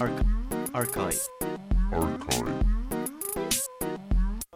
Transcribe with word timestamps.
Arch 0.00 0.20
Archive. 0.72 1.28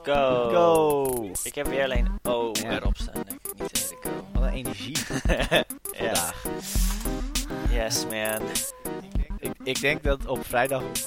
Go. 0.02 0.50
Go! 0.50 1.30
Ik 1.42 1.54
heb 1.54 1.66
weer 1.66 1.84
alleen 1.84 2.18
O 2.22 2.50
Ja. 2.52 2.70
erop 2.70 2.96
staan, 2.96 3.14
denk 3.14 3.40
ik. 3.46 3.58
Niet 3.60 3.88
de 3.88 3.96
go. 4.00 4.10
Wat 4.32 4.42
een 4.42 4.48
energie 4.52 4.96
ja. 5.92 6.14
vandaag. 6.14 6.44
Yes, 7.70 8.04
man. 8.04 8.42
Ik, 9.38 9.52
ik 9.62 9.80
denk 9.80 10.02
dat 10.02 10.26
op 10.26 10.44
vrijdagavond 10.46 11.06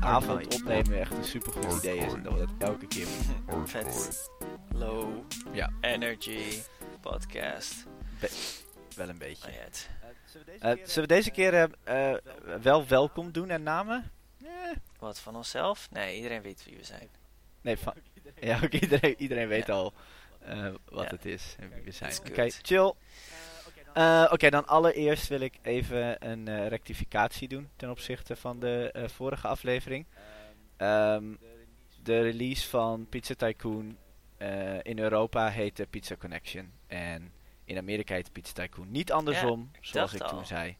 avond 0.00 0.38
Archive. 0.38 0.62
opnemen 0.62 1.00
echt 1.00 1.12
een 1.12 1.24
supergoed 1.24 1.72
idee 1.78 1.98
is. 1.98 2.12
En 2.12 2.22
dat 2.22 2.32
we 2.32 2.38
dat 2.38 2.48
elke 2.68 2.86
keer 2.86 3.06
doen. 3.50 3.68
Vet. 3.68 4.30
Low 4.74 5.08
Ja. 5.52 5.70
energy 5.80 6.62
podcast. 7.00 7.74
Wel 8.96 9.08
een 9.08 9.18
beetje. 9.18 9.48
Oh, 9.48 9.54
Eh, 10.58 10.70
zullen 10.84 11.08
we 11.08 11.14
deze 11.14 11.30
keer 11.30 11.54
eh, 11.84 12.10
eh, 12.12 12.18
wel 12.62 12.86
welkom 12.86 13.32
doen 13.32 13.50
en 13.50 13.62
namen? 13.62 14.10
Eh, 14.44 14.48
Wat 14.98 15.18
van 15.18 15.36
onszelf? 15.36 15.88
Nee, 15.90 16.16
iedereen 16.16 16.42
weet 16.42 16.64
wie 16.64 16.76
we 16.76 16.84
zijn. 16.84 17.08
nee, 17.60 17.76
van, 17.76 17.94
ja, 18.40 18.60
ook 18.64 18.72
iedereen, 18.72 19.14
iedereen 19.18 19.48
weet 19.48 19.66
Ja. 19.66 19.72
al 19.72 19.92
eh, 20.40 20.66
wat 20.88 21.04
Ja. 21.04 21.10
het 21.10 21.24
is 21.24 21.54
en 21.58 21.70
wie 21.74 21.82
we 21.82 21.90
zijn. 21.90 22.12
Oké, 22.28 22.50
chill. 22.62 22.92
Eh, 23.94 24.28
Oké, 24.32 24.50
dan 24.50 24.66
allereerst 24.66 25.28
wil 25.28 25.40
ik 25.40 25.58
even 25.62 26.28
een 26.30 26.48
eh, 26.48 26.66
rectificatie 26.66 27.48
doen 27.48 27.68
ten 27.76 27.90
opzichte 27.90 28.36
van 28.36 28.60
de 28.60 28.90
eh, 28.92 29.08
vorige 29.08 29.46
aflevering. 29.48 30.06
Ehm, 30.76 31.34
de 32.02 32.20
release 32.20 32.68
van 32.68 33.06
Pizza 33.08 33.34
Tycoon 33.34 33.96
eh, 34.36 34.78
in 34.82 34.98
Europa 34.98 35.48
heette 35.48 35.86
Pizza 35.86 36.16
Connection. 36.16 36.72
En 36.86 37.32
in 37.70 37.78
Amerika 37.78 38.14
heette 38.14 38.30
Pizza 38.30 38.52
Tycoon. 38.52 38.90
Niet 38.90 39.12
andersom, 39.12 39.70
zoals 39.80 40.14
ik 40.14 40.22
toen 40.22 40.46
zei. 40.46 40.76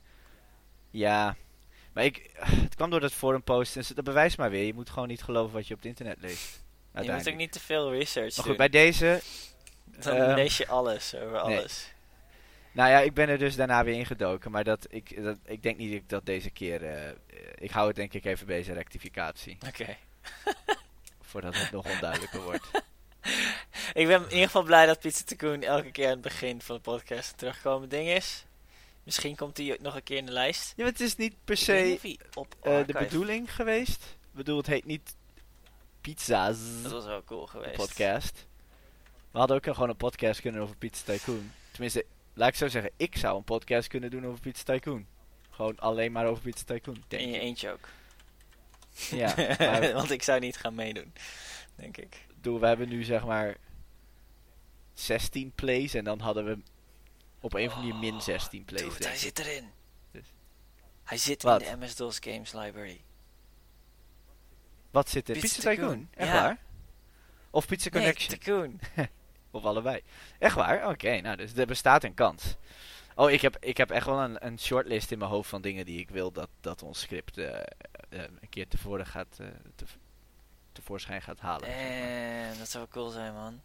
Ja, 0.91 1.37
maar 1.93 2.05
ik, 2.05 2.31
het 2.65 2.75
kwam 2.75 2.91
door 2.91 3.01
dat 3.01 3.13
forum 3.13 3.43
post. 3.43 3.77
En 3.77 3.85
dat 3.95 4.05
bewijst 4.05 4.39
maar 4.39 4.51
weer. 4.51 4.65
Je 4.65 4.75
moet 4.75 4.91
gewoon 4.91 5.09
niet 5.09 5.23
geloven 5.23 5.55
wat 5.55 5.67
je 5.67 5.75
op 5.75 5.81
het 5.81 5.89
internet 5.89 6.17
leest. 6.21 6.63
Je 7.03 7.13
moet 7.13 7.29
ook 7.29 7.35
niet 7.35 7.53
te 7.53 7.61
veel 7.61 7.93
research 7.93 8.37
Maar 8.37 8.45
doen. 8.45 8.45
goed, 8.45 8.57
bij 8.57 8.69
deze 8.69 9.21
Dan 9.85 10.17
ehm, 10.17 10.35
lees 10.35 10.57
je 10.57 10.67
alles 10.69 11.15
over 11.15 11.31
nee. 11.47 11.59
alles. 11.59 11.93
Nou 12.73 12.91
ja, 12.91 12.99
ik 12.99 13.15
ben 13.15 13.29
er 13.29 13.39
dus 13.39 13.57
daarna 13.57 13.85
weer 13.85 13.95
ingedoken. 13.95 14.51
Maar 14.51 14.65
dat, 14.65 14.87
ik, 14.89 15.23
dat, 15.23 15.39
ik 15.45 15.63
denk 15.63 15.77
niet 15.77 16.09
dat 16.09 16.27
deze 16.27 16.51
keer... 16.51 16.83
eh, 16.83 17.09
eh, 17.09 17.15
ik 17.55 17.71
hou 17.71 17.87
het 17.87 17.97
denk 17.97 18.13
ik 18.15 18.25
even 18.25 18.47
bij 18.47 18.57
deze 18.57 18.73
rectificatie. 18.73 19.59
Oké. 19.67 19.97
Voordat 21.21 21.57
het 21.57 21.71
nog 21.71 21.87
onduidelijker 21.93 22.43
wordt. 22.43 22.71
Ik 23.93 24.07
ben 24.07 24.23
in 24.23 24.31
ieder 24.31 24.47
geval 24.47 24.63
blij 24.63 24.87
dat 24.87 25.01
Pizza 25.01 25.25
Tycoon 25.25 25.63
elke 25.63 25.91
keer 25.91 26.05
aan 26.05 26.11
het 26.13 26.21
begin 26.21 26.61
van 26.63 26.77
de 26.77 26.83
podcast 26.83 27.31
een 27.31 27.37
terugkomend 27.37 27.91
ding 27.91 28.09
is. 28.09 28.45
Misschien 29.03 29.37
komt 29.37 29.57
hij 29.57 29.79
nog 29.81 29.95
een 29.95 30.03
keer 30.03 30.17
in 30.17 30.27
de 30.27 30.33
lijst. 30.33 30.73
Ja, 30.77 30.83
maar 30.83 30.93
het 30.93 31.01
is 31.01 31.17
niet 31.17 31.35
per 31.45 31.57
se 31.57 32.17
op 32.35 32.55
eh, 32.63 32.87
de 32.87 32.93
bedoeling 32.93 33.55
geweest. 33.55 34.03
Ik 34.05 34.37
bedoel, 34.37 34.57
het 34.57 34.67
heet 34.67 34.85
niet 34.85 35.15
Pizza's 36.01 36.59
Dat 36.83 36.93
was 36.93 37.05
wel 37.05 37.25
cool 37.25 37.47
geweest. 37.47 37.77
podcast. 37.77 38.47
We 39.31 39.39
hadden 39.39 39.57
ook 39.57 39.65
gewoon 39.65 39.89
een 39.89 39.97
podcast 39.97 40.41
kunnen 40.41 40.63
over 40.63 40.77
Pizza 40.77 41.03
Tycoon. 41.05 41.53
Tenminste, 41.71 42.05
laat 42.35 42.49
ik 42.49 42.55
zo 42.55 42.69
zeggen. 42.69 42.91
Ik 42.97 43.17
zou 43.17 43.37
een 43.37 43.45
podcast 43.45 43.89
kunnen 43.89 44.11
doen 44.11 44.27
over 44.27 44.41
Pizza 44.41 44.63
Tycoon. 44.65 45.07
Gewoon 45.51 45.79
alleen 45.79 46.13
maar 46.13 46.27
over 46.27 46.43
Pizza 46.43 46.65
Tycoon. 46.65 47.05
Denk 47.09 47.23
In 47.23 47.31
je 47.31 47.39
eentje 47.39 47.71
ook. 47.71 47.89
Ja, 49.11 49.35
maar 49.59 49.93
Want 49.93 50.11
ik 50.11 50.23
zou 50.23 50.41
niet 50.41 50.57
gaan 50.57 50.75
meedoen, 50.75 51.13
denk 51.75 51.97
ik. 51.97 52.27
Bedoel, 52.43 52.61
we 52.61 52.67
hebben 52.67 52.89
nu 52.89 53.05
zeg 53.05 53.25
maar 53.25 53.57
16 54.95 55.53
plays 55.55 55.95
en 55.95 56.05
dan 56.05 56.21
hadden 56.21 56.45
we 56.45 56.59
op 57.41 57.55
een 57.55 57.67
of 57.67 57.75
andere 57.75 57.95
manier 57.95 58.13
min 58.13 58.21
16 58.23 58.65
plays. 58.65 58.83
Dude, 58.83 59.07
hij 59.07 59.17
zit 59.17 59.39
erin. 59.39 59.71
Dus. 60.11 60.27
Hij 61.05 61.19
zit 61.19 61.43
Wat? 61.43 61.63
in 61.63 61.81
de 61.81 61.87
MS-DOS 61.87 62.19
Games 62.21 62.53
Library. 62.53 63.01
Wat 64.91 65.09
zit 65.09 65.29
er? 65.29 65.35
Pizza 65.39 65.55
Pizza, 65.55 65.71
Tycoon? 65.71 66.09
Echt 66.11 66.29
Ja. 66.29 66.43
waar? 66.43 66.59
Of 67.51 67.67
Pizza 67.67 67.91
Connection? 67.91 68.29
Nee, 68.31 68.39
Tycoon. 68.39 68.81
of 69.51 69.65
allebei? 69.65 70.01
Echt 70.39 70.55
waar? 70.55 70.89
Oké, 70.89 71.21
nou 71.21 71.37
dus 71.37 71.55
er 71.55 71.67
bestaat 71.67 72.05
een 72.05 72.15
kans. 72.15 72.57
Oh, 73.15 73.31
ik 73.31 73.41
heb, 73.41 73.57
ik 73.61 73.77
heb 73.77 73.91
echt 73.91 74.07
wel 74.07 74.19
een, 74.19 74.47
een 74.47 74.59
shortlist 74.59 75.11
in 75.11 75.19
mijn 75.19 75.31
hoofd 75.31 75.49
van 75.49 75.63
dingen 75.63 75.85
die 75.85 75.99
ik 75.99 76.11
wil 76.11 76.33
dat, 76.33 76.49
dat 76.61 76.83
ons 76.83 77.01
script 77.01 77.39
eh, 77.39 77.59
eh, 77.59 77.65
een 78.09 78.49
keer 78.49 78.69
tevoren 78.69 79.07
gaat, 79.07 79.37
eh, 79.41 79.47
te, 79.75 79.85
tevoorschijn 80.73 81.23
gaat 81.23 81.41
halen. 81.41 81.67
zeg 81.67 81.77
maar. 81.77 81.87
En 82.53 82.59
dat 82.59 82.69
zou 82.69 82.87
cool 82.91 83.11
zijn, 83.11 83.33
man. 83.35 83.61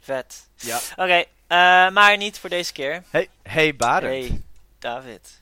Vet. 0.00 0.48
Ja. 0.56 0.80
Oké, 0.96 1.24
eh, 1.46 1.90
maar 1.90 2.16
niet 2.16 2.38
voor 2.38 2.50
deze 2.50 2.72
keer. 2.72 3.02
Hey, 3.10 3.28
hey 3.42 3.76
Barend, 3.76 4.28
Hey, 4.28 4.42
David. 4.78 5.40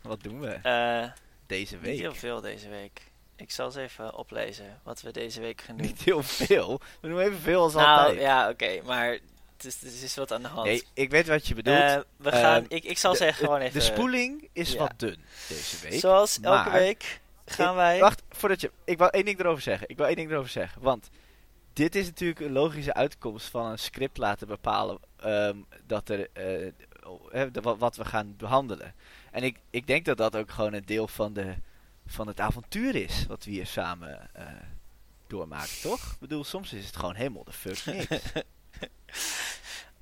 wat 0.00 0.22
doen 0.22 0.40
we 0.40 0.50
Eh, 0.62 1.10
deze 1.46 1.74
niet 1.74 1.82
week? 1.84 1.98
heel 1.98 2.14
veel 2.14 2.40
deze 2.40 2.68
week. 2.68 3.00
Ik 3.36 3.50
zal 3.50 3.66
eens 3.66 3.74
even 3.76 4.14
oplezen 4.14 4.80
wat 4.82 5.00
we 5.02 5.10
deze 5.12 5.40
week 5.40 5.60
gaan 5.60 5.76
doen. 5.76 5.86
Niet 5.86 6.02
heel 6.02 6.22
veel. 6.22 6.80
We 7.00 7.08
doen 7.08 7.18
even 7.20 7.38
veel 7.40 7.62
als 7.62 7.74
nou, 7.74 7.98
altijd. 7.98 8.20
ja, 8.20 8.48
oké, 8.48 8.80
maar 8.84 9.08
het 9.56 9.64
is, 9.64 9.82
er 9.82 10.02
is 10.04 10.16
wat 10.16 10.32
aan 10.32 10.42
de 10.42 10.48
hand. 10.48 10.66
Nee, 10.66 10.84
ik 10.94 11.10
weet 11.10 11.26
wat 11.26 11.46
je 11.46 11.54
bedoelt. 11.54 11.78
Eh, 11.78 11.98
we 12.16 12.32
gaan, 12.32 12.64
ik, 12.68 12.84
ik 12.84 12.98
zal 12.98 13.14
zeggen 13.14 13.44
gewoon 13.44 13.60
even... 13.60 13.78
De 13.78 13.84
spoeling 13.84 14.48
is 14.52 14.72
ja. 14.72 14.78
wat 14.78 14.92
dun 14.96 15.24
deze 15.48 15.76
week. 15.88 16.00
Zoals 16.00 16.40
elke 16.40 16.70
maar- 16.70 16.72
week 16.78 17.20
gaan 17.46 17.68
Ik- 17.70 17.74
wij... 17.76 18.00
Wacht, 18.00 18.22
voordat 18.30 18.60
je... 18.60 18.70
Ik 18.84 18.98
wil 18.98 19.10
één 19.10 19.24
ding 19.24 19.38
erover 19.40 19.62
zeggen. 19.62 19.88
Ik 19.88 19.96
wil 19.96 20.06
één 20.06 20.16
ding 20.16 20.30
erover 20.30 20.50
zeggen. 20.50 20.82
Want 20.82 21.08
dit 21.72 21.94
is 21.94 22.06
natuurlijk 22.06 22.40
een 22.40 22.52
logische 22.52 22.94
uitkomst 22.94 23.46
van 23.48 23.66
een 23.66 23.78
script 23.78 24.16
laten 24.18 24.46
bepalen 24.46 24.98
ehm, 25.16 25.56
dat 25.86 26.08
er, 26.08 26.28
eh, 26.32 26.72
de- 27.52 27.60
wat, 27.78 27.96
we 27.96 28.04
gaan 28.04 28.34
behandelen. 28.36 28.94
En 29.30 29.42
ik, 29.42 29.58
ik 29.70 29.86
denk 29.86 30.04
dat 30.04 30.16
dat 30.16 30.36
ook 30.36 30.50
gewoon 30.50 30.72
een 30.72 30.84
deel 30.86 31.08
van, 31.08 31.32
de, 31.32 31.54
van 32.06 32.26
het 32.26 32.40
avontuur 32.40 32.94
is 32.94 33.26
wat 33.26 33.44
we 33.44 33.50
hier 33.50 33.66
samen 33.66 34.28
eh, 34.34 34.46
doormaken, 35.26 35.80
toch? 35.82 36.12
Ik 36.12 36.18
bedoel, 36.18 36.44
soms 36.44 36.72
is 36.72 36.86
het 36.86 36.96
gewoon 36.96 37.14
helemaal 37.14 37.44
de 37.44 37.52
fuck 37.52 37.84
niks. 37.84 38.32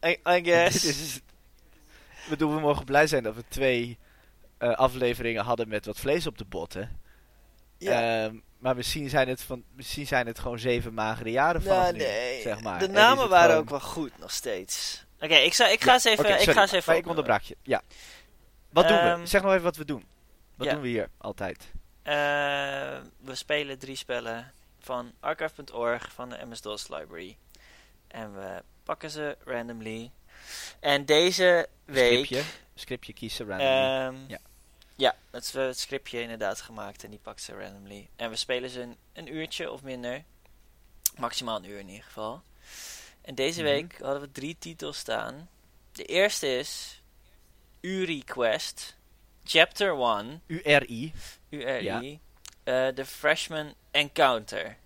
I, 0.07 0.45
guess. 0.45 0.81
dit 0.83 0.95
is, 0.95 1.17
ik 1.17 2.29
bedoel, 2.29 2.55
we 2.55 2.61
mogen 2.61 2.85
blij 2.85 3.07
zijn 3.07 3.23
dat 3.23 3.35
we 3.35 3.45
twee 3.49 3.99
eh, 4.59 4.71
afleveringen 4.71 5.45
hadden 5.45 5.69
met 5.69 5.87
wat 5.87 5.99
vlees 6.01 6.27
op 6.27 6.39
de 6.39 6.45
botten. 6.45 7.01
Ja. 7.85 8.25
Ehm, 8.25 8.37
maar 8.59 8.77
misschien 8.77 9.09
zijn, 9.09 9.29
het 9.29 9.43
van, 9.43 9.65
misschien 9.73 10.07
zijn 10.07 10.27
het 10.27 10.39
gewoon 10.39 10.59
zeven 10.59 10.95
magere 10.95 11.31
jaren 11.31 11.63
van 11.63 11.77
nou, 11.77 11.93
nu, 11.93 11.99
nee. 11.99 12.41
zeg 12.41 12.61
maar. 12.61 12.79
De 12.79 12.89
namen 12.89 13.29
waren 13.29 13.47
gewoon- 13.49 13.63
ook 13.63 13.71
wel 13.71 13.81
goed 13.81 14.19
nog 14.19 14.31
steeds. 14.31 15.05
Oké, 15.21 15.35
ik, 15.35 15.55
zou- 15.55 15.71
ik 15.73 15.81
ga 15.81 15.87
Ja, 15.87 15.93
eens 15.93 16.05
even... 16.05 16.25
ik 16.25 16.31
sorry, 16.39 16.53
ga 16.53 16.61
eens 16.61 16.73
even 16.73 16.85
maar 16.93 16.97
ik 17.03 17.07
onderbrak 17.09 17.43
je. 17.43 17.57
Ja. 17.63 17.83
Wat 18.71 18.89
doen 18.89 18.99
Ehm, 18.99 19.21
we? 19.21 19.27
Zeg 19.27 19.43
nog 19.43 19.51
even 19.51 19.65
wat 19.65 19.77
we 19.77 19.85
doen. 19.85 20.05
Wat 20.55 20.67
ja. 20.67 20.73
doen 20.73 20.83
we 20.83 20.89
hier 20.89 21.09
altijd? 21.19 21.73
Eh, 22.03 22.15
we 23.21 23.35
spelen 23.35 23.79
drie 23.79 23.97
spellen 23.97 24.53
van 24.81 25.13
archive.org 25.21 26.13
van 26.13 26.29
de 26.29 26.39
MS-DOS 26.49 26.89
library. 26.89 27.37
En 28.09 28.35
we 28.35 28.63
pakken 28.85 29.11
ze 29.11 29.37
randomly. 29.45 30.11
En 30.81 31.05
deze 31.05 31.69
week... 31.85 32.25
Scriptje. 32.25 32.43
Scriptje 32.75 33.13
kiezen 33.13 33.47
randomly. 33.47 33.73
ehm, 33.75 34.15
Ja. 34.31 34.39
Ja, 34.97 35.17
het, 35.31 35.53
het 35.53 35.79
scriptje 35.79 36.21
inderdaad 36.21 36.61
gemaakt 36.61 37.05
en 37.05 37.11
die 37.11 37.19
pakt 37.19 37.43
ze 37.43 37.53
randomly. 37.55 38.09
En 38.17 38.31
we 38.31 38.37
spelen 38.37 38.71
ze 38.71 38.81
een, 38.81 38.97
een 39.13 39.35
uurtje 39.35 39.71
of 39.71 39.83
minder. 39.83 40.25
Maximaal 41.17 41.57
een 41.57 41.65
uur 41.65 41.79
in 41.79 41.89
ieder 41.89 42.05
geval. 42.05 42.43
En 43.23 43.35
deze 43.35 43.63
Mhm. 43.63 43.71
week 43.71 43.99
hadden 44.01 44.21
we 44.21 44.33
drie 44.33 44.57
titels 44.59 44.99
staan. 44.99 45.49
De 45.93 46.05
eerste 46.05 46.59
is 46.59 47.03
Uri 47.81 48.25
Quest, 48.25 48.97
Chapter 49.45 49.89
1, 50.01 50.43
URI. 50.47 51.13
URI, 51.49 51.85
Ja. 51.85 52.01
eh, 52.65 52.95
The 52.95 53.05
Freshman 53.07 53.75
Encounter. 53.91 54.77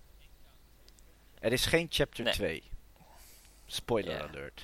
Er 1.39 1.51
is 1.51 1.65
geen 1.65 1.87
chapter 1.89 2.23
Nee. 2.23 2.33
2. 2.33 2.63
Spoiler 3.65 4.21
alert. 4.29 4.61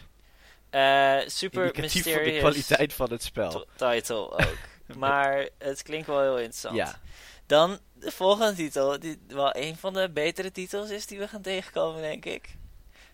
Eh, 0.70 1.20
super 1.30 1.62
Indicatief 1.66 2.04
van 2.04 2.12
de 2.14 2.18
mysterious 2.20 2.40
kwaliteit 2.40 2.94
van 2.94 3.12
het 3.12 3.24
spel. 3.24 3.66
title 3.76 4.32
ook. 4.32 4.58
maar 4.98 5.50
het 5.58 5.84
klinkt 5.84 6.08
wel 6.08 6.22
heel 6.22 6.38
interessant. 6.38 6.76
Ja. 6.76 7.00
Dan 7.46 7.80
de 7.94 8.12
volgende 8.12 8.54
titel, 8.54 9.00
die 9.00 9.20
wel 9.28 9.56
een 9.56 9.76
van 9.78 9.94
de 9.94 10.10
betere 10.10 10.52
titels 10.52 10.90
is 10.90 11.06
die 11.06 11.20
we 11.20 11.28
gaan 11.28 11.42
tegenkomen, 11.42 12.02
denk 12.02 12.26
ik. 12.26 12.56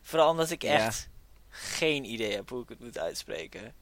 Vooral 0.02 0.30
omdat 0.30 0.50
ik 0.50 0.62
Ja. 0.62 0.74
echt 0.74 1.10
geen 1.50 2.04
idee 2.06 2.36
heb 2.36 2.50
hoe 2.50 2.64
ik 2.64 2.70
het 2.70 2.80
moet 2.80 2.98
uitspreken. 2.98 3.74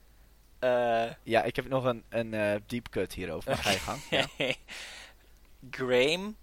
Eh 0.59 1.11
Ja, 1.23 1.43
ik 1.43 1.55
heb 1.55 1.67
nog 1.67 1.83
een, 1.83 2.03
een 2.09 2.33
eh, 2.33 2.55
deep 2.65 2.89
cut 2.89 3.13
hierover. 3.13 3.49
Maar 3.49 3.57
ga 3.57 3.69
je 3.71 3.79
gang. 3.79 4.01
Ja. 4.09 4.27
Graham 5.71 6.35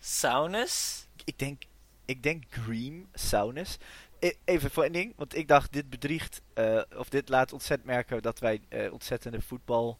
Saunus? 0.00 1.06
Ik 1.24 1.38
denk, 1.38 1.62
ik 2.04 2.22
denk 2.22 2.44
Green 2.50 3.08
Saunus. 3.14 3.76
E- 4.20 4.32
even 4.44 4.70
voor 4.70 4.82
één 4.82 4.92
ding, 4.92 5.12
want 5.16 5.34
ik 5.36 5.48
dacht 5.48 5.72
dit 5.72 5.90
bedriegt, 5.90 6.40
eh, 6.54 6.80
of 6.96 7.08
dit 7.08 7.28
laat 7.28 7.52
ontzettend 7.52 7.88
merken 7.90 8.22
dat 8.22 8.38
wij 8.38 8.60
ontzettende 8.90 9.40
voetbal 9.40 9.98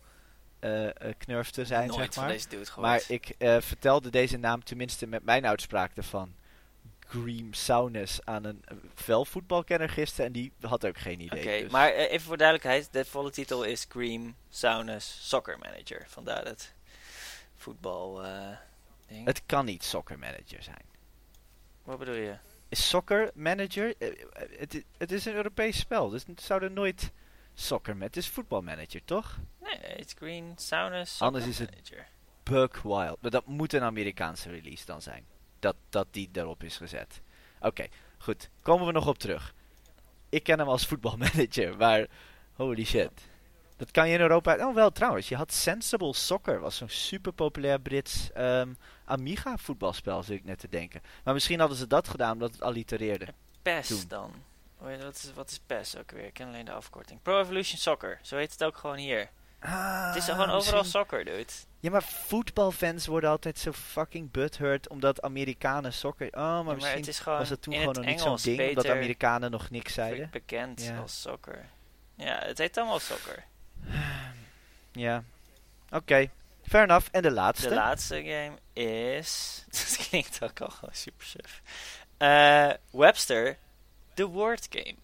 eh, 0.58 0.87
eh, 0.87 1.14
knurften 1.19 1.66
zijn, 1.66 1.88
Nooit 1.88 2.14
zeg 2.14 2.25
maar. 2.25 2.32
deze 2.32 2.49
dude 2.49 2.66
gehoord. 2.66 2.87
Maar 2.87 3.02
ik 3.08 3.28
eh, 3.38 3.56
vertelde 3.60 4.10
deze 4.10 4.37
naam 4.37 4.64
tenminste 4.64 5.06
met 5.06 5.25
mijn 5.25 5.46
uitspraak 5.46 5.96
ervan. 5.96 6.34
Green 7.08 7.49
Saunus 7.55 8.25
aan 8.25 8.44
een 8.44 8.64
velvoetbalkenner 8.94 9.88
gisteren 9.88 10.26
en 10.26 10.32
die 10.32 10.52
had 10.60 10.87
ook 10.87 10.99
geen 10.99 11.20
idee. 11.20 11.40
Oké, 11.40 11.62
dus- 11.62 11.70
maar 11.70 11.93
even 11.93 12.26
voor 12.26 12.37
duidelijkheid, 12.37 12.93
de 12.93 13.05
volle 13.05 13.31
titel 13.31 13.64
is 13.64 13.87
Graham 13.88 14.34
Saunus 14.49 15.19
Soccer 15.28 15.58
Manager. 15.58 16.05
Vandaar 16.08 16.44
dat 16.44 16.72
voetbal 17.56 18.25
eh, 18.25 18.56
ding. 19.06 19.26
Het 19.26 19.43
kan 19.46 19.64
niet 19.64 19.84
Soccer 19.84 20.19
Manager 20.19 20.62
zijn. 20.62 20.82
Wat 21.82 21.99
bedoel 21.99 22.14
je? 22.14 22.37
Is 22.69 22.88
Soccer 22.88 23.31
Manager... 23.34 23.94
het, 24.58 24.84
het 24.99 25.12
is 25.12 25.25
een 25.25 25.34
Europees 25.34 25.78
spel, 25.78 26.08
dus 26.08 26.26
het 26.26 26.40
zou 26.40 26.62
er 26.62 26.70
nooit 26.70 27.10
Soccer 27.55 27.96
met. 27.96 28.06
Het 28.14 28.16
is 28.16 28.28
voetbalmanager, 28.28 29.05
toch? 29.05 29.38
Nee, 29.83 29.97
it's 29.97 30.13
Green 30.17 30.53
Saunus. 30.57 31.21
Anders 31.21 31.47
is 31.47 31.59
het- 31.59 31.71
Manager. 31.71 32.07
Buck 32.43 32.77
Wild. 32.83 33.17
Maar 33.23 33.31
dat 33.31 33.47
moet 33.47 33.73
een 33.73 33.83
Amerikaanse 33.83 34.51
release 34.51 34.85
dan 34.85 35.03
zijn. 35.03 35.25
Dat, 35.59 35.77
dat 35.89 36.07
die 36.11 36.29
erop 36.33 36.63
is 36.63 36.77
gezet. 36.77 37.21
Oké, 37.61 37.87
goed. 38.19 38.51
Komen 38.63 38.87
we 38.87 38.93
nog 38.93 39.07
op 39.07 39.19
terug. 39.19 39.55
Ik 40.29 40.43
ken 40.43 40.59
hem 40.59 40.69
als 40.69 40.87
voetbalmanager, 40.87 41.77
maar 41.77 42.07
holy 42.53 42.85
shit. 42.85 43.11
Dat 43.77 43.91
kan 43.91 44.09
je 44.09 44.15
in 44.15 44.21
Europa... 44.21 44.67
Oh, 44.67 44.75
wel 44.75 44.91
trouwens. 44.93 45.29
Je 45.29 45.37
had 45.37 45.53
Sensible 45.53 46.15
Soccer. 46.15 46.61
was 46.61 46.77
zo'n 46.77 46.89
super 46.89 47.33
populair 47.33 47.81
Brits 47.81 48.33
ehm, 48.33 48.73
Amiga 49.05 49.57
voetbalspel, 49.57 50.23
zit 50.23 50.37
ik 50.39 50.45
net 50.45 50.59
te 50.59 50.69
denken. 50.69 51.01
Maar 51.25 51.35
misschien 51.35 51.59
hadden 51.61 51.79
ze 51.79 51.87
dat 51.87 52.09
gedaan 52.09 52.33
omdat 52.33 52.53
het 52.53 52.63
allitereerde. 52.63 53.27
PES 53.63 53.89
Doen. 53.89 54.05
dan. 54.09 54.33
Wat 54.79 55.15
is, 55.15 55.33
wat 55.35 55.51
is 55.51 55.61
PES 55.67 55.97
ook 55.97 56.11
weer? 56.11 56.25
Ik 56.25 56.33
ken 56.35 56.47
alleen 56.49 56.65
de 56.65 56.73
afkorting. 56.73 57.23
Pro 57.23 57.41
Evolution 57.41 57.79
Soccer. 57.79 58.19
Zo 58.23 58.37
heet 58.37 58.53
het 58.53 58.65
ook 58.65 58.77
gewoon 58.77 58.97
hier. 58.97 59.31
Het 59.60 60.16
is 60.16 60.25
gewoon 60.25 60.50
overal 60.50 60.84
soccer, 60.84 61.25
dude. 61.25 61.52
Ja, 61.81 61.90
maar 61.90 62.02
voetbalfans 62.02 63.06
worden 63.06 63.31
altijd 63.31 63.58
zo 63.58 63.72
fucking 63.72 64.31
butthurt 64.31 64.88
omdat 64.88 65.22
Amerikanen 65.22 65.93
soccer... 65.93 66.26
Oh, 66.26 66.34
maar, 66.34 66.56
Ja, 66.56 66.62
maar 66.62 66.75
misschien 66.75 66.99
het 66.99 67.08
is 67.08 67.19
gewoon 67.19 67.38
was 67.38 67.49
het 67.49 67.62
toen 67.62 67.75
gewoon 67.75 67.94
nog 67.94 68.05
niet 68.05 68.20
zo'n 68.20 68.38
ding, 68.43 68.69
omdat 68.69 68.88
Amerikanen 68.88 69.50
nog 69.50 69.70
niks 69.70 69.94
zeiden. 69.94 70.28
bekend 70.31 70.82
Ja. 70.82 70.99
als 70.99 71.20
soccer. 71.20 71.64
Ja, 72.14 72.38
het 72.38 72.58
heet 72.58 72.76
allemaal 72.76 72.99
soccer. 72.99 73.44
Ja. 74.93 75.22
Oké. 75.90 76.31
Fair 76.62 76.84
enough. 76.84 77.08
En 77.10 77.22
de 77.22 77.31
laatste? 77.31 77.69
De 77.69 77.75
laatste 77.75 78.14
game 78.14 78.52
is... 78.72 79.64
Dat 79.70 80.06
klinkt 80.08 80.43
ook 80.43 80.60
al 80.60 80.69
gewoon 80.70 80.94
super 80.94 81.26
suf. 81.26 81.62
Eh, 82.16 82.70
Webster, 82.90 83.56
The 84.14 84.26
Word 84.26 84.66
Game 84.70 84.96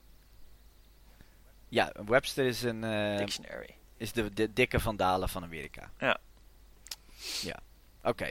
ja, 1.74 1.92
Webster 2.06 2.46
is, 2.46 2.62
een, 2.62 2.84
eh, 2.84 3.16
Dictionary. 3.16 3.74
Is 3.96 4.12
de, 4.12 4.32
de 4.32 4.52
dikke 4.52 4.80
vandalen 4.80 5.28
van 5.28 5.42
Amerika. 5.42 5.90
Ja. 5.98 6.18
Ja. 7.42 7.58
Oké. 8.02 8.30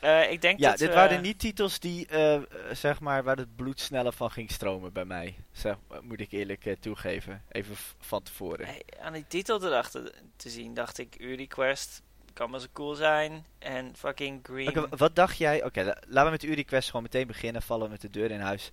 Eh, 0.00 0.30
ik 0.32 0.40
denk 0.40 0.58
Ja, 0.58 0.70
dat 0.70 0.78
dit 0.78 0.94
waren 0.94 1.22
niet 1.22 1.38
titels 1.38 1.78
die, 1.80 2.06
eh, 2.06 2.34
eh, 2.34 2.42
zeg 2.72 3.00
maar, 3.00 3.22
waar 3.22 3.36
het 3.36 3.56
bloed 3.56 3.80
sneller 3.80 4.12
van 4.12 4.30
ging 4.30 4.50
stromen 4.50 4.92
bij 4.92 5.04
mij. 5.04 5.34
Zeg, 5.52 5.76
moet 6.02 6.20
ik 6.20 6.32
eerlijk 6.32 6.66
eh, 6.66 6.76
toegeven. 6.80 7.42
Even 7.48 7.76
van 8.00 8.22
tevoren. 8.22 8.66
Hey, 8.66 8.82
aan 9.00 9.12
die 9.12 9.24
titel 9.28 9.64
erachter 9.64 10.12
te 10.36 10.50
zien 10.50 10.74
dacht 10.74 10.98
ik, 10.98 11.14
Uri 11.20 11.46
Quest 11.46 12.02
kan 12.32 12.50
wel 12.50 12.60
zo 12.60 12.66
cool 12.72 12.94
zijn. 12.94 13.46
En 13.58 13.96
fucking 13.96 14.40
Green. 14.42 14.86
Wat 14.90 15.16
dacht 15.16 15.38
jij? 15.38 15.64
Oké, 15.64 15.82
la- 15.82 15.96
laten 16.06 16.24
we 16.24 16.30
met 16.30 16.58
UriQuest 16.58 16.86
gewoon 16.86 17.02
meteen 17.02 17.26
beginnen. 17.26 17.62
Vallen 17.62 17.84
we 17.84 17.90
met 17.90 18.00
de 18.00 18.10
deur 18.10 18.30
in 18.30 18.40
huis. 18.40 18.70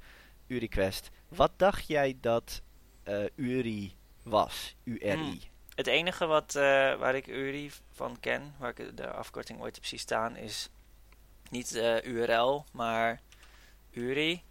UriQuest. 0.48 1.10
Wat 1.28 1.52
dacht 1.58 1.88
jij 1.88 2.18
dat 2.22 2.62
eh, 3.04 3.24
Uri 3.36 3.94
was? 4.24 4.76
URI. 4.84 5.12
Hmm. 5.14 5.40
Het 5.76 5.88
enige 5.88 6.26
wat, 6.26 6.56
eh, 6.56 6.62
waar 6.96 7.16
ik 7.16 7.28
Uri 7.28 7.72
van 7.92 8.20
ken, 8.20 8.56
waar 8.58 8.74
ik 8.80 8.98
de 8.98 9.08
afkorting 9.08 9.62
ooit 9.62 9.76
heb 9.76 9.86
zien 9.86 10.00
staan, 10.00 10.36
is 10.36 10.70
niet 11.50 11.76
eh, 11.76 12.04
URL, 12.04 12.66
maar 12.72 13.22
Uri. 13.92 14.44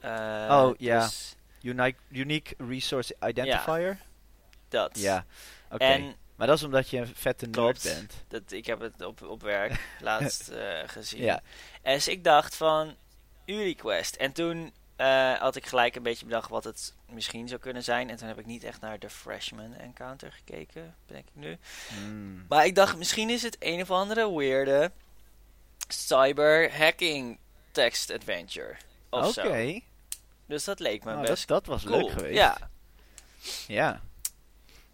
Eh, 0.00 0.48
Oh, 0.50 0.74
ja. 0.78 1.00
dus 1.04 1.36
Unique, 1.62 2.00
unique 2.08 2.54
Resource 2.68 3.16
Identifier? 3.20 3.98
dat. 4.68 4.98
Ja. 4.98 5.24
Oké. 5.70 5.84
En 5.84 6.16
Maar 6.36 6.46
dat 6.46 6.56
is 6.56 6.62
omdat 6.64 6.88
je 6.88 6.98
een 6.98 7.14
vette 7.14 7.46
nerd 7.46 7.82
bent. 7.82 8.24
dat, 8.28 8.52
ik 8.52 8.66
heb 8.66 8.80
het 8.80 9.02
op, 9.02 9.22
op 9.22 9.42
werk 9.42 9.86
laatst 10.00 10.52
gezien. 10.86 11.22
Ja. 11.22 11.40
En 11.82 11.94
dus 11.94 12.08
ik 12.08 12.24
dacht 12.24 12.54
van 12.56 12.96
UriQuest. 13.46 14.16
En 14.16 14.32
toen 14.32 14.72
eh, 15.02 15.32
had 15.40 15.56
ik 15.56 15.66
gelijk 15.66 15.96
een 15.96 16.02
beetje 16.02 16.24
bedacht 16.24 16.48
wat 16.50 16.64
het 16.64 16.94
misschien 17.08 17.48
zou 17.48 17.60
kunnen 17.60 17.82
zijn. 17.82 18.10
En 18.10 18.16
toen 18.16 18.28
heb 18.28 18.38
ik 18.38 18.46
niet 18.46 18.64
echt 18.64 18.80
naar 18.80 18.98
de 18.98 19.10
Freshman 19.10 19.74
Encounter 19.74 20.32
gekeken, 20.32 20.94
denk 21.06 21.24
ik 21.28 21.34
nu. 21.34 21.58
Hmm. 21.88 22.44
Maar 22.48 22.66
ik 22.66 22.74
dacht, 22.74 22.96
misschien 22.96 23.30
is 23.30 23.42
het 23.42 23.56
een 23.58 23.80
of 23.80 23.90
andere 23.90 24.36
weirde 24.36 24.90
cyber 25.88 26.76
hacking 26.78 27.38
text 27.70 28.10
adventure. 28.10 28.76
Oké. 29.10 29.80
Dus 30.46 30.64
dat 30.64 30.78
leek 30.80 31.04
me 31.04 31.12
Nou, 31.12 31.26
best 31.26 31.48
dat, 31.48 31.64
dat 31.64 31.74
was 31.74 31.84
cool. 31.84 31.98
leuk 32.02 32.10
geweest. 32.10 32.34
Ja, 32.36 32.70
Ja. 33.66 34.00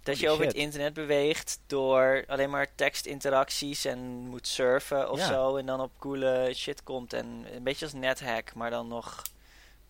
dat 0.02 0.18
je 0.18 0.30
over 0.30 0.44
het 0.44 0.54
internet 0.54 0.94
beweegt 0.94 1.58
door 1.66 2.24
alleen 2.26 2.50
maar 2.50 2.74
tekstinteracties 2.74 3.84
en 3.84 3.98
moet 4.28 4.46
surfen 4.46 5.10
of 5.10 5.18
Ja. 5.18 5.26
zo. 5.26 5.56
En 5.56 5.66
dan 5.66 5.80
op 5.80 5.92
coole 5.98 6.50
shit 6.54 6.82
komt. 6.82 7.12
En 7.12 7.46
een 7.54 7.62
beetje 7.62 7.84
als 7.84 7.94
NetHack, 7.94 8.54
maar 8.54 8.70
dan 8.70 8.88
nog 8.88 9.22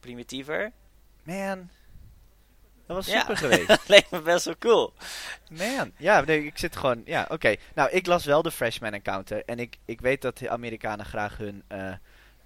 primitiever. 0.09 0.73
Man. 1.23 1.71
Dat 2.87 2.97
was 2.97 3.07
Ja. 3.07 3.21
super 3.21 3.37
geweest. 3.37 3.67
dat 3.77 3.89
leek 3.89 4.11
me 4.11 4.21
best 4.21 4.45
wel 4.45 4.59
cool. 4.59 4.93
Man. 5.51 5.93
Ja, 5.97 6.21
nee, 6.21 6.45
ik 6.45 6.59
zit 6.59 6.77
gewoon... 6.77 7.03
Ja, 7.05 7.27
oké. 7.31 7.57
Nou, 7.75 7.91
ik 7.91 8.07
las 8.07 8.25
wel 8.25 8.43
de 8.43 8.51
Freshman 8.51 8.93
Encounter. 8.93 9.45
En 9.45 9.59
ik, 9.59 9.77
ik 9.85 10.01
weet 10.01 10.23
dat 10.23 10.39
de 10.39 10.51
Amerikanen 10.51 11.07
graag 11.07 11.37
hun 11.37 11.63
eh, 11.67 11.93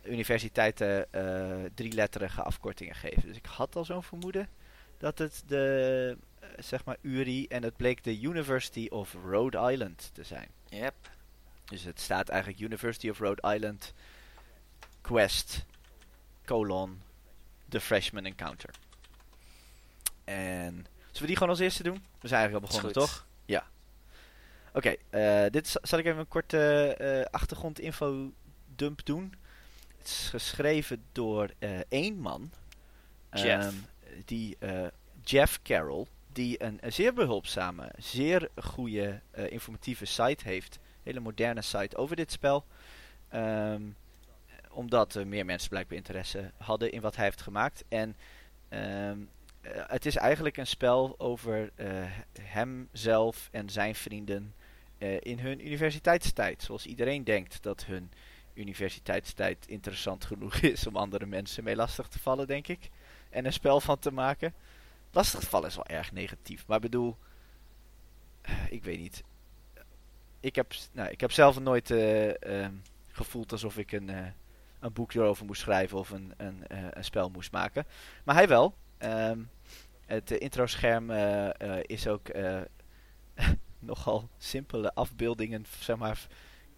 universiteiten 0.05 1.13
eh 1.13 1.71
drieletterige 1.75 2.43
afkortingen 2.43 2.95
geven. 2.95 3.23
Dus 3.29 3.37
ik 3.37 3.47
had 3.47 3.77
al 3.77 3.85
zo'n 3.85 4.03
vermoeden 4.03 4.49
dat 4.99 5.19
het 5.19 5.43
de, 5.47 6.17
eh, 6.41 6.49
zeg 6.59 6.85
maar, 6.85 6.97
URI... 7.01 7.47
En 7.47 7.63
het 7.63 7.77
bleek 7.77 8.05
de 8.05 8.21
University 8.21 8.87
of 8.91 9.17
Rhode 9.25 9.71
Island 9.73 10.11
te 10.15 10.23
zijn. 10.25 10.49
Yep. 10.69 10.95
Dus 11.65 11.83
het 11.85 12.01
staat 12.01 12.29
eigenlijk 12.29 12.61
University 12.61 13.09
of 13.09 13.19
Rhode 13.19 13.55
Island 13.55 13.95
Quest 15.01 15.65
colon 16.45 17.03
The 17.73 17.81
Freshman 17.81 18.25
Encounter. 18.25 18.71
En 20.25 20.75
zullen 20.75 21.21
we 21.21 21.27
die 21.27 21.37
gewoon 21.37 21.49
als 21.49 21.59
eerste 21.59 21.83
doen? 21.83 22.05
We 22.21 22.29
zijn 22.29 22.41
eigenlijk 22.41 22.55
al 22.55 22.71
begonnen, 22.71 22.93
toch? 22.93 23.27
Ja. 23.45 23.67
Oké, 24.73 24.95
eh, 25.11 25.51
dit 25.51 25.77
zal 25.83 25.99
ik 25.99 26.05
even 26.05 26.19
een 26.19 26.29
korte 26.29 26.95
eh 26.99 27.25
achtergrondinfo 27.31 28.33
dump 28.75 29.05
doen. 29.05 29.35
Het 29.99 30.07
is 30.07 30.29
geschreven 30.31 31.05
door 31.13 31.51
eh, 31.59 31.81
één 31.89 32.19
man. 32.19 32.53
Jeff. 33.33 33.47
Ehm, 33.47 33.75
die, 34.25 34.57
Jeff 35.25 35.63
Carroll. 35.63 36.07
Die 36.33 36.63
een, 36.63 36.79
een 36.81 36.93
zeer 36.93 37.15
behulpzame, 37.15 37.93
zeer 37.99 38.49
goede 38.57 39.21
informatieve 39.49 40.05
site 40.05 40.45
heeft. 40.45 40.79
Hele 41.03 41.21
moderne 41.21 41.63
site 41.63 41.97
over 41.97 42.17
dit 42.17 42.33
spel. 42.33 42.67
Ehm, 43.29 43.83
omdat 44.73 45.25
meer 45.25 45.45
mensen 45.45 45.69
blijkbaar 45.69 45.97
interesse 45.97 46.53
hadden 46.57 46.93
in 46.93 47.01
wat 47.01 47.17
hij 47.17 47.25
heeft 47.25 47.43
gemaakt. 47.43 47.85
En 47.89 48.17
ehm, 48.69 49.19
eh, 49.61 49.83
het 49.87 50.07
is 50.07 50.17
eigenlijk 50.17 50.57
een 50.57 50.67
spel 50.67 51.15
over 51.19 51.71
eh, 51.75 51.87
hemzelf 52.41 53.49
en 53.53 53.71
zijn 53.71 53.95
vrienden 53.95 54.55
eh, 54.99 55.17
in 55.21 55.39
hun 55.39 55.67
universiteitstijd. 55.67 56.63
Zoals 56.63 56.87
iedereen 56.87 57.25
denkt 57.25 57.63
dat 57.63 57.85
hun 57.85 58.11
universiteitstijd 58.55 59.67
interessant 59.67 60.25
genoeg 60.25 60.55
is 60.73 60.87
om 60.87 60.97
andere 60.97 61.27
mensen 61.27 61.65
mee 61.65 61.77
lastig 61.77 62.09
te 62.09 62.19
vallen, 62.19 62.47
denk 62.47 62.69
ik. 62.69 62.91
En 63.31 63.45
een 63.45 63.53
spel 63.53 63.81
van 63.81 63.99
te 63.99 64.13
maken. 64.13 64.55
Lastig 65.11 65.43
vallen 65.43 65.69
is 65.69 65.75
wel 65.75 65.87
erg 65.87 66.13
negatief. 66.13 66.67
Maar 66.67 66.81
bedoel, 66.81 67.17
ik 68.69 68.85
weet 68.85 68.99
niet. 68.99 69.23
Ik 70.41 70.55
heb, 70.55 70.75
nou, 70.93 71.11
ik 71.11 71.21
heb 71.21 71.33
zelf 71.33 71.61
nooit 71.61 71.91
eh, 71.91 72.43
ehm, 72.43 72.75
gevoeld 73.07 73.53
alsof 73.53 73.79
ik 73.79 73.93
een, 73.93 74.11
een 74.83 74.93
boek 74.93 75.15
erover 75.15 75.47
moest 75.47 75.61
schrijven 75.61 75.99
of 75.99 76.11
een, 76.11 76.33
een, 76.37 76.67
eh, 76.67 76.79
een 76.91 77.05
spel 77.05 77.31
moest 77.31 77.53
maken. 77.53 77.87
Maar 78.25 78.35
hij 78.35 78.49
wel. 78.49 78.75
Ehm, 78.99 79.39
het 80.07 80.31
introscherm 80.31 81.11
eh, 81.11 81.61
eh, 81.61 81.85
is 81.87 82.07
ook 82.07 82.31
nogal 83.79 84.29
simpele 84.39 84.95
afbeeldingen, 84.95 85.67
zeg 85.81 85.97
maar, 85.97 86.27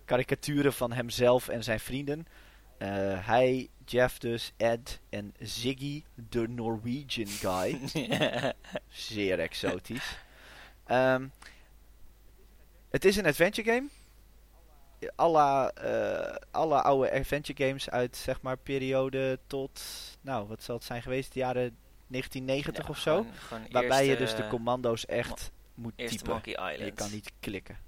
karikaturen 0.04 0.72
van 0.72 0.92
hemzelf 0.92 1.48
en 1.48 1.64
zijn 1.64 1.80
vrienden. 1.80 2.26
Hij, 3.24 3.68
Jeff 3.84 4.18
dus, 4.18 4.52
Ed 4.56 5.00
en 5.10 5.34
Ziggy, 5.38 6.02
de 6.14 6.48
Norwegian 6.48 7.26
guy. 7.26 7.80
Zeer 8.88 9.38
exotisch. 9.38 10.18
Ehm, 10.84 11.28
het 12.90 13.04
is 13.04 13.16
een 13.16 13.26
adventure 13.26 13.72
game. 13.72 13.88
Alle, 15.16 15.72
eh, 15.72 16.36
alle 16.50 16.82
oude 16.82 17.12
adventure 17.12 17.66
games 17.66 17.90
uit 17.90 18.16
zeg 18.16 18.40
maar 18.40 18.56
periode 18.56 19.38
tot, 19.46 19.80
nou 20.20 20.46
wat 20.48 20.62
zal 20.62 20.74
het 20.74 20.84
zijn 20.84 21.02
geweest, 21.02 21.32
de 21.32 21.38
jaren 21.38 21.76
1990 22.06 22.84
Ja, 22.84 22.90
of 22.90 22.98
zo. 22.98 23.14
gewoon- 23.14 23.32
gewoon 23.34 23.66
Waarbij 23.70 24.06
je 24.06 24.16
dus 24.16 24.34
de 24.34 24.48
commando's 24.48 25.06
echt 25.06 25.50
moet 25.74 25.92
Eerste 25.96 26.16
typen. 26.16 26.32
Monkey 26.32 26.52
Island. 26.52 26.78
En 26.78 26.84
je 26.84 26.92
kan 26.92 27.10
niet 27.10 27.32
klikken. 27.40 27.78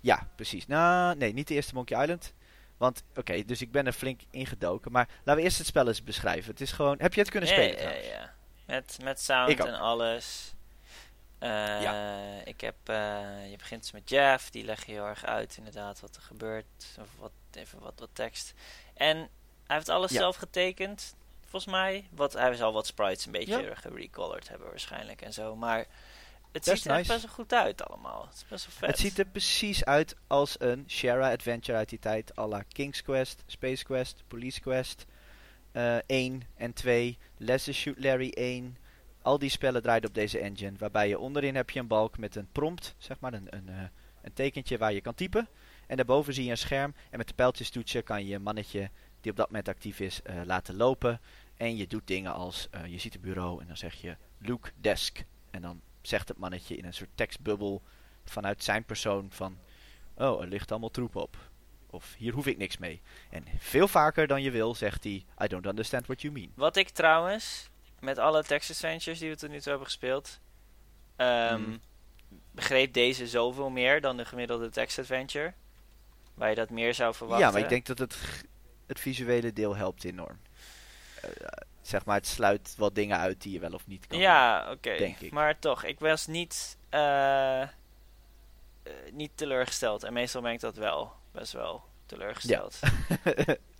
Ja, 0.00 0.28
precies. 0.36 0.66
Nou, 0.66 1.16
nee, 1.16 1.32
niet 1.32 1.48
de 1.48 1.54
eerste 1.54 1.74
Monkey 1.74 2.00
Island. 2.02 2.32
Want, 2.76 3.02
oké, 3.16 3.44
dus 3.44 3.60
ik 3.62 3.70
ben 3.70 3.86
er 3.86 3.92
flink 3.92 4.20
ingedoken. 4.30 4.92
Maar 4.92 5.08
laten 5.18 5.34
we 5.36 5.42
eerst 5.42 5.58
het 5.58 5.66
spel 5.66 5.88
eens 5.88 6.02
beschrijven. 6.04 6.50
Het 6.50 6.60
is 6.60 6.72
gewoon... 6.72 6.96
Heb 6.98 7.14
je 7.14 7.20
het 7.20 7.30
kunnen 7.30 7.48
Ja, 7.48 7.54
spelen 7.54 7.72
ja, 7.74 7.78
trouwens? 7.80 8.06
ja. 8.08 8.34
Met, 8.66 8.98
met 9.02 9.20
sound 9.20 9.58
en 9.64 9.74
alles. 9.74 10.54
Eh, 11.42 12.46
Ik 12.46 12.60
heb, 12.60 12.74
eh, 12.84 13.50
je 13.50 13.56
begint 13.56 13.80
dus 13.82 13.92
met 13.92 14.08
Jeff, 14.10 14.50
die 14.50 14.64
leg 14.64 14.86
je 14.86 14.92
heel 14.92 15.06
erg 15.06 15.24
uit 15.24 15.56
inderdaad 15.56 16.00
wat 16.00 16.16
er 16.16 16.22
gebeurt. 16.22 16.66
Of 17.00 17.08
wat, 17.18 17.32
even 17.52 17.78
wat, 17.80 17.92
wat 18.00 18.08
tekst. 18.12 18.52
En 18.94 19.16
hij 19.66 19.76
heeft 19.76 19.88
alles 19.88 20.10
Ja. 20.10 20.18
zelf 20.18 20.36
getekend, 20.36 21.14
volgens 21.40 21.72
mij. 21.72 22.08
Wat, 22.10 22.32
hij 22.32 22.54
zal 22.54 22.72
wat 22.72 22.86
sprites 22.86 23.26
een 23.26 23.32
beetje 23.32 23.62
Ja. 23.62 23.74
gerecolored 23.74 24.48
hebben 24.48 24.68
waarschijnlijk 24.68 25.22
en 25.22 25.32
zo. 25.32 25.56
Maar 25.56 25.86
het 26.52 26.64
ziet 26.64 26.84
er 26.84 26.92
nice. 26.96 27.12
best 27.12 27.24
wel 27.24 27.34
goed 27.34 27.52
uit 27.52 27.84
allemaal. 27.88 28.26
Het 28.26 28.34
is 28.34 28.44
best 28.48 28.66
wel 28.66 28.74
vet. 28.78 28.88
Het 28.88 28.98
ziet 28.98 29.18
er 29.18 29.26
precies 29.26 29.84
uit 29.84 30.16
als 30.26 30.54
een 30.60 30.84
Shara 30.88 31.32
Adventure 31.32 31.78
uit 31.78 31.88
die 31.88 31.98
tijd. 31.98 32.38
à 32.38 32.46
la 32.46 32.62
King's 32.68 33.02
Quest, 33.02 33.42
Space 33.46 33.84
Quest, 33.84 34.22
Police 34.28 34.60
Quest 34.60 35.04
eh 35.72 35.96
1 36.06 36.42
en 36.56 36.72
2. 36.72 37.18
Let's 37.36 37.70
Shoot 37.72 37.98
Larry 37.98 38.30
1. 38.34 38.76
Al 39.22 39.38
die 39.38 39.50
spellen 39.50 39.82
draaien 39.82 40.06
op 40.06 40.14
deze 40.14 40.38
engine. 40.38 40.78
Waarbij 40.78 41.08
je 41.08 41.18
onderin 41.18 41.54
heb 41.54 41.70
je 41.70 41.80
een 41.80 41.86
balk 41.86 42.18
met 42.18 42.36
een 42.36 42.48
prompt, 42.52 42.94
zeg 42.98 43.20
maar, 43.20 43.32
een, 43.32 43.46
een, 43.50 43.68
eh, 43.68 43.82
een 44.22 44.32
tekentje 44.32 44.78
waar 44.78 44.92
je 44.92 45.00
kan 45.00 45.14
typen. 45.14 45.48
En 45.86 45.96
daarboven 45.96 46.34
zie 46.34 46.44
je 46.44 46.50
een 46.50 46.56
scherm. 46.56 46.94
En 47.10 47.18
met 47.18 47.28
de 47.28 47.34
pijltjestoetsen 47.34 48.04
kan 48.04 48.22
je 48.22 48.28
je 48.28 48.38
mannetje 48.38 48.90
die 49.20 49.30
op 49.30 49.36
dat 49.36 49.46
moment 49.46 49.68
actief 49.68 50.00
is 50.00 50.22
eh, 50.22 50.34
laten 50.44 50.76
lopen. 50.76 51.20
En 51.56 51.76
je 51.76 51.86
doet 51.86 52.06
dingen 52.06 52.32
als, 52.32 52.68
eh, 52.70 52.86
je 52.86 52.98
ziet 52.98 53.14
een 53.14 53.20
bureau 53.20 53.60
en 53.60 53.66
dan 53.66 53.76
zeg 53.76 53.94
je 53.94 54.16
Luke 54.38 54.70
Desk. 54.76 55.24
En 55.50 55.62
dan 55.62 55.80
zegt 56.00 56.28
het 56.28 56.38
mannetje 56.38 56.76
in 56.76 56.84
een 56.84 56.94
soort 56.94 57.10
tekstbubbel 57.14 57.82
vanuit 58.24 58.64
zijn 58.64 58.84
persoon 58.84 59.26
van... 59.30 59.58
Oh, 60.14 60.42
er 60.42 60.48
ligt 60.48 60.70
allemaal 60.70 60.90
troep 60.90 61.16
op. 61.16 61.36
Of 61.86 62.14
hier 62.18 62.32
hoef 62.32 62.46
ik 62.46 62.56
niks 62.56 62.78
mee. 62.78 63.02
En 63.30 63.44
veel 63.58 63.88
vaker 63.88 64.26
dan 64.26 64.42
je 64.42 64.50
wil 64.50 64.74
zegt 64.74 65.04
hij... 65.04 65.24
I 65.42 65.46
don't 65.46 65.66
understand 65.66 66.06
what 66.06 66.22
you 66.22 66.32
mean. 66.32 66.52
Wat 66.54 66.76
ik 66.76 66.88
trouwens, 66.88 67.70
met 68.02 68.18
alle 68.18 68.42
text 68.44 68.70
adventures 68.70 69.18
die 69.18 69.30
we 69.30 69.36
tot 69.36 69.50
nu 69.50 69.56
toe 69.60 69.68
hebben 69.68 69.86
gespeeld, 69.86 70.40
ehm, 71.16 71.60
Mhm. 71.60 71.76
begreep 72.50 72.92
deze 72.92 73.26
zoveel 73.26 73.70
meer 73.70 74.00
dan 74.00 74.16
de 74.16 74.24
gemiddelde 74.24 74.68
text 74.70 74.98
adventure. 74.98 75.52
Waar 76.34 76.48
je 76.48 76.54
dat 76.54 76.70
meer 76.70 76.94
zou 76.94 77.14
verwachten. 77.14 77.46
Ja, 77.46 77.52
maar 77.52 77.62
ik 77.62 77.68
denk 77.68 77.86
dat 77.86 77.98
het, 77.98 78.16
het 78.86 79.00
visuele 79.00 79.52
deel 79.52 79.76
helpt 79.76 80.04
enorm. 80.04 80.40
Eh, 81.22 81.30
zeg 81.82 82.04
maar, 82.04 82.16
het 82.16 82.26
sluit 82.26 82.74
wat 82.76 82.94
dingen 82.94 83.18
uit 83.18 83.42
die 83.42 83.52
je 83.52 83.58
wel 83.58 83.72
of 83.72 83.86
niet 83.86 84.06
kan. 84.06 84.18
Ja, 84.18 84.70
oké. 84.70 84.96
denk 84.96 85.18
ik. 85.18 85.32
Maar 85.32 85.58
toch, 85.58 85.84
ik 85.84 85.98
was 86.00 86.26
niet, 86.26 86.78
eh, 86.88 87.62
eh, 87.62 87.68
niet 89.12 89.30
teleurgesteld. 89.34 90.02
En 90.02 90.12
meestal 90.12 90.42
ben 90.42 90.52
ik 90.52 90.60
dat 90.60 90.76
wel. 90.76 91.12
Best 91.32 91.52
wel 91.52 91.82
teleurgesteld. 92.06 92.80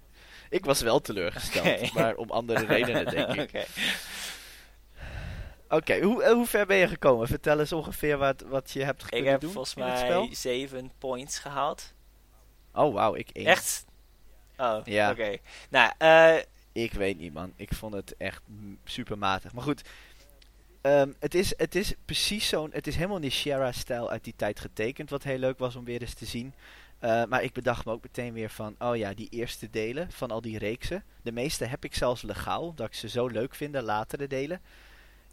ik 0.53 0.65
was 0.65 0.81
wel 0.81 1.01
teleurgesteld, 1.01 1.93
maar 1.93 2.15
om 2.15 2.31
andere 2.31 2.65
redenen 2.67 3.05
denk 3.11 3.29
ik. 3.33 3.41
Oké. 3.55 3.65
Oké, 5.69 6.01
hoe, 6.01 6.23
eh, 6.23 6.33
hoe 6.33 6.47
ver 6.47 6.67
ben 6.67 6.77
je 6.77 6.89
gekomen? 6.89 7.27
Vertel 7.27 7.61
eens 7.61 7.73
ongeveer 7.73 8.19
wat, 8.19 8.41
wat 8.47 8.71
je 8.71 8.85
hebt 8.85 9.03
Ik 9.03 9.09
kunnen 9.11 9.31
heb 9.31 9.41
doen 9.41 9.53
volgens 9.53 9.75
in 9.75 9.83
het 9.83 9.99
spel. 9.99 10.25
mij 10.27 10.35
zeven 10.35 10.93
points 10.99 11.39
gehaald. 11.39 11.93
Oh, 12.75 12.95
wauw, 12.95 13.15
ik 13.15 13.29
één. 13.33 13.47
Echt? 13.47 13.85
Oh, 14.57 14.81
Ja. 14.85 15.11
oké. 15.11 15.37
Nou, 15.71 15.93
eh, 15.99 16.35
Ik 16.73 16.93
weet 16.93 17.19
niet, 17.19 17.33
man. 17.33 17.53
Ik 17.57 17.75
vond 17.75 17.95
het 17.95 18.15
echt 18.17 18.43
super 18.85 19.19
matig. 19.19 19.53
Maar 19.53 19.63
goed, 19.65 19.83
ehm, 20.81 21.13
het, 21.21 21.35
is, 21.35 21.53
het 21.57 21.75
is 21.75 21.95
precies 22.05 22.49
zo'n... 22.49 22.71
Het 22.73 22.87
is 22.87 22.95
helemaal 22.95 23.17
in 23.17 23.23
die 23.23 23.31
Shara-stijl 23.31 24.11
uit 24.11 24.25
die 24.25 24.35
tijd 24.37 24.61
getekend, 24.61 25.11
wat 25.11 25.23
heel 25.23 25.39
leuk 25.39 25.59
was 25.59 25.77
om 25.77 25.85
weer 25.85 26.01
eens 26.01 26.15
te 26.15 26.27
zien. 26.27 26.55
Eh, 27.03 27.25
maar 27.25 27.43
ik 27.43 27.53
bedacht 27.53 27.85
me 27.85 27.93
ook 27.93 28.03
meteen 28.03 28.33
weer 28.33 28.51
van, 28.51 28.75
oh 28.79 28.97
ja, 28.97 29.15
die 29.15 29.29
eerste 29.29 29.71
delen 29.71 30.13
van 30.13 30.31
al 30.31 30.41
die 30.41 30.59
reeksen. 30.59 31.05
De 31.23 31.33
meeste 31.33 31.65
heb 31.65 31.85
ik 31.85 31.95
zelfs 31.95 32.23
legaal, 32.23 32.69
omdat 32.69 32.87
ik 32.87 32.95
ze 32.95 33.09
zo 33.09 33.27
leuk 33.27 33.55
vind, 33.55 33.73
de 33.73 33.83
latere 33.83 34.27
delen. 34.27 34.61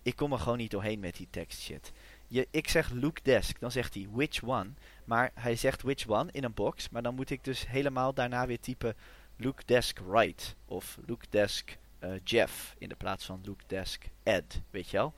Ik 0.02 0.16
kom 0.16 0.32
er 0.34 0.40
gewoon 0.40 0.58
niet 0.58 0.72
doorheen 0.72 1.00
met 1.00 1.16
die 1.16 1.28
tekst 1.30 1.62
shit. 1.62 1.92
Je, 2.28 2.48
ik 2.52 2.70
zeg 2.70 2.90
Luke 2.90 3.22
Desk, 3.24 3.60
dan 3.60 3.72
zegt 3.72 3.94
hij 3.94 4.08
which 4.12 4.44
one. 4.44 4.70
Maar 5.06 5.32
hij 5.34 5.56
zegt 5.56 5.82
which 5.82 6.08
one 6.08 6.32
in 6.32 6.44
een 6.44 6.54
box. 6.54 6.90
Maar 6.90 7.02
dan 7.02 7.16
moet 7.16 7.30
ik 7.30 7.44
dus 7.44 7.68
helemaal 7.68 8.14
daarna 8.14 8.48
weer 8.48 8.60
typen 8.60 8.96
Luke 9.36 9.64
Desk 9.66 10.00
Right. 10.12 10.56
Of 10.66 10.98
Luke 11.06 11.26
Desk 11.30 11.78
eh, 12.00 12.12
Jeff 12.24 12.76
in 12.78 12.90
de 12.90 12.96
plaats 12.96 13.26
van 13.26 13.42
Luke 13.44 13.64
Desk 13.68 14.06
Ed, 14.24 14.62
weet 14.70 14.90
je 14.90 14.98
wel. 14.98 15.14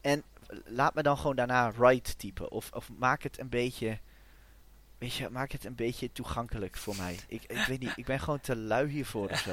En 0.00 0.22
laat 0.64 0.94
me 0.94 1.02
dan 1.02 1.16
gewoon 1.16 1.36
daarna 1.36 1.72
Right 1.78 2.18
typen. 2.18 2.50
Of, 2.50 2.70
of 2.72 2.90
maak 2.98 3.22
het 3.22 3.38
een 3.38 3.48
beetje... 3.48 3.98
Weet 5.02 5.14
je, 5.14 5.28
maak 5.30 5.52
het 5.52 5.64
een 5.64 5.74
beetje 5.74 6.12
toegankelijk 6.12 6.76
voor 6.76 6.96
mij. 6.96 7.18
Ik, 7.28 7.42
ik 7.42 7.64
weet 7.66 7.80
niet, 7.80 7.92
ik 7.96 8.04
ben 8.04 8.20
gewoon 8.20 8.40
te 8.40 8.56
lui 8.56 8.88
hiervoor 8.88 9.30
of 9.30 9.38
zo. 9.38 9.52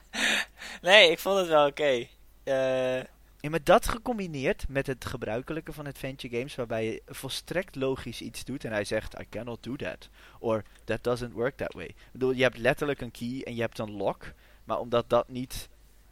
nee, 0.88 1.10
ik 1.10 1.18
vond 1.18 1.38
het 1.38 1.48
wel 1.48 1.66
oké. 1.66 2.06
Eh, 2.42 2.96
En 2.96 3.50
met 3.50 3.66
dat 3.66 3.88
gecombineerd 3.88 4.68
met 4.68 4.86
het 4.86 5.04
gebruikelijke 5.04 5.72
van 5.72 5.86
adventure 5.86 6.36
games, 6.36 6.54
waarbij 6.54 6.84
je 6.84 7.02
volstrekt 7.06 7.74
logisch 7.74 8.20
iets 8.20 8.44
doet 8.44 8.64
en 8.64 8.72
hij 8.72 8.84
zegt, 8.84 9.20
I 9.20 9.26
cannot 9.30 9.62
do 9.62 9.76
that. 9.76 10.08
Or, 10.38 10.64
that 10.84 11.04
doesn't 11.04 11.32
work 11.32 11.56
that 11.56 11.72
way. 11.72 11.86
Ik 11.86 11.96
bedoel, 12.12 12.32
je 12.32 12.42
hebt 12.42 12.58
letterlijk 12.58 13.00
een 13.00 13.10
key 13.10 13.42
en 13.42 13.54
je 13.54 13.60
hebt 13.60 13.78
een 13.78 13.92
lock, 13.92 14.32
maar 14.64 14.78
omdat 14.78 15.10
dat 15.10 15.28
niet, 15.28 15.68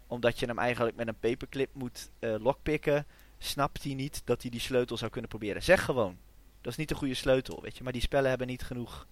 omdat 0.07 0.39
je 0.39 0.47
hem 0.47 0.59
eigenlijk 0.59 0.97
met 0.97 1.09
een 1.09 1.19
paperclip 1.19 1.71
moet 1.73 2.11
eh 2.19 2.35
lockpicken, 2.39 3.07
snapt 3.39 3.83
hij 3.83 3.95
niet 3.95 4.23
dat 4.25 4.43
hij 4.43 4.51
die 4.51 4.61
sleutel 4.61 4.97
zou 4.97 5.11
kunnen 5.11 5.31
proberen. 5.31 5.63
Zeg 5.63 5.85
gewoon, 5.85 6.19
dat 6.65 6.73
is 6.73 6.79
niet 6.79 6.89
de 6.89 6.95
goede 6.95 7.15
sleutel, 7.15 7.63
weet 7.63 7.77
je, 7.77 7.83
maar 7.83 7.93
die 7.93 8.03
spellen 8.03 8.29
hebben 8.29 8.47
niet 8.47 8.63
genoeg. 8.63 9.07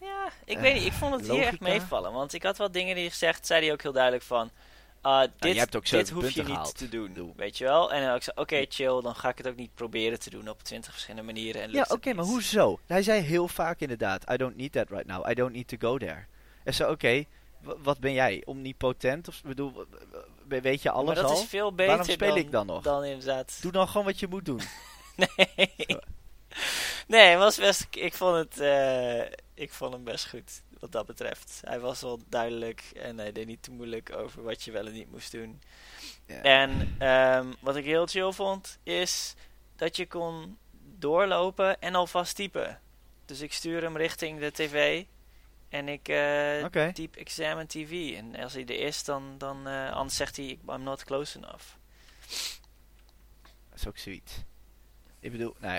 Ja, 0.00 0.28
ik 0.44 0.56
Eh, 0.56 0.62
weet 0.62 0.74
niet. 0.74 0.84
Ik 0.84 0.92
vond 0.92 1.14
het 1.14 1.22
hier 1.30 1.32
echt 1.42 1.44
logica? 1.44 1.64
meevallen. 1.64 2.12
Want 2.12 2.32
ik 2.32 2.42
had 2.42 2.56
wat 2.56 2.72
dingen 2.72 2.94
die 2.94 3.10
gezegd, 3.10 3.46
zei 3.46 3.62
hij 3.64 3.72
ook 3.72 3.82
heel 3.82 3.92
duidelijk 3.92 4.24
van... 4.24 4.50
ah, 5.00 5.20
dit 5.38 5.76
ook 5.76 5.82
dit 5.82 5.88
zeven 5.88 6.14
hoef 6.14 6.30
je 6.30 6.42
niet 6.42 6.76
te 6.76 6.88
doen, 6.88 7.12
Doe. 7.12 7.32
weet 7.36 7.58
je 7.58 7.64
wel? 7.64 7.92
En 7.92 8.06
dan 8.06 8.14
ik 8.14 8.22
zei, 8.22 8.36
oké 8.40 8.64
chill, 8.68 9.00
dan 9.02 9.14
ga 9.14 9.28
ik 9.28 9.38
het 9.38 9.48
ook 9.48 9.56
niet 9.56 9.74
proberen 9.74 10.18
te 10.20 10.30
doen 10.30 10.48
op 10.48 10.62
twintig 10.62 10.92
verschillende 10.92 11.32
manieren. 11.32 11.62
En 11.62 11.70
Ja, 11.70 11.84
oké, 11.88 12.12
maar 12.14 12.24
hoezo? 12.24 12.78
Hij 12.86 13.02
zei 13.02 13.20
heel 13.20 13.48
vaak 13.48 13.80
inderdaad, 13.80 14.30
I 14.30 14.36
don't 14.36 14.56
need 14.56 14.72
that 14.72 14.90
right 14.90 15.06
now, 15.06 15.28
I 15.30 15.34
don't 15.34 15.52
need 15.52 15.68
to 15.68 15.76
go 15.80 15.98
there. 15.98 16.24
En 16.64 16.74
zo, 16.74 16.90
oké, 16.90 17.24
wat 17.62 17.98
ben 18.00 18.12
jij? 18.12 18.42
Omnipotent? 18.44 19.28
Of, 19.28 19.42
bedoel, 19.42 19.84
weet 20.48 20.82
je 20.82 20.90
alles 20.90 21.06
maar 21.06 21.14
dat 21.14 21.24
al? 21.24 21.40
is 21.42 21.48
veel 21.48 21.70
beter 21.72 21.86
Waarom 21.96 22.06
speel 22.14 22.28
dan, 22.28 22.36
ik 22.38 22.50
dan 22.52 22.66
nog? 22.66 22.82
dan 22.82 23.04
inderdaad... 23.04 23.58
Doe 23.62 23.72
dan 23.72 23.88
gewoon 23.88 24.06
wat 24.06 24.20
je 24.20 24.26
moet 24.28 24.44
doen. 24.44 24.60
Nee. 25.36 25.74
Nee, 27.06 27.36
was 27.36 27.56
best. 27.56 27.86
Ik 27.90 28.14
vond 28.14 28.36
het. 28.36 28.60
eh, 28.60 29.32
ik 29.54 29.72
vond 29.72 29.92
hem 29.92 30.04
best 30.04 30.28
goed. 30.28 30.62
Wat 30.80 30.92
dat 30.92 31.06
betreft. 31.06 31.60
Hij 31.64 31.80
was 31.80 32.00
wel 32.00 32.20
duidelijk. 32.28 32.82
En 32.94 33.18
hij 33.18 33.32
deed 33.32 33.46
niet 33.46 33.62
te 33.62 33.70
moeilijk 33.70 34.12
over 34.16 34.42
wat 34.42 34.62
je 34.62 34.70
wel 34.70 34.86
en 34.86 34.92
niet 34.92 35.10
moest 35.10 35.32
doen. 35.32 35.62
Ja. 36.26 36.42
En 36.42 36.96
ehm, 36.98 37.52
wat 37.60 37.76
ik 37.76 37.84
heel 37.84 38.06
chill 38.06 38.32
vond. 38.32 38.78
Is 38.82 39.34
dat 39.76 39.96
je 39.96 40.06
kon 40.06 40.58
doorlopen 40.98 41.80
en 41.80 41.94
alvast 41.94 42.36
typen. 42.36 42.80
Dus 43.24 43.40
ik 43.40 43.52
stuur 43.52 43.82
hem 43.82 43.96
richting 43.96 44.40
de 44.40 44.50
tv. 44.52 45.04
En 45.68 45.88
ik 45.88 46.00
Oké. 46.64 46.90
typ 46.92 47.16
examine 47.16 47.66
TV. 47.66 48.14
En 48.16 48.36
als 48.36 48.52
hij 48.52 48.62
er 48.66 48.80
is, 48.80 49.04
dan, 49.04 49.34
dan 49.38 49.66
eh, 49.68 49.92
anders 49.92 50.16
zegt 50.16 50.36
hij: 50.36 50.58
I'm 50.68 50.82
not 50.82 51.04
close 51.04 51.36
enough. 51.38 51.64
Dat 53.70 53.78
is 53.78 53.86
ook 53.88 53.98
zoiets. 53.98 54.32
Ik 55.20 55.32
bedoel, 55.32 55.54
nee. 55.58 55.78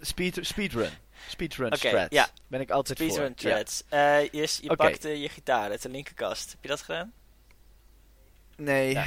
Speed, 0.00 0.38
speedrun. 0.40 0.90
Speedrun 1.28 1.72
strats. 1.76 2.14
ja. 2.14 2.28
Ben 2.46 2.60
ik 2.60 2.70
altijd 2.70 2.98
voor. 2.98 3.06
Speedrun 3.06 3.28
Ja. 3.28 3.34
threads. 3.34 3.82
Eh, 3.88 4.22
je 4.22 4.58
je 4.60 4.70
Oké. 4.70 4.76
pakte 4.76 5.08
je 5.08 5.28
gitaar 5.28 5.70
uit 5.70 5.82
de 5.82 5.88
linkerkast. 5.88 6.50
Heb 6.50 6.62
je 6.62 6.68
dat 6.68 6.82
gedaan? 6.82 7.12
Nee. 8.56 8.90
Ja. 8.92 9.04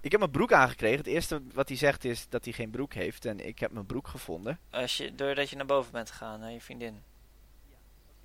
Ik 0.00 0.10
heb 0.10 0.20
mijn 0.20 0.32
broek 0.32 0.52
aangekregen. 0.52 0.98
Het 0.98 1.06
eerste 1.06 1.42
wat 1.52 1.68
hij 1.68 1.76
zegt 1.76 2.04
is 2.04 2.26
dat 2.28 2.44
hij 2.44 2.52
geen 2.52 2.70
broek 2.70 2.94
heeft. 2.94 3.24
En 3.24 3.46
ik 3.46 3.58
heb 3.58 3.72
mijn 3.72 3.86
broek 3.86 4.08
gevonden. 4.08 4.58
Als 4.70 4.96
je, 4.96 5.14
doordat 5.14 5.50
je 5.50 5.56
naar 5.56 5.66
boven 5.66 5.92
bent 5.92 6.10
gegaan 6.10 6.40
naar 6.40 6.50
je 6.52 6.60
vriendin. 6.60 7.02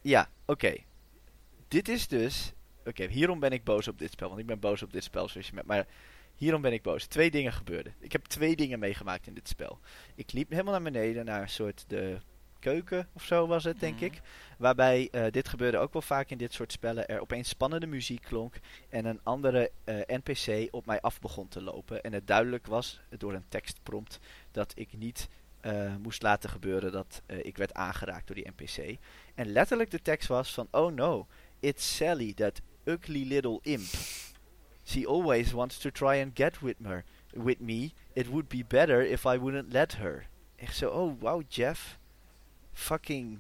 Ja, 0.02 0.30
oké. 0.46 0.76
Dit 1.68 1.88
is 1.90 2.08
dus... 2.08 2.52
Oké, 2.86 3.06
hierom 3.08 3.40
ben 3.40 3.52
ik 3.52 3.64
boos 3.64 3.88
op 3.88 4.00
dit 4.00 4.12
spel. 4.12 4.28
Want 4.28 4.40
ik 4.40 4.46
ben 4.46 4.60
boos 4.60 4.82
op 4.84 4.94
dit 4.94 5.04
spel, 5.04 5.30
zoals 5.30 5.48
je 5.48 5.54
met... 5.54 5.66
Maar 5.66 5.86
hierom 6.40 6.62
ben 6.62 6.74
ik 6.74 6.82
boos. 6.82 7.06
Twee 7.06 7.32
dingen 7.32 7.54
gebeurden. 7.54 7.94
Ik 8.00 8.12
heb 8.12 8.26
twee 8.26 8.56
dingen 8.56 8.80
meegemaakt 8.80 9.28
in 9.28 9.34
dit 9.34 9.48
spel. 9.48 9.80
Ik 10.16 10.32
liep 10.32 10.50
helemaal 10.50 10.74
naar 10.74 10.92
beneden 10.92 11.26
naar 11.26 11.42
een 11.42 11.50
soort 11.50 11.84
de 11.88 12.18
keuken 12.60 13.08
of 13.14 13.24
zo 13.24 13.48
was 13.48 13.64
het, 13.64 13.80
denk 13.80 13.96
Mhm. 13.96 14.04
ik. 14.04 14.22
Waarbij, 14.58 15.08
eh, 15.12 15.32
dit 15.32 15.48
gebeurde 15.48 15.78
ook 15.78 15.94
wel 15.94 16.02
vaak 16.02 16.30
in 16.30 16.38
dit 16.38 16.54
soort 16.54 16.72
spellen, 16.72 17.08
er 17.08 17.20
opeens 17.20 17.50
spannende 17.50 17.88
muziek 17.88 18.22
klonk 18.22 18.56
en 18.90 19.06
een 19.06 19.20
andere 19.24 19.72
eh, 19.84 19.96
NPC 20.08 20.68
op 20.74 20.86
mij 20.86 21.02
af 21.02 21.20
begon 21.20 21.48
te 21.48 21.62
lopen. 21.62 22.02
En 22.04 22.14
het 22.14 22.28
duidelijk 22.28 22.68
was, 22.68 23.00
door 23.18 23.34
een 23.34 23.48
tekstprompt, 23.50 24.20
dat 24.52 24.72
ik 24.76 24.98
niet 24.98 25.28
eh, 25.62 25.96
moest 25.96 26.22
laten 26.22 26.50
gebeuren 26.50 26.92
dat 26.92 27.22
eh, 27.26 27.38
ik 27.46 27.58
werd 27.58 27.74
aangeraakt 27.74 28.28
door 28.28 28.36
die 28.36 28.52
NPC. 28.56 28.98
En 29.36 29.52
letterlijk 29.52 29.92
de 29.92 30.02
tekst 30.02 30.28
was 30.28 30.54
van, 30.54 30.68
oh 30.72 30.94
no, 30.94 31.28
it's 31.60 31.96
Sally, 31.96 32.34
that 32.34 32.62
ugly 32.84 33.28
little 33.28 33.60
imp. 33.62 33.88
She 34.90 35.06
always 35.06 35.54
wants 35.54 35.78
to 35.78 35.92
try 35.92 36.22
and 36.22 36.32
get 36.36 36.60
with 36.62 36.80
me. 36.80 37.04
With 37.34 37.60
me. 37.60 37.94
It 38.14 38.28
would 38.28 38.48
be 38.48 38.64
better 38.68 39.02
if 39.02 39.26
I 39.26 39.38
wouldn't 39.38 39.72
let 39.72 39.94
her. 39.98 40.28
Echt 40.56 40.76
zo, 40.76 40.90
oh 40.90 41.20
wow 41.20 41.44
Jeff. 41.48 41.98
Fucking 42.74 43.40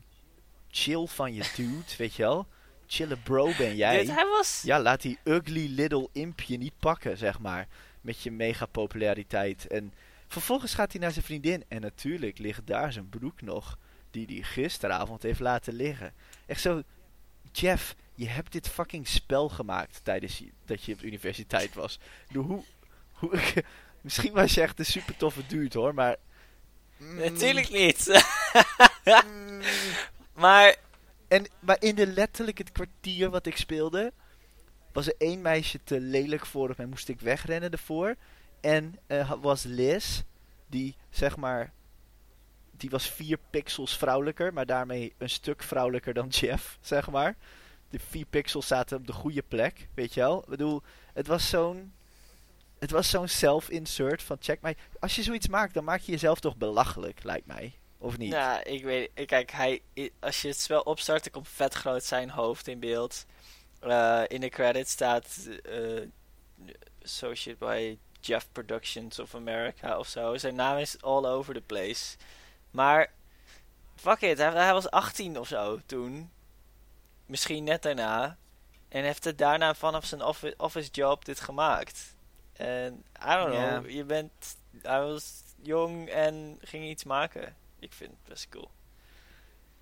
chill 0.69 1.05
van 1.07 1.33
je 1.33 1.51
dude, 1.55 1.95
weet 1.97 2.15
je 2.15 2.23
wel. 2.23 2.47
Chille 2.87 3.17
bro 3.17 3.51
ben 3.57 3.75
jij. 3.85 3.97
Dit, 3.97 4.15
hij 4.15 4.25
was... 4.25 4.61
Ja, 4.65 4.79
laat 4.79 5.01
die 5.01 5.17
ugly 5.23 5.67
little 5.67 6.09
impje 6.11 6.57
niet 6.57 6.79
pakken, 6.79 7.17
zeg 7.17 7.39
maar. 7.39 7.67
Met 8.01 8.21
je 8.21 8.31
mega 8.31 8.65
populariteit. 8.65 9.67
En 9.67 9.93
Vervolgens 10.29 10.73
gaat 10.73 10.91
hij 10.91 11.01
naar 11.01 11.11
zijn 11.11 11.25
vriendin 11.25 11.63
en 11.67 11.81
natuurlijk 11.81 12.37
ligt 12.37 12.67
daar 12.67 12.93
zijn 12.93 13.09
broek 13.09 13.41
nog, 13.41 13.77
die 14.11 14.25
hij 14.25 14.41
gisteravond 14.41 15.23
heeft 15.23 15.39
laten 15.39 15.73
liggen. 15.73 16.13
Echt 16.45 16.61
zo, 16.61 16.81
Jeff, 17.51 17.95
je 18.19 18.27
hebt 18.29 18.51
dit 18.51 18.67
fucking 18.67 19.07
spel 19.07 19.49
gemaakt 19.49 19.99
tijdens 20.03 20.37
je, 20.37 20.51
dat 20.65 20.83
je 20.83 20.93
op 20.93 20.99
de 20.99 21.07
universiteit 21.07 21.73
was. 21.73 21.99
Hoe, 22.33 22.63
hoe, 23.11 23.39
misschien 24.01 24.33
was 24.33 24.53
je 24.53 24.61
echt 24.61 24.79
een 24.79 24.85
super 24.85 25.17
toffe 25.17 25.45
dude 25.47 25.79
hoor, 25.79 25.93
maar... 25.93 26.15
mm, 26.97 27.15
Natuurlijk 27.15 27.69
niet. 27.69 28.23
mm, 29.03 29.61
maar... 30.43 30.75
En, 31.27 31.47
maar 31.59 31.77
in 31.79 31.95
de 31.95 32.07
letterlijk 32.07 32.57
het 32.57 32.71
kwartier 32.71 33.29
wat 33.29 33.45
ik 33.45 33.57
speelde, 33.57 34.13
was 34.91 35.07
er 35.07 35.15
één 35.17 35.41
meisje 35.41 35.79
te 35.83 35.99
lelijk 35.99 36.45
voor 36.45 36.73
en 36.77 36.89
moest 36.89 37.09
ik 37.09 37.19
wegrennen 37.19 37.71
ervoor. 37.71 38.15
En 38.61 38.99
uh, 39.07 39.33
was 39.41 39.63
Liz, 39.63 40.21
die 40.67 40.95
zeg 41.09 41.37
maar, 41.37 41.71
die 42.71 42.89
was 42.89 43.09
vier 43.09 43.37
pixels 43.49 43.97
vrouwelijker, 43.97 44.53
maar 44.53 44.65
daarmee 44.65 45.13
een 45.17 45.29
stuk 45.29 45.63
vrouwelijker 45.63 46.13
dan 46.13 46.27
Jeff, 46.27 46.77
zeg 46.81 47.09
maar. 47.09 47.35
De 47.89 47.99
vier 47.99 48.25
pixels 48.25 48.67
zaten 48.67 48.97
op 48.97 49.07
de 49.07 49.13
goede 49.13 49.41
plek, 49.41 49.87
weet 49.93 50.13
je 50.13 50.19
wel. 50.19 50.39
Ik 50.39 50.49
bedoel, 50.49 50.81
het 51.13 51.27
was 51.27 51.49
zo'n, 51.49 51.93
het 52.79 52.91
was 52.91 53.09
zo'n 53.09 53.27
self-insert 53.27 54.23
van 54.23 54.37
check 54.39 54.61
mij. 54.61 54.75
Als 54.99 55.15
je 55.15 55.23
zoiets 55.23 55.47
maakt, 55.47 55.73
dan 55.73 55.83
maak 55.83 56.01
je 56.01 56.11
jezelf 56.11 56.39
toch 56.39 56.57
belachelijk, 56.57 57.23
lijkt 57.23 57.45
mij. 57.45 57.73
Of 57.97 58.17
niet? 58.17 58.31
Ja, 58.31 58.63
ik 58.63 58.83
weet, 58.83 59.11
kijk, 59.25 59.51
hij, 59.51 59.81
als 60.19 60.41
je 60.41 60.47
het 60.47 60.59
spel 60.59 60.81
opstart, 60.81 61.23
dan 61.23 61.31
komt 61.31 61.47
vet 61.47 61.73
groot 61.73 62.03
zijn 62.03 62.29
hoofd 62.29 62.67
in 62.67 62.79
beeld. 62.79 63.25
Uh, 63.83 64.23
in 64.27 64.41
de 64.41 64.49
credits 64.49 64.91
staat 64.91 65.49
uh, 65.69 66.01
associate 67.03 67.65
by 67.65 67.97
Jeff 68.19 68.47
Productions 68.51 69.19
of 69.19 69.35
America 69.35 69.97
of 69.97 70.07
zo. 70.07 70.37
Zijn 70.37 70.55
naam 70.55 70.77
is 70.77 71.01
all 71.01 71.25
over 71.25 71.53
the 71.53 71.61
place. 71.61 72.17
Maar, 72.71 73.11
fuck 73.95 74.21
it, 74.21 74.37
hij, 74.37 74.51
hij 74.51 74.73
was 74.73 74.89
18 74.89 75.39
of 75.39 75.47
zo 75.47 75.79
toen. 75.85 76.31
Misschien 77.29 77.63
net 77.63 77.81
daarna. 77.81 78.37
En 78.87 79.03
heeft 79.03 79.23
het 79.23 79.37
daarna 79.37 79.73
vanaf 79.73 80.05
zijn 80.05 80.23
office, 80.23 80.53
office 80.57 80.89
job 80.91 81.25
dit 81.25 81.39
gemaakt. 81.39 82.15
En, 82.53 83.03
I 83.23 83.35
don't 83.35 83.49
know, 83.49 83.53
yeah. 83.53 83.89
je 83.89 84.03
bent... 84.03 84.31
Hij 84.81 84.99
was 84.99 85.43
jong 85.61 86.07
en 86.07 86.57
ging 86.61 86.85
iets 86.85 87.03
maken. 87.03 87.55
Ik 87.79 87.93
vind 87.93 88.11
het 88.11 88.29
best 88.29 88.49
cool. 88.49 88.71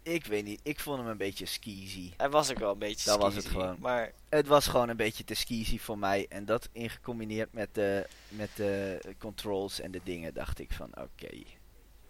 Ik 0.02 0.26
weet 0.26 0.44
niet, 0.44 0.60
ik 0.64 0.80
vond 0.80 1.00
hem 1.00 1.08
een 1.08 1.18
beetje 1.18 1.46
skeezy. 1.46 2.14
Hij 2.18 2.30
was 2.30 2.52
ook 2.52 2.60
wel 2.60 2.72
een 2.72 2.78
beetje 2.78 3.10
dat 3.10 3.22
was 3.22 3.36
het 3.36 3.46
gewoon. 3.46 3.78
Maar... 3.80 4.12
Het 4.30 4.48
was 4.48 4.68
gewoon 4.68 4.90
een 4.90 4.98
beetje 4.98 5.24
te 5.24 5.34
skeezy 5.34 5.80
voor 5.80 5.98
mij. 5.98 6.26
En 6.30 6.46
dat 6.46 6.70
ingecombineerd 6.72 7.54
met 7.54 7.76
de, 7.76 8.08
met 8.30 8.50
de 8.56 9.00
controls 9.18 9.80
en 9.80 9.92
de 9.92 10.02
dingen, 10.04 10.34
dacht 10.34 10.60
ik 10.60 10.72
van 10.72 10.90
oké. 10.98 11.44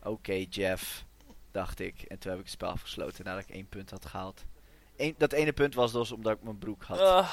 Oké 0.03 0.46
Jeff, 0.50 1.06
dacht 1.51 1.79
ik. 1.79 2.01
En 2.01 2.20
toen 2.20 2.32
heb 2.32 2.39
ik 2.39 2.46
het 2.46 2.53
spel 2.53 2.70
afgesloten 2.70 3.25
nadat 3.25 3.44
ik 3.44 3.50
één 3.50 3.70
punt 3.70 3.89
had 3.89 4.06
gehaald. 4.06 4.46
Dat 5.18 5.32
ene 5.32 5.54
punt 5.54 5.74
was 5.74 5.92
dus 5.92 6.12
omdat 6.12 6.34
ik 6.34 6.44
mijn 6.44 6.58
broek 6.58 6.84
had 6.84 7.00
uh, 7.00 7.32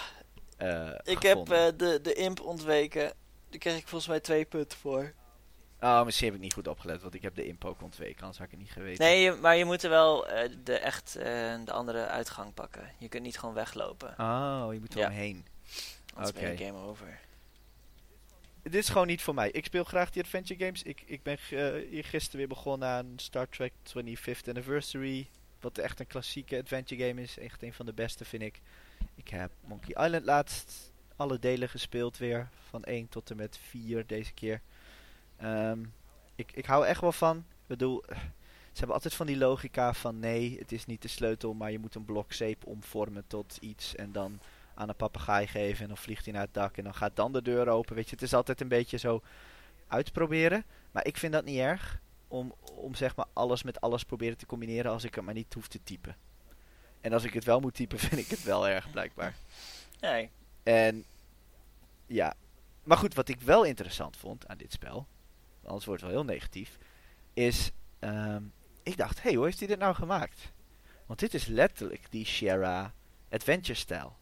uh, 0.59 0.95
Ik 1.03 1.23
heb 1.23 1.39
uh, 1.39 1.67
de, 1.77 1.99
de 2.03 2.13
imp 2.13 2.41
ontweken. 2.41 3.13
Daar 3.49 3.59
kreeg 3.59 3.77
ik 3.77 3.89
volgens 3.89 4.11
mij 4.11 4.21
twee 4.21 4.45
punten 4.45 4.79
voor. 4.79 5.13
Oh, 5.81 6.05
misschien 6.05 6.27
heb 6.27 6.37
ik 6.37 6.43
niet 6.43 6.53
goed 6.53 6.69
opgelet, 6.69 7.03
want 7.03 7.15
ik 7.15 7.23
heb 7.23 7.35
de 7.35 7.47
impo 7.47 7.77
ontweken, 7.83 8.21
anders 8.21 8.39
had 8.39 8.47
ik 8.47 8.53
het 8.53 8.61
niet 8.61 8.73
geweten. 8.73 9.05
Nee, 9.05 9.33
maar 9.33 9.57
je 9.57 9.65
moet 9.65 9.83
er 9.83 9.91
wel 9.91 10.31
uh, 10.31 10.49
de 10.65 10.79
echt 10.79 11.13
de 11.13 11.73
andere 11.73 12.07
uitgang 12.07 12.55
pakken. 12.55 12.91
Je 12.99 13.09
kunt 13.09 13.23
niet 13.23 13.39
gewoon 13.39 13.55
weglopen. 13.55 14.15
Oh, 14.19 14.69
je 14.73 14.81
moet 14.81 14.93
er 14.93 14.99
ja. 14.99 15.07
omheen. 15.07 15.47
Oké. 16.17 16.29
Okay. 16.29 16.57
game 16.57 16.79
over. 16.79 17.21
Dit 18.63 18.75
is 18.75 18.89
gewoon 18.89 19.07
niet 19.07 19.23
voor 19.23 19.35
mij. 19.35 19.51
Ik 19.51 19.65
speel 19.65 19.85
graag 19.85 20.11
die 20.11 20.23
adventure 20.23 20.65
games. 20.65 20.83
Ik, 20.83 21.03
ik 21.07 21.23
ben 21.23 21.39
hier 21.91 22.05
gisteren 22.05 22.39
weer 22.39 22.49
begonnen 22.49 22.89
aan 22.89 23.13
Star 23.17 23.49
Trek 23.49 23.73
25th 23.89 24.49
Anniversary. 24.49 25.29
Wat 25.65 25.79
echt 25.79 26.01
een 26.01 26.07
klassieke 26.07 26.59
adventure 26.59 27.09
game 27.09 27.23
is. 27.23 27.39
Echt 27.39 27.63
een 27.63 27.73
van 27.73 27.87
de 27.87 27.93
beste 27.93 28.25
vind 28.25 28.43
ik. 28.43 28.61
Ik 29.15 29.29
heb 29.29 29.51
Monkey 29.61 30.05
Island 30.05 30.25
laatst 30.25 30.93
alle 31.17 31.39
delen 31.39 31.69
gespeeld 31.69 32.19
weer. 32.19 32.49
Van 32.69 32.85
1 32.85 33.09
tot 33.09 33.31
en 33.31 33.37
met 33.37 33.59
4 33.59 34.07
deze 34.07 34.33
keer. 34.33 34.61
Um, 35.43 35.93
ik, 36.35 36.53
ik 36.53 36.65
hou 36.65 36.87
echt 36.87 37.01
wel 37.01 37.13
van. 37.13 37.37
Ik 37.37 37.67
bedoel, 37.67 38.05
ze 38.73 38.79
hebben 38.79 38.95
altijd 38.95 39.15
van 39.15 39.27
die 39.27 39.37
logica 39.37 39.93
van 39.95 40.19
nee, 40.19 40.59
het 40.59 40.73
is 40.73 40.87
niet 40.87 41.03
de 41.03 41.09
sleutel, 41.09 41.55
maar 41.55 41.71
je 41.71 41.79
moet 41.79 41.95
een 41.95 42.05
blok 42.05 42.33
zeep 42.33 42.67
omvormen 42.67 43.25
tot 43.27 43.57
iets 43.61 43.95
en 43.95 44.13
dan 44.13 44.41
aan 44.75 44.89
een 44.89 44.97
papegaai 44.97 45.47
geven 45.47 45.83
en 45.83 45.89
dan 45.89 45.97
vliegt 45.97 46.25
hij 46.25 46.33
naar 46.33 46.43
het 46.43 46.55
dak 46.55 46.77
en 46.77 46.85
dan 46.85 46.95
gaat 46.95 47.17
dan 47.17 47.33
de 47.33 47.43
deur 47.43 47.69
open. 47.69 47.95
Weet 47.95 48.09
je, 48.09 48.15
het 48.15 48.25
is 48.25 48.35
altijd 48.35 48.61
een 48.61 48.69
beetje 48.69 48.97
zo 48.97 49.23
uitproberen. 49.89 50.65
Maar 50.91 51.07
ik 51.07 51.17
vind 51.17 51.33
dat 51.33 51.45
niet 51.45 51.59
erg 51.59 52.01
om, 52.35 52.55
om 52.75 52.95
zeg 52.95 53.17
maar 53.17 53.27
alles 53.33 53.63
met 53.63 53.81
alles 53.81 54.05
proberen 54.05 54.37
te 54.37 54.47
combineren 54.47 54.91
als 54.91 55.05
ik 55.05 55.15
het 55.15 55.25
maar 55.25 55.35
niet 55.35 55.55
hoef 55.55 55.69
te 55.69 55.83
typen. 55.83 56.17
En 57.01 57.13
als 57.13 57.25
ik 57.25 57.33
het 57.33 57.45
wel 57.45 57.61
moet 57.61 57.75
typen, 57.75 57.99
vind 58.09 58.21
ik 58.21 58.29
het 58.29 58.43
wel 58.43 58.69
erg 58.69 58.91
blijkbaar. 58.91 59.35
Nee. 60.01 60.31
En 60.63 61.05
ja, 62.07 62.35
maar 62.83 62.97
goed, 62.99 63.15
wat 63.15 63.29
ik 63.29 63.41
wel 63.41 63.65
interessant 63.65 64.17
vond 64.17 64.49
aan 64.49 64.57
dit 64.57 64.73
spel 64.73 65.07
anders 65.65 65.85
wordt 65.85 66.01
het 66.03 66.11
wel 66.11 66.21
heel 66.21 66.33
negatief, 66.33 66.79
is, 67.33 67.71
um, 68.01 68.53
ik 68.83 68.97
dacht, 68.97 69.17
hé, 69.17 69.23
hey, 69.23 69.35
hoe 69.35 69.45
heeft 69.45 69.59
hij 69.59 69.69
dit 69.69 69.79
nou 69.79 69.95
gemaakt? 69.95 70.53
Want 71.07 71.19
dit 71.19 71.35
is 71.35 71.47
letterlijk 71.47 72.07
die 72.11 72.27
Sierra 72.27 72.93
Adventure 73.31 73.79
stijl. 73.79 74.17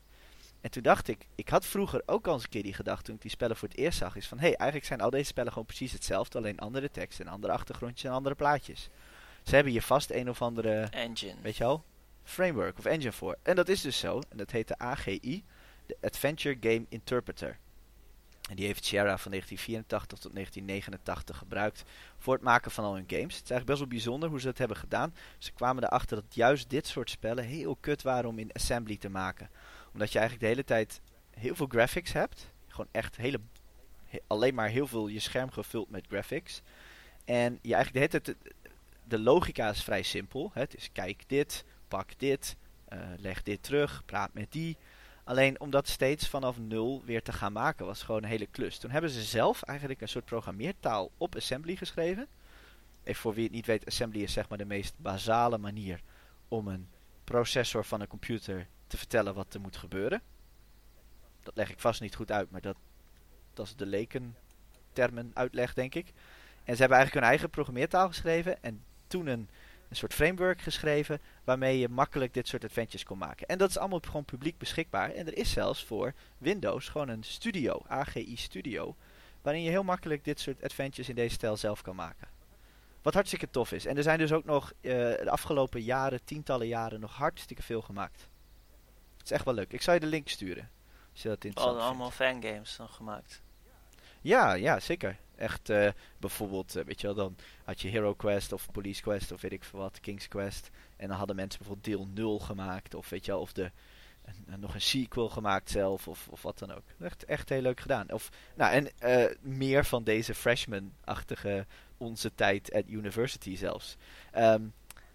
En 0.63 0.71
toen 0.71 0.83
dacht 0.83 1.09
ik, 1.09 1.27
ik 1.35 1.49
had 1.49 1.67
vroeger 1.67 2.03
ook 2.07 2.27
al 2.27 2.35
eens 2.35 2.43
een 2.43 2.49
keer 2.49 2.63
die 2.63 2.75
gedachte 2.75 3.05
toen 3.05 3.15
ik 3.15 3.21
die 3.21 3.31
spellen 3.31 3.57
voor 3.57 3.69
het 3.69 3.77
eerst 3.77 3.99
zag, 3.99 4.17
is 4.17 4.29
van, 4.29 4.39
hé, 4.39 4.47
hey, 4.47 4.57
eigenlijk 4.57 4.89
zijn 4.89 5.01
al 5.01 5.11
deze 5.11 5.25
spellen 5.25 5.53
gewoon 5.53 5.67
precies 5.67 5.93
hetzelfde, 5.93 6.39
alleen 6.39 6.59
andere 6.59 6.91
teksten 6.91 7.27
en 7.27 7.33
andere 7.33 7.53
achtergrondjes 7.53 8.05
en 8.11 8.17
andere 8.17 8.35
plaatjes. 8.35 8.89
Ze 9.43 9.55
hebben 9.55 9.73
hier 9.73 9.83
vast 9.83 10.11
een 10.11 10.29
of 10.29 10.43
andere, 10.43 10.83
engine. 10.91 11.41
weet 11.43 11.57
je 11.57 11.65
al, 11.65 11.85
framework 12.25 12.79
of 12.79 12.85
engine 12.85 13.13
voor. 13.13 13.39
En 13.43 13.57
dat 13.57 13.69
is 13.69 13.81
dus 13.81 13.99
zo, 13.99 14.21
en 14.29 14.37
dat 14.37 14.51
heet 14.51 14.69
de 14.69 14.79
AGI, 14.79 15.45
de 15.87 15.97
Adventure 16.01 16.57
Game 16.61 16.87
Interpreter. 16.89 17.59
En 18.51 18.57
die 18.57 18.67
heeft 18.67 18.85
Sierra 18.85 19.19
van 19.19 19.31
1984 19.31 20.19
tot 20.19 20.35
1989 20.35 21.37
gebruikt 21.39 21.85
voor 22.19 22.35
het 22.35 22.43
maken 22.43 22.71
van 22.71 22.85
al 22.85 22.95
hun 22.95 23.05
games. 23.07 23.35
Het 23.35 23.45
is 23.45 23.51
eigenlijk 23.51 23.67
best 23.67 23.79
wel 23.79 23.89
bijzonder 23.89 24.29
hoe 24.29 24.41
ze 24.41 24.47
dat 24.47 24.59
hebben 24.59 24.77
gedaan. 24.77 25.15
Ze 25.39 25.53
kwamen 25.53 25.85
erachter 25.85 26.17
dat 26.17 26.35
juist 26.35 26.71
dit 26.71 26.87
soort 26.87 27.11
spellen 27.11 27.45
heel 27.45 27.77
kut 27.81 28.03
waren 28.03 28.31
om 28.31 28.39
in 28.39 28.53
assembly 28.53 28.97
te 28.97 29.09
maken. 29.09 29.51
Omdat 29.93 30.13
je 30.13 30.19
eigenlijk 30.19 30.49
de 30.49 30.55
hele 30.55 30.65
tijd 30.65 31.01
heel 31.31 31.55
veel 31.55 31.67
graphics 31.67 32.13
hebt. 32.13 32.51
Gewoon 32.69 32.89
echt 32.91 33.17
hele, 33.17 33.41
alleen 34.27 34.55
maar 34.55 34.69
heel 34.69 34.87
veel 34.87 35.09
je 35.09 35.21
scherm 35.21 35.51
gevuld 35.51 35.91
met 35.91 36.07
graphics. 36.09 36.63
En 37.25 37.59
je 37.63 37.75
eigenlijk 37.75 38.25
de 38.25 38.37
de 39.05 39.19
logica 39.19 39.71
is 39.71 39.83
vrij 39.83 40.03
simpel. 40.03 40.51
Het 40.55 40.77
is 40.77 40.93
kijk 40.93 41.25
dit, 41.27 41.65
pak 41.89 42.19
dit, 42.19 42.57
uh, 42.93 42.99
leg 43.17 43.43
dit 43.43 43.63
terug, 43.63 44.03
praat 44.05 44.35
met 44.35 44.53
die. 44.53 44.77
Alleen 45.25 45.61
om 45.61 45.71
dat 45.71 45.89
steeds 45.89 46.29
vanaf 46.29 46.59
nul 46.59 47.03
weer 47.05 47.23
te 47.23 47.33
gaan 47.33 47.53
maken 47.53 47.87
was 47.87 48.03
gewoon 48.03 48.23
een 48.23 48.29
hele 48.29 48.47
klus. 48.47 48.79
Toen 48.79 48.91
hebben 48.91 49.11
ze 49.11 49.23
zelf 49.23 49.63
eigenlijk 49.63 50.01
een 50.01 50.09
soort 50.09 50.25
programmeertaal 50.25 51.11
op 51.19 51.37
assembly 51.37 51.77
geschreven. 51.77 52.27
Even 53.05 53.21
voor 53.21 53.35
wie 53.35 53.45
het 53.45 53.53
niet 53.53 53.67
weet, 53.67 53.87
assembly 53.87 54.23
is 54.23 54.33
zeg 54.33 54.49
maar 54.49 54.59
de 54.59 54.65
meest 54.65 54.95
basale 54.97 55.59
manier 55.59 56.01
om 56.49 56.69
een 56.69 56.89
processor 57.25 57.85
van 57.85 58.01
een 58.01 58.09
computer 58.09 58.67
te 58.93 58.99
vertellen 58.99 59.35
wat 59.35 59.55
er 59.55 59.61
moet 59.61 59.77
gebeuren. 59.77 60.23
Dat 61.43 61.57
leg 61.57 61.71
ik 61.71 61.81
vast 61.81 62.01
niet 62.01 62.15
goed 62.15 62.33
uit, 62.33 62.51
maar 62.51 62.61
dat, 62.61 62.77
dat 63.55 63.67
is 63.67 63.77
de 63.77 63.87
lekentermen 63.87 65.31
uitleg 65.35 65.75
denk 65.75 65.95
ik. 65.95 66.07
En 66.65 66.75
ze 66.75 66.81
hebben 66.81 66.97
eigenlijk 66.97 67.15
hun 67.15 67.23
eigen 67.23 67.51
programmeertaal 67.51 68.09
geschreven 68.09 68.63
en 68.63 68.85
toen 69.07 69.27
een 69.27 69.49
een 69.93 69.99
soort 69.99 70.15
framework 70.15 70.61
geschreven 70.61 71.21
waarmee 71.45 71.79
je 71.79 71.89
makkelijk 71.89 72.35
dit 72.35 72.49
soort 72.49 72.65
adventures 72.65 73.05
kon 73.05 73.19
maken. 73.19 73.47
En 73.47 73.59
dat 73.59 73.69
is 73.69 73.79
allemaal 73.79 74.01
gewoon 74.03 74.25
publiek 74.25 74.59
beschikbaar. 74.59 75.11
En 75.11 75.27
er 75.27 75.37
is 75.37 75.51
zelfs 75.51 75.85
voor 75.85 76.13
Windows 76.39 76.89
gewoon 76.89 77.09
een 77.09 77.23
studio, 77.23 77.83
AGI 77.87 78.37
Studio, 78.37 78.97
waarin 79.43 79.63
je 79.63 79.71
heel 79.71 79.83
makkelijk 79.83 80.25
dit 80.25 80.41
soort 80.41 80.63
adventures 80.63 81.09
in 81.09 81.15
deze 81.15 81.35
stijl 81.35 81.57
zelf 81.57 81.83
kan 81.83 81.97
maken. 81.97 82.29
Wat 83.03 83.15
hartstikke 83.15 83.51
tof 83.51 83.73
is. 83.73 83.87
En 83.87 83.97
er 83.97 84.03
zijn 84.03 84.19
dus 84.19 84.33
ook 84.33 84.45
nog 84.45 84.73
uh, 84.73 84.93
de 84.93 85.31
afgelopen 85.31 85.83
jaren, 85.83 86.25
tientallen 86.25 86.67
jaren, 86.67 87.01
nog 87.01 87.17
hartstikke 87.17 87.63
veel 87.63 87.83
gemaakt. 87.83 88.29
Het 89.23 89.31
is 89.31 89.37
echt 89.37 89.45
wel 89.45 89.55
leuk. 89.55 89.73
Ik 89.73 89.83
zal 89.83 89.95
je 89.95 90.01
de 90.01 90.07
link 90.07 90.29
sturen. 90.29 90.71
Als 91.13 91.23
je 91.23 91.29
dat 91.29 91.45
interessant 91.45 91.79
Al, 91.79 91.87
allemaal 91.87 92.11
fangames 92.11 92.77
dan 92.77 92.89
gemaakt. 92.89 93.43
Ja, 94.21 94.53
ja, 94.53 94.81
zeker. 94.81 95.17
Echt, 95.37 95.71
uh, 95.71 95.89
bijvoorbeeld, 96.19 96.77
uh, 96.77 96.85
weet 96.85 97.01
je 97.01 97.07
wel, 97.07 97.17
dan 97.17 97.37
had 97.65 97.81
je 97.81 97.89
Hero 97.89 98.15
Quest 98.15 98.53
of 98.53 98.71
Police 98.73 99.03
Quest 99.03 99.33
of 99.33 99.41
weet 99.41 99.53
ik 99.53 99.65
veel 99.65 99.79
wat, 99.79 100.01
King's 100.01 100.29
Quest. 100.29 100.71
En 100.97 101.09
dan 101.09 101.17
hadden 101.17 101.37
mensen 101.37 101.59
bijvoorbeeld 101.59 102.15
deel 102.15 102.25
0 102.25 102.39
gemaakt 102.39 102.95
of 102.95 103.09
weet 103.09 103.25
je 103.25 103.31
wel, 103.31 103.41
of 103.41 103.53
de, 103.53 103.71
nog 104.57 104.75
een 104.75 104.81
sequel 104.81 105.29
gemaakt 105.29 105.71
zelf 105.71 106.09
of, 106.09 106.29
of 106.29 106.43
wat 106.43 106.59
dan 106.59 106.73
ook. 106.73 106.85
Echt, 107.01 107.25
echt 107.25 107.49
heel 107.49 107.61
leuk 107.61 107.81
gedaan. 107.81 108.13
Of, 108.13 108.29
nou, 108.55 108.73
en 108.73 108.89
uh, 109.03 109.37
meer 109.41 109.85
van 109.85 110.05
deze 110.05 110.35
freshman-achtige 110.35 111.67
onze 111.97 112.35
tijd 112.35 112.73
at 112.73 112.89
university 112.89 113.57
zelfs. 113.57 113.97
Um, 114.37 114.75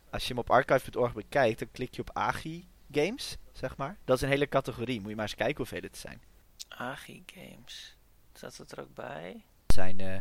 als 0.10 0.22
je 0.22 0.30
hem 0.30 0.38
op 0.38 0.50
archive.org 0.50 1.14
bekijkt, 1.14 1.60
dan 1.60 1.72
klik 1.72 1.96
je 1.96 2.02
op 2.02 2.10
AGI 2.14 2.68
Games, 2.92 3.38
zeg 3.52 3.78
maar. 3.78 3.98
Dat 4.06 4.16
is 4.16 4.22
een 4.22 4.30
hele 4.30 4.50
categorie. 4.50 5.00
Moet 5.00 5.10
je 5.10 5.16
maar 5.16 5.26
eens 5.26 5.36
kijken 5.36 5.58
hoeveel 5.58 5.82
het 5.82 5.98
zijn. 5.98 6.22
AGI 6.68 7.24
Games. 7.26 7.98
Staat 8.34 8.58
het 8.58 8.72
er 8.72 8.80
ook 8.80 8.94
bij? 8.94 9.46
zijn 9.78 10.00
uh, 10.00 10.18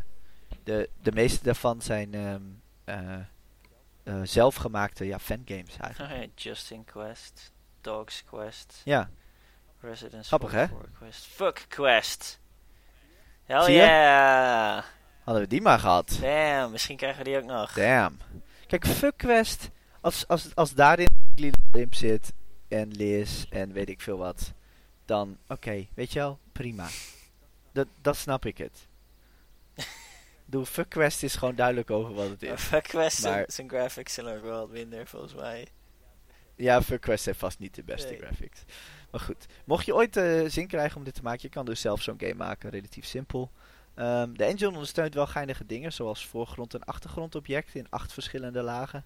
de, 0.63 0.91
de 1.03 1.13
meeste 1.13 1.45
daarvan 1.45 1.83
zijn 1.83 2.15
eh, 2.85 3.15
eh, 4.05 4.21
zelfgemaakte 4.23 5.07
ja, 5.07 5.19
fangames 5.19 5.77
eigenlijk. 5.77 6.13
Oh 6.13 6.19
ja, 6.19 6.27
Justin 6.35 6.85
Quest, 6.85 7.53
Dogs 7.81 8.25
Quest, 8.25 8.81
Ja, 8.85 9.11
Residence 9.81 10.29
Grappig, 10.29 10.51
hè? 10.51 10.67
44 10.67 10.99
Quest, 10.99 11.27
Fuck 11.27 11.65
Quest. 11.69 12.41
Hell 13.45 13.63
Zie 13.63 13.75
je? 13.75 13.81
yeah! 13.81 14.85
hadden 15.25 15.43
we 15.43 15.49
die 15.49 15.63
maar 15.63 15.79
gehad. 15.79 16.19
Damn, 16.21 16.71
misschien 16.71 16.97
krijgen 16.97 17.19
we 17.25 17.31
die 17.31 17.39
ook 17.39 17.45
nog. 17.45 17.73
Damn. 17.73 18.19
Kijk, 18.67 18.87
Fuck 18.87 19.17
Quest, 19.17 19.71
als, 20.01 20.29
als, 20.29 20.55
als 20.55 20.75
daarin 20.75 21.09
Limp 21.73 21.95
zit 21.95 22.33
en 22.69 22.91
Liz 22.91 23.45
en 23.51 23.73
weet 23.73 23.89
ik 23.89 24.01
veel 24.01 24.17
wat, 24.19 24.53
dan 25.05 25.37
oké, 25.49 25.87
weet 25.95 26.13
je 26.13 26.19
wel, 26.19 26.39
prima. 26.53 26.89
Dat, 27.73 27.87
dat 28.01 28.17
snap 28.17 28.45
ik 28.47 28.59
het. 28.59 28.87
Doe 30.49 30.67
Fuck 30.67 30.89
Quest 30.89 31.23
is 31.23 31.35
gewoon 31.37 31.55
duidelijk 31.55 31.91
over 31.91 32.15
wat 32.15 32.29
het 32.29 32.43
is. 32.43 32.61
Fuck 32.61 32.83
Quest, 32.83 33.17
zijn- 33.19 33.35
Maar- 33.35 33.45
zijn 33.49 33.69
graphics 33.69 34.15
zijn 34.15 34.27
ook 34.27 34.43
wel 34.43 34.59
wat 34.61 34.71
minder 34.71 35.07
volgens 35.07 35.35
mij. 35.35 35.67
Ja, 36.55 36.83
Fuck 36.83 37.01
Quest 37.01 37.25
heeft 37.25 37.39
vast 37.39 37.59
niet 37.59 37.75
de 37.75 37.83
beste 37.83 38.09
Nee. 38.09 38.19
graphics. 38.19 38.63
Maar 39.11 39.21
goed, 39.21 39.47
mocht 39.65 39.87
je 39.87 39.95
ooit 39.95 40.17
eh, 40.17 40.43
zin 40.47 40.67
krijgen 40.67 40.97
om 40.97 41.05
dit 41.05 41.15
te 41.15 41.23
maken, 41.23 41.41
je 41.43 41.49
kan 41.49 41.65
dus 41.65 41.81
zelf 41.81 42.03
zo'n 42.03 42.19
game 42.21 42.35
maken, 42.35 42.71
relatief 42.71 43.05
simpel. 43.07 43.51
Ehm, 43.95 44.33
de 44.33 44.45
engine 44.45 44.71
ondersteunt 44.71 45.15
wel 45.15 45.27
geinige 45.27 45.67
dingen, 45.67 45.93
zoals 45.93 46.27
voorgrond- 46.27 46.75
en 46.75 46.85
achtergrondobjecten 46.85 47.81
in 47.81 47.87
acht 47.91 48.13
verschillende 48.13 48.63
lagen. 48.63 49.05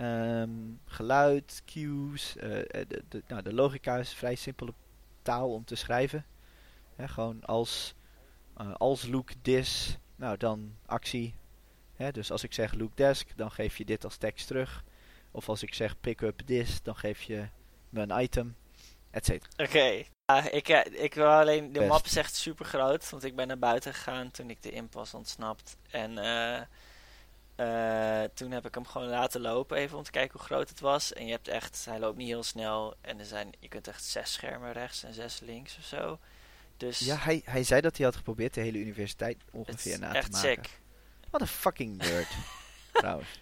Ehm, 0.00 0.50
geluid, 0.84 1.62
cues, 1.66 2.36
eh, 2.36 2.58
eh, 2.58 2.88
de, 2.88 3.02
de, 3.08 3.22
nou, 3.28 3.42
de 3.42 3.52
logica 3.52 3.96
is 3.96 4.12
vrij 4.12 4.34
simpele 4.34 4.72
taal 5.22 5.52
om 5.52 5.64
te 5.64 5.74
schrijven. 5.74 6.26
Hè, 6.96 7.08
gewoon 7.08 7.44
als, 7.44 7.94
eh, 8.56 8.74
als 8.74 9.06
look 9.06 9.30
this, 9.42 9.98
nou 10.16 10.36
dan 10.36 10.74
actie. 10.86 11.34
Hè, 11.94 12.12
dus 12.12 12.30
als 12.30 12.42
ik 12.42 12.52
zeg 12.52 12.74
look 12.74 12.96
desk, 12.96 13.28
dan 13.36 13.50
geef 13.50 13.76
je 13.76 13.84
dit 13.84 14.04
als 14.04 14.16
tekst 14.16 14.46
terug. 14.46 14.84
Of 15.30 15.48
als 15.48 15.62
ik 15.62 15.74
zeg 15.74 16.00
pick 16.00 16.20
up 16.20 16.38
this, 16.38 16.82
dan 16.82 16.96
geef 16.96 17.22
je 17.22 17.48
me 17.88 18.00
een 18.00 18.22
item, 18.22 18.56
et 19.10 19.24
cetera. 19.24 19.64
Oké. 19.64 20.04
Ja, 20.24 20.50
ik, 20.50 20.68
ik 20.92 21.14
wil 21.14 21.26
alleen, 21.26 21.72
de 21.72 21.78
Best. 21.78 21.90
map 21.90 22.04
is 22.04 22.16
echt 22.16 22.34
super 22.34 22.64
groot, 22.64 23.10
want 23.10 23.24
ik 23.24 23.36
ben 23.36 23.46
naar 23.46 23.58
buiten 23.58 23.94
gegaan 23.94 24.30
toen 24.30 24.50
ik 24.50 24.62
de 24.62 24.70
imp 24.70 24.92
was 24.92 25.14
ontsnapt. 25.14 25.76
En 25.90 26.18
eh, 27.60 28.22
toen 28.34 28.50
heb 28.50 28.66
ik 28.66 28.74
hem 28.74 28.86
gewoon 28.86 29.08
laten 29.08 29.40
lopen 29.40 29.76
even 29.76 29.98
om 29.98 30.04
te 30.04 30.10
kijken 30.10 30.38
hoe 30.38 30.46
groot 30.46 30.68
het 30.68 30.80
was. 30.80 31.12
En 31.12 31.24
je 31.24 31.30
hebt 31.30 31.48
echt, 31.48 31.84
hij 31.84 31.98
loopt 31.98 32.16
niet 32.16 32.28
heel 32.28 32.42
snel 32.42 32.94
en 33.00 33.18
er 33.18 33.24
zijn, 33.24 33.52
je 33.58 33.68
kunt 33.68 33.88
echt 33.88 34.04
zes 34.04 34.32
schermen 34.32 34.72
rechts 34.72 35.02
en 35.02 35.14
zes 35.14 35.40
links 35.40 35.76
of 35.78 35.84
zo. 35.84 36.18
Dus 36.76 36.98
Ja, 36.98 37.16
hij, 37.16 37.42
hij 37.44 37.62
zei 37.64 37.80
dat 37.80 37.96
hij 37.96 38.06
had 38.06 38.16
geprobeerd 38.16 38.54
de 38.54 38.60
hele 38.60 38.78
universiteit 38.78 39.36
ongeveer 39.50 39.98
na 39.98 40.10
te 40.10 40.16
echt 40.16 40.32
maken. 40.32 40.48
sick. 40.64 40.80
Wat 41.30 41.40
een 41.40 41.46
fucking 41.46 41.96
nerd. 41.96 42.28
Trouwens. 42.92 43.40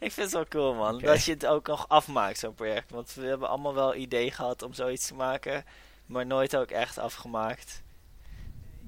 Ik 0.00 0.12
vind 0.12 0.16
het 0.16 0.32
wel 0.32 0.48
cool, 0.48 0.74
man. 0.74 0.98
Dat 0.98 1.24
je 1.24 1.32
het 1.32 1.46
ook 1.46 1.66
nog 1.66 1.88
afmaakt, 1.88 2.38
zo'n 2.38 2.54
project. 2.54 2.90
Want 2.90 3.14
we 3.14 3.26
hebben 3.26 3.48
allemaal 3.48 3.74
wel 3.74 3.94
idee 3.94 4.30
gehad 4.30 4.62
om 4.62 4.72
zoiets 4.72 5.06
te 5.06 5.14
maken, 5.14 5.64
maar 6.06 6.26
nooit 6.26 6.56
ook 6.56 6.70
echt 6.70 6.98
afgemaakt. 6.98 7.82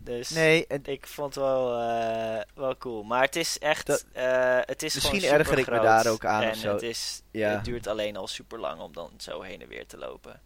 Dus 0.06 0.30
Nee, 0.30 0.66
en 0.66 0.80
ik 0.84 1.06
vond 1.06 1.34
het 1.34 1.44
wel, 1.44 1.80
eh, 1.80 2.40
wel 2.54 2.76
cool. 2.76 3.02
Maar 3.02 3.22
het 3.22 3.36
is 3.36 3.58
echt, 3.58 3.86
Dat- 3.86 4.04
eh, 4.12 4.58
het 4.60 4.82
is 4.82 4.94
Misschien 4.94 5.24
erger 5.24 5.58
ik 5.58 5.68
me 5.70 5.80
daar 5.80 6.06
ook 6.06 6.24
aan 6.24 6.42
En 6.42 6.50
of 6.50 6.56
zo. 6.56 6.72
Het, 6.72 6.82
is, 6.82 7.22
Ja. 7.30 7.50
het 7.50 7.64
duurt 7.64 7.86
alleen 7.86 8.16
al 8.16 8.26
super 8.26 8.58
lang 8.58 8.80
om 8.80 8.92
dan 8.92 9.10
zo 9.18 9.40
heen 9.42 9.62
en 9.62 9.68
weer 9.68 9.86
te 9.86 9.96
lopen. 9.98 10.40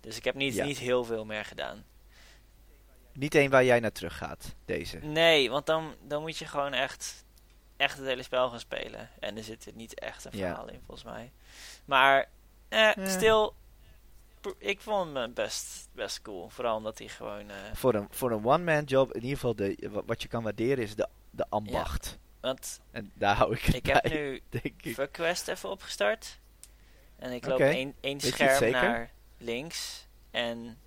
Dus 0.00 0.16
ik 0.16 0.24
heb 0.24 0.34
niet, 0.34 0.54
Ja. 0.54 0.64
niet 0.64 0.78
heel 0.78 1.04
veel 1.04 1.24
meer 1.24 1.44
gedaan. 1.44 1.84
niet 3.14 3.34
één 3.34 3.50
waar 3.50 3.64
jij 3.64 3.80
naar 3.80 3.92
terug 3.92 4.16
gaat, 4.16 4.54
deze. 4.64 4.98
Nee, 4.98 5.50
want 5.50 5.66
dan, 5.66 5.94
dan 6.02 6.20
moet 6.22 6.38
je 6.38 6.46
gewoon 6.46 6.72
echt, 6.72 7.24
echt 7.76 7.96
het 7.98 8.06
hele 8.06 8.22
spel 8.22 8.48
gaan 8.50 8.60
spelen. 8.60 9.08
En 9.20 9.36
er 9.36 9.44
zit 9.44 9.66
er 9.66 9.72
niet 9.74 9.98
echt 10.00 10.24
een 10.24 10.30
Ja. 10.38 10.46
verhaal 10.46 10.68
in, 10.68 10.80
volgens 10.86 11.04
mij. 11.06 11.32
Maar, 11.84 12.28
eh, 12.68 12.90
stil, 13.06 13.54
ik 14.58 14.80
vond 14.80 15.14
hem 15.14 15.34
best, 15.34 15.88
best 15.92 16.22
cool. 16.22 16.48
Vooral 16.48 16.76
omdat 16.76 16.98
hij 16.98 17.08
gewoon, 17.08 17.50
eh, 17.50 17.56
Voor 17.74 17.94
een, 17.94 18.06
voor 18.10 18.30
een 18.30 18.44
one-man 18.46 18.84
job, 18.84 19.12
in 19.12 19.20
ieder 19.22 19.34
geval 19.36 19.54
de, 19.56 19.88
wa- 19.90 20.02
wat 20.04 20.22
je 20.22 20.28
kan 20.28 20.42
waarderen 20.42 20.84
is 20.84 20.94
de, 20.94 21.08
de 21.30 21.46
ambacht. 21.48 22.18
want 22.40 22.80
En 22.90 23.10
daar 23.14 23.36
hou 23.36 23.54
ik 23.54 23.62
het 23.62 23.74
ik 23.74 23.82
bij, 23.82 23.92
heb 24.02 24.12
nu 24.12 24.42
Quest 25.10 25.48
even 25.48 25.68
opgestart. 25.70 26.38
En 27.16 27.32
ik 27.32 27.46
loop 27.46 27.58
één, 27.60 27.94
één 28.00 28.20
scherm 28.20 28.70
naar 28.70 29.10
links. 29.38 30.06
En 30.30 30.78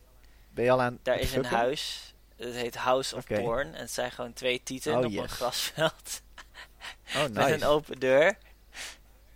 Ben 0.50 0.64
je 0.64 0.72
al 0.72 0.82
aan 0.82 1.00
daar 1.04 1.20
is 1.20 1.34
een 1.36 1.46
huis. 1.46 2.14
Het 2.36 2.54
heet 2.56 2.76
House 2.76 3.16
of 3.16 3.22
Oké. 3.24 3.42
Porn. 3.42 3.74
En 3.74 3.80
het 3.82 3.92
zijn 3.92 4.12
gewoon 4.12 4.34
twee 4.34 4.64
tieten 4.64 4.98
Oh, 4.98 5.06
op 5.06 5.12
een 5.18 5.30
grasveld. 5.30 6.22
Oh, 7.16 7.22
Met 7.22 7.34
nice. 7.34 7.54
een 7.54 7.64
open 7.64 8.00
deur. 8.00 8.38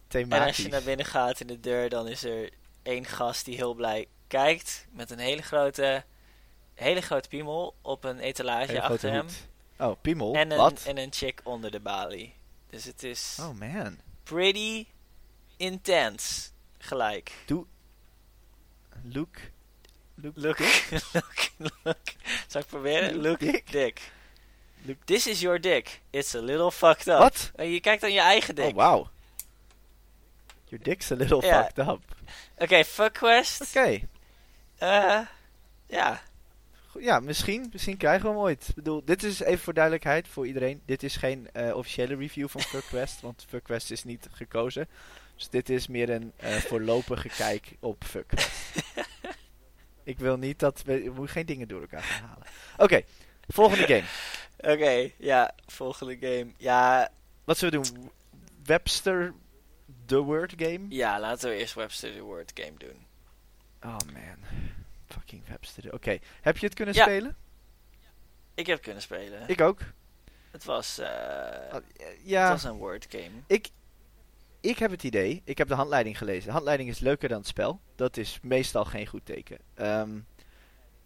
En 0.08 0.32
als 0.32 0.58
je 0.58 0.68
naar 0.68 0.84
binnen 0.84 1.06
gaat 1.06 1.40
in 1.40 1.48
de 1.48 1.60
deur, 1.60 1.90
dan 1.90 2.08
is 2.08 2.24
er 2.24 2.50
één 2.90 3.06
gast 3.06 3.46
die 3.46 3.56
heel 3.56 3.74
blij 3.74 4.08
kijkt. 4.28 4.86
Met 4.92 5.12
een 5.12 5.20
hele 5.20 5.42
grote, 5.42 6.04
hele 6.74 7.02
grote 7.02 7.28
piemel 7.28 7.76
op 7.82 8.04
een 8.04 8.20
etalage 8.20 8.66
Hele 8.66 8.82
achter 8.82 9.12
hem. 9.12 9.22
hoed. 9.22 9.48
Oh, 9.90 10.02
piemel? 10.02 10.34
En 10.36 10.52
een, 10.52 10.58
Wat? 10.58 10.84
en 10.86 10.98
een 10.98 11.14
chick 11.14 11.42
onder 11.44 11.72
de 11.72 11.80
balie. 11.80 12.34
Dus 12.70 12.84
het 12.86 13.04
is 13.04 13.38
Oh 13.42 13.60
man. 13.60 13.98
pretty 14.24 14.86
intense. 15.58 16.50
Gelijk. 16.78 17.32
Luke. 17.48 17.68
Luke. 19.04 19.40
Look, 20.16 20.38
look, 21.14 21.50
look. 21.84 21.98
Zal 22.48 22.62
ik 22.62 22.68
proberen? 22.68 23.14
Look 23.16 23.24
Look, 23.24 23.40
dick. 23.40 23.72
dick. 23.72 24.12
Look- 24.82 25.04
This 25.06 25.28
is 25.28 25.40
your 25.40 25.62
dick. 25.62 26.02
It's 26.10 26.36
a 26.36 26.40
little 26.40 26.72
fucked 26.72 27.08
up. 27.08 27.18
Wat? 27.20 27.52
Oh, 27.56 27.66
je 27.72 27.80
kijkt 27.80 28.04
aan 28.04 28.14
je 28.14 28.20
eigen 28.20 28.56
dik. 28.56 28.66
Oh 28.66 28.74
wow. 28.76 29.08
Your 30.66 30.84
dick's 30.84 31.12
a 31.12 31.16
little 31.16 31.42
fucked 31.42 31.78
up. 31.88 32.02
Oké, 32.58 32.84
fuck 32.84 33.14
quest. 33.14 33.62
Oké. 33.62 34.00
Eh, 34.78 35.20
ja. 35.86 36.22
Ja, 37.00 37.20
misschien, 37.20 37.70
misschien 37.72 37.98
krijgen 37.98 38.22
we 38.22 38.30
hem 38.30 38.38
ooit. 38.38 38.68
Ik 38.68 38.76
bedoel, 38.76 39.06
dit 39.06 39.24
is 39.24 39.40
even 39.40 39.60
voor 39.60 39.74
duidelijkheid 39.74 40.28
voor 40.28 40.48
iedereen. 40.48 40.82
Dit 40.86 41.04
is 41.04 41.16
geen 41.16 41.50
eh, 41.52 41.76
officiële 41.76 42.16
review 42.16 42.48
van 42.48 42.62
FuckQuest, 42.62 43.22
want 43.28 43.46
FuckQuest 43.50 43.92
is 43.92 44.04
niet 44.04 44.28
gekozen. 44.32 44.88
Dus 45.36 45.50
dit 45.50 45.70
is 45.70 45.88
meer 45.88 46.10
een 46.10 46.34
eh, 46.36 46.56
voorlopige 46.70 47.30
kijk 47.30 47.76
op 47.80 48.04
FuckQuest. 48.04 48.50
Ik 50.04 50.20
wil 50.20 50.38
niet 50.38 50.60
dat 50.60 50.82
we, 50.86 51.04
we 51.04 51.10
moeten 51.10 51.28
geen 51.28 51.46
dingen 51.46 51.68
door 51.68 51.82
elkaar 51.82 52.04
gaan 52.04 52.28
halen. 52.30 52.48
Oké, 52.78 53.02
volgende 53.48 53.86
game. 53.86 54.74
Oké, 54.74 55.12
ja. 55.18 55.56
Volgende 55.66 56.18
game. 56.20 56.52
Ja, 56.58 57.10
Wat 57.44 57.58
zullen 57.58 57.82
we 57.82 57.92
doen? 57.92 58.12
Webster 58.64 59.34
The 60.10 60.24
Word 60.24 60.54
Game? 60.58 60.86
ja, 60.90 61.20
laten 61.20 61.50
we 61.50 61.56
eerst 61.56 61.74
Webster 61.74 62.14
the 62.14 62.22
Word 62.22 62.52
game 62.54 62.78
doen. 62.78 63.06
Oh 63.84 63.98
man. 64.14 64.38
Fucking 65.08 65.48
Webster. 65.48 65.94
Oké, 65.94 66.18
heb 66.42 66.58
je 66.58 66.66
het 66.66 66.76
kunnen 66.76 66.96
Ja. 66.96 67.04
spelen? 67.04 67.36
Ik 68.54 68.68
heb 68.68 68.82
kunnen 68.82 69.02
spelen. 69.02 69.44
Ik 69.48 69.62
ook. 69.62 69.80
Het 70.52 70.64
was, 70.64 70.98
eh, 70.98 71.08
Ah, 71.70 71.74
het 71.74 71.86
ja, 72.24 72.50
was 72.50 72.64
een 72.64 72.78
word 72.78 73.06
game. 73.10 73.30
ik, 73.48 73.70
ik 74.60 74.78
heb 74.80 74.92
het 74.92 75.04
idee. 75.04 75.42
Ik 75.46 75.58
heb 75.58 75.68
de 75.68 75.74
handleiding 75.74 76.18
gelezen. 76.18 76.46
De 76.46 76.52
handleiding 76.52 76.90
is 76.90 77.00
leuker 77.00 77.30
dan 77.30 77.38
het 77.38 77.48
spel. 77.48 77.80
Dat 77.96 78.18
is 78.18 78.40
meestal 78.42 78.86
geen 78.86 79.08
goed 79.08 79.26
teken. 79.26 79.58
Ehm, 79.74 80.20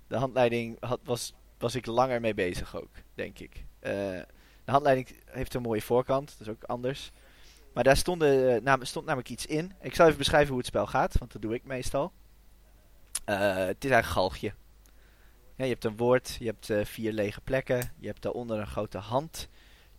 de 0.08 0.18
handleiding 0.18 0.78
had, 0.80 1.00
was, 1.04 1.34
was 1.58 1.76
ik 1.76 1.86
langer 1.86 2.22
mee 2.22 2.34
bezig 2.34 2.76
ook, 2.76 2.92
denk 3.14 3.40
ik. 3.40 3.66
Eh, 3.80 3.92
de 4.66 4.72
handleiding 4.72 5.08
heeft 5.26 5.54
een 5.54 5.62
mooie 5.62 5.82
voorkant. 5.82 6.28
Dat 6.38 6.48
is 6.48 6.54
ook 6.54 6.64
anders. 6.64 7.12
Maar 7.74 7.84
daar 7.84 7.98
stonden, 7.98 8.56
eh, 8.56 8.62
nam- 8.62 8.84
stond 8.86 9.06
namelijk 9.06 9.30
iets 9.30 9.46
in. 9.46 9.72
Ik 9.82 9.96
zal 9.96 10.06
even 10.06 10.18
beschrijven 10.18 10.50
hoe 10.50 10.58
het 10.58 10.68
spel 10.68 10.88
gaat, 10.88 11.18
want 11.18 11.32
dat 11.32 11.42
doe 11.42 11.54
ik 11.54 11.64
meestal. 11.64 12.12
Eh, 13.26 13.38
het 13.56 13.84
is 13.86 13.92
eigenlijk 13.92 14.06
galgje. 14.06 14.54
Ja, 15.56 15.64
je 15.66 15.72
hebt 15.72 15.84
een 15.84 15.98
woord, 15.98 16.36
je 16.40 16.46
hebt 16.46 16.70
eh, 16.70 16.86
vier 16.86 17.12
lege 17.12 17.42
plekken. 17.42 17.94
Je 18.00 18.08
hebt 18.08 18.22
daaronder 18.22 18.60
een 18.60 18.68
grote 18.68 18.98
hand. 18.98 19.48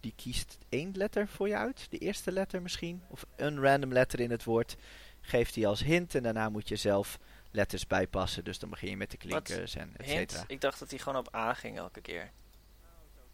Die 0.00 0.12
kiest 0.16 0.58
één 0.68 0.90
letter 0.94 1.28
voor 1.28 1.48
je 1.48 1.56
uit. 1.56 1.86
De 1.90 1.98
eerste 1.98 2.32
letter 2.32 2.62
misschien. 2.62 3.02
Of 3.08 3.24
een 3.36 3.60
random 3.60 3.92
letter 3.92 4.20
in 4.20 4.30
het 4.30 4.44
woord. 4.44 4.76
Geeft 5.20 5.54
die 5.54 5.66
als 5.66 5.82
hint. 5.82 6.14
En 6.14 6.22
daarna 6.22 6.48
moet 6.48 6.68
je 6.68 6.76
zelf 6.76 7.18
letters 7.50 7.86
bijpassen. 7.86 8.44
Dus 8.44 8.58
dan 8.58 8.70
begin 8.70 8.90
je 8.90 8.96
met 8.96 9.10
de 9.10 9.16
klinkers 9.16 9.74
en 9.74 9.90
et 9.96 10.06
Hint, 10.06 10.30
cetera. 10.30 10.44
ik 10.46 10.60
dacht 10.60 10.78
dat 10.78 10.90
hij 10.90 10.98
gewoon 10.98 11.18
op 11.18 11.34
A 11.34 11.54
ging 11.54 11.76
elke 11.78 12.00
keer. 12.00 12.30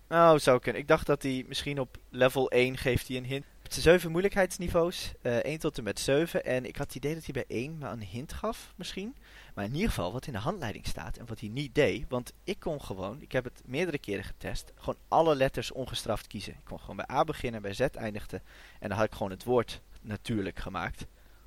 Oh, 0.09 0.35
zou 0.37 0.61
kunnen. 0.61 0.81
Ik 0.83 0.89
dacht 0.89 1.07
dat 1.07 1.23
hij 1.23 1.45
misschien 1.49 1.81
op 1.81 1.97
level 2.11 2.51
1 2.51 2.77
geeft 2.77 3.09
hij 3.09 3.17
een 3.17 3.25
hint. 3.25 3.45
Zijn 3.71 3.83
zeven 3.83 4.11
moeilijkheidsniveaus. 4.11 5.13
eh 5.23 5.37
1 5.37 5.59
tot 5.59 5.79
en 5.79 5.85
met 5.85 6.01
7. 6.01 6.45
En 6.45 6.65
ik 6.65 6.77
had 6.77 6.87
het 6.87 6.97
idee 6.97 7.15
dat 7.15 7.25
hij 7.25 7.33
bij 7.33 7.57
1 7.57 7.79
maar 7.79 7.93
een 7.93 8.03
hint 8.03 8.33
gaf, 8.33 8.73
misschien. 8.77 9.17
Maar 9.55 9.65
in 9.65 9.75
ieder 9.75 9.89
geval 9.89 10.13
wat 10.13 10.27
in 10.27 10.33
de 10.33 10.39
handleiding 10.39 10.87
staat 10.87 11.17
en 11.17 11.27
wat 11.27 11.41
hij 11.41 11.49
niet 11.49 11.75
deed. 11.75 12.05
Want 12.09 12.33
ik 12.45 12.61
kon 12.61 12.83
gewoon, 12.83 13.23
ik 13.23 13.33
heb 13.33 13.45
het 13.45 13.63
meerdere 13.65 13.99
keren 13.99 14.25
getest, 14.25 14.73
gewoon 14.75 14.99
alle 15.09 15.35
letters 15.35 15.73
ongestraft 15.73 16.27
kiezen. 16.27 16.53
Ik 16.53 16.65
kon 16.65 16.81
gewoon 16.81 16.97
bij 16.97 17.11
A 17.11 17.25
beginnen, 17.25 17.63
bij 17.63 17.73
Z 17.73 17.81
eindigde. 17.81 18.41
En 18.81 18.89
dan 18.89 18.99
had 18.99 19.07
ik 19.07 19.13
gewoon 19.13 19.31
het 19.31 19.45
woord 19.45 19.81
natuurlijk 20.01 20.59
gemaakt. 20.59 21.07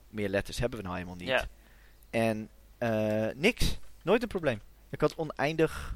Meer 0.09 0.29
letters 0.29 0.59
hebben 0.59 0.77
we 0.79 0.83
nou 0.83 0.95
helemaal 0.95 1.17
niet. 1.17 1.27
Ja. 1.27 1.45
En 2.09 2.49
eh, 2.77 3.27
niks. 3.35 3.79
Nooit 4.03 4.21
een 4.21 4.27
probleem. 4.27 4.61
Ik 4.89 5.01
had 5.01 5.15
oneindig 5.15 5.93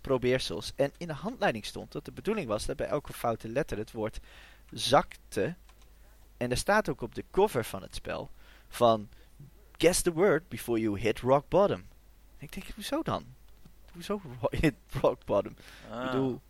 probeersels. 0.00 0.72
En 0.76 0.92
in 0.96 1.06
de 1.06 1.12
handleiding 1.12 1.64
stond 1.64 1.92
dat 1.92 2.04
de 2.04 2.12
bedoeling 2.12 2.48
was 2.48 2.66
dat 2.66 2.76
bij 2.76 2.86
elke 2.86 3.12
foute 3.12 3.48
letter 3.48 3.78
het 3.78 3.92
woord 3.92 4.20
zakte. 4.70 5.54
En 6.36 6.50
er 6.50 6.56
staat 6.56 6.88
ook 6.88 7.00
op 7.00 7.14
de 7.14 7.24
cover 7.30 7.64
van 7.64 7.82
het 7.82 7.94
spel 7.94 8.30
van 8.68 9.08
guess 9.78 10.02
the 10.02 10.12
word 10.12 10.48
before 10.48 10.80
you 10.80 10.98
hit 10.98 11.20
rock 11.20 11.48
bottom. 11.48 11.84
Ik 12.38 12.52
denk, 12.52 12.66
hoezo 12.74 13.02
dan? 13.02 13.24
Hoezo 13.92 14.20
hit 14.60 14.74
rock 15.00 15.24
bottom? 15.24 15.56
Ah, 15.90 16.04
Ik 16.04 16.10
bedoel, 16.10 16.40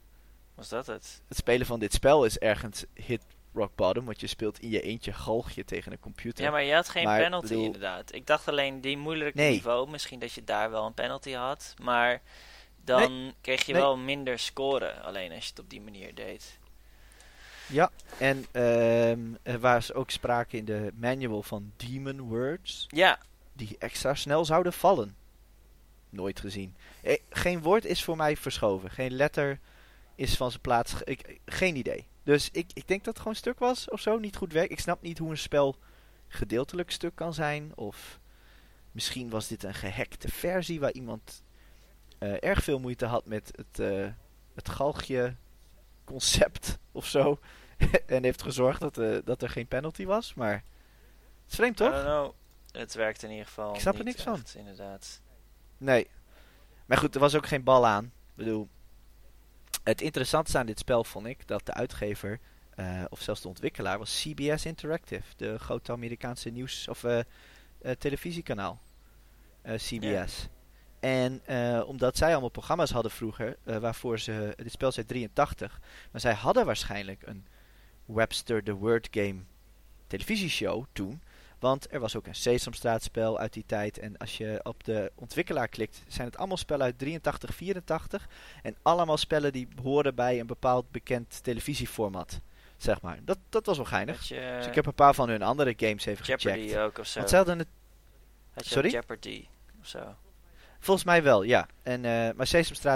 was 0.55 0.69
dat 0.69 0.87
het? 0.87 1.23
het 1.29 1.37
spelen 1.37 1.67
van 1.67 1.79
dit 1.79 1.93
spel 1.93 2.25
is 2.25 2.39
ergens 2.39 2.85
hit 2.95 3.23
rock 3.55 3.75
bottom, 3.75 4.05
want 4.05 4.21
je 4.21 4.27
speelt 4.27 4.59
in 4.59 4.71
je 4.71 4.81
eentje 4.81 5.13
galg 5.13 5.51
je 5.51 5.65
tegen 5.65 5.93
een 5.93 6.01
computer. 6.01 6.45
Ja, 6.45 6.51
maar 6.51 6.63
je 6.63 6.75
had 6.75 6.89
geen 6.89 7.05
Maar, 7.05 7.21
penalty 7.23 7.49
bedoel- 7.49 7.65
inderdaad. 7.65 8.15
Ik 8.15 8.27
dacht 8.27 8.49
alleen 8.49 8.81
die 8.81 8.97
moeilijke 8.97 9.39
Nee. 9.39 9.51
niveau, 9.51 9.91
misschien 9.91 10.19
dat 10.19 10.33
je 10.33 10.45
daar 10.45 10.71
wel 10.71 10.87
een 10.87 10.95
penalty 10.95 11.33
had. 11.33 11.75
Maar 11.83 12.23
dan 12.85 13.35
kreeg 13.41 13.67
je 13.67 13.73
Nee. 13.73 13.81
wel 13.83 13.97
minder 13.97 14.39
scoren, 14.39 15.03
alleen 15.03 15.33
als 15.33 15.45
je 15.45 15.51
het 15.51 15.59
op 15.59 15.71
die 15.71 15.81
manier 15.81 16.15
deed. 16.15 16.59
Ja, 17.69 17.91
en 18.19 18.45
ehm, 18.53 19.21
er 19.43 19.59
was 19.61 19.93
ook 19.93 20.11
sprake 20.11 20.57
in 20.57 20.65
de 20.65 20.93
manual 20.97 21.43
van 21.43 21.73
demon 21.77 22.21
words 22.21 22.87
Ja, 22.89 23.19
die 23.53 23.77
extra 23.79 24.15
snel 24.15 24.45
zouden 24.45 24.73
vallen. 24.73 25.17
Nooit 26.11 26.41
gezien. 26.41 26.77
Eh, 27.03 27.17
geen 27.31 27.63
woord 27.63 27.85
is 27.85 28.05
voor 28.05 28.17
mij 28.17 28.37
verschoven. 28.37 28.91
Geen 28.91 29.13
letter 29.13 29.59
is 30.15 30.37
van 30.37 30.51
zijn 30.51 30.63
plaats. 30.63 30.95
ik- 31.03 31.41
geen 31.47 31.77
idee. 31.77 32.07
Dus 32.23 32.49
ik, 32.53 32.71
ik 32.75 32.89
denk 32.89 33.05
dat 33.05 33.13
het 33.15 33.19
gewoon 33.19 33.35
stuk 33.37 33.59
was 33.59 33.89
of 33.91 34.01
zo. 34.01 34.19
Niet 34.19 34.37
goed 34.37 34.53
werk. 34.53 34.71
Ik 34.71 34.81
snap 34.81 35.03
niet 35.03 35.19
hoe 35.19 35.31
een 35.31 35.39
spel 35.39 35.77
gedeeltelijk 36.29 36.91
stuk 36.91 37.15
kan 37.15 37.35
zijn. 37.35 37.73
Of 37.75 38.19
misschien 38.93 39.31
was 39.31 39.49
dit 39.49 39.63
een 39.63 39.75
gehackte 39.75 40.29
versie 40.29 40.81
waar 40.81 40.93
iemand 40.93 41.43
eh, 42.19 42.43
erg 42.43 42.63
veel 42.65 42.79
moeite 42.79 43.07
had 43.07 43.27
met 43.27 43.51
het, 43.57 43.79
eh, 43.79 44.07
het 44.55 44.69
galgje 44.69 45.35
concept 46.05 46.79
of 46.93 47.07
zo. 47.07 47.39
en 48.07 48.23
heeft 48.25 48.43
gezorgd 48.43 48.81
dat, 48.81 48.99
eh, 48.99 49.17
dat 49.25 49.43
er 49.43 49.49
geen 49.49 49.67
penalty 49.67 50.05
was. 50.05 50.35
Maar 50.35 50.53
het 50.53 51.51
is 51.51 51.55
vreemd 51.55 51.77
toch? 51.77 52.33
Het 52.71 52.95
werkt 52.95 53.23
in 53.23 53.31
ieder 53.31 53.47
geval 53.47 53.75
Ik 53.75 53.81
snap 53.81 53.99
er 53.99 54.05
niks 54.05 54.23
van. 54.23 54.43
inderdaad. 54.57 55.21
Nee. 55.79 56.07
Maar 56.87 56.99
goed, 56.99 57.15
er 57.15 57.21
was 57.21 57.35
ook 57.35 57.47
geen 57.47 57.63
bal 57.65 57.87
aan. 57.87 58.05
Ik 58.05 58.11
bedoel, 58.35 58.69
het 59.85 60.01
interessantste 60.01 60.59
aan 60.59 60.67
dit 60.67 60.79
spel 60.79 61.05
vond 61.05 61.27
ik 61.27 61.47
dat 61.47 61.67
de 61.67 61.75
uitgever, 61.75 62.41
eh, 62.75 63.05
of 63.09 63.21
zelfs 63.21 63.41
de 63.41 63.49
ontwikkelaar, 63.49 63.99
was 63.99 64.21
CBS 64.23 64.65
Interactive. 64.67 65.25
De 65.37 65.59
grote 65.59 65.93
Amerikaanse 65.93 66.51
nieuws- 66.51 66.89
of 66.89 67.05
eh, 67.05 67.21
televisiekanaal. 67.99 68.81
CBS. 69.77 70.49
En 71.05 71.41
eh, 71.45 71.83
omdat 71.87 72.17
zij 72.17 72.31
allemaal 72.31 72.49
programma's 72.49 72.91
hadden 72.91 73.11
vroeger, 73.11 73.57
eh, 73.65 73.77
waarvoor 73.77 74.19
ze, 74.19 74.53
dit 74.57 74.73
spel 74.73 74.93
uit 74.97 75.09
83, 75.09 75.81
maar 76.11 76.21
zij 76.21 76.33
hadden 76.33 76.67
waarschijnlijk 76.67 77.23
een 77.27 77.47
Webster 78.05 78.63
the 78.63 78.73
Word 78.73 79.09
Game 79.11 79.41
televisieshow 80.07 80.85
toen. 80.93 81.23
Want 81.59 81.93
er 81.93 82.01
was 82.01 82.17
ook 82.17 82.27
een 82.27 82.35
Sesamstraatspel 82.35 83.39
uit 83.39 83.53
die 83.53 83.65
tijd. 83.67 83.99
En 83.99 84.17
als 84.17 84.37
je 84.37 84.61
op 84.63 84.85
de 84.85 85.13
ontwikkelaar 85.15 85.69
klikt, 85.69 86.03
zijn 86.09 86.27
het 86.27 86.37
allemaal 86.37 86.57
spellen 86.57 86.85
uit 86.85 86.99
83, 86.99 87.55
84. 87.55 88.29
En 88.63 88.77
allemaal 88.83 89.17
spellen 89.17 89.53
die 89.53 89.69
horen 89.83 90.15
bij 90.15 90.41
een 90.41 90.47
bepaald 90.47 90.91
bekend 90.91 91.43
televisieformat. 91.43 92.41
Zeg 92.77 93.01
maar. 93.01 93.19
Dat, 93.25 93.39
dat 93.49 93.67
was 93.67 93.77
wel 93.77 93.87
geinig. 93.87 94.29
Je 94.29 94.55
Dus 94.57 94.67
ik 94.67 94.75
heb 94.75 94.87
een 94.87 94.95
paar 94.95 95.15
van 95.15 95.29
hun 95.29 95.43
andere 95.43 95.75
games 95.77 96.07
even 96.07 96.25
Jeopardy 96.25 96.61
gecheckt. 96.61 96.81
ook 96.81 96.99
of 96.99 97.07
zo? 97.07 97.19
Want 97.19 97.31
ze 97.31 97.37
hadden 97.37 97.59
het, 97.59 97.69
Had 98.53 98.65
je 98.65 98.71
Sorry? 98.71 98.91
Jeopardy 98.91 99.47
of 99.81 99.87
zo? 99.87 100.15
Volgens 100.85 101.07
mij 101.07 101.23
wel, 101.23 101.43
ja. 101.43 101.67
En, 101.83 102.05
eh, 102.05 102.35
maar 102.37 102.49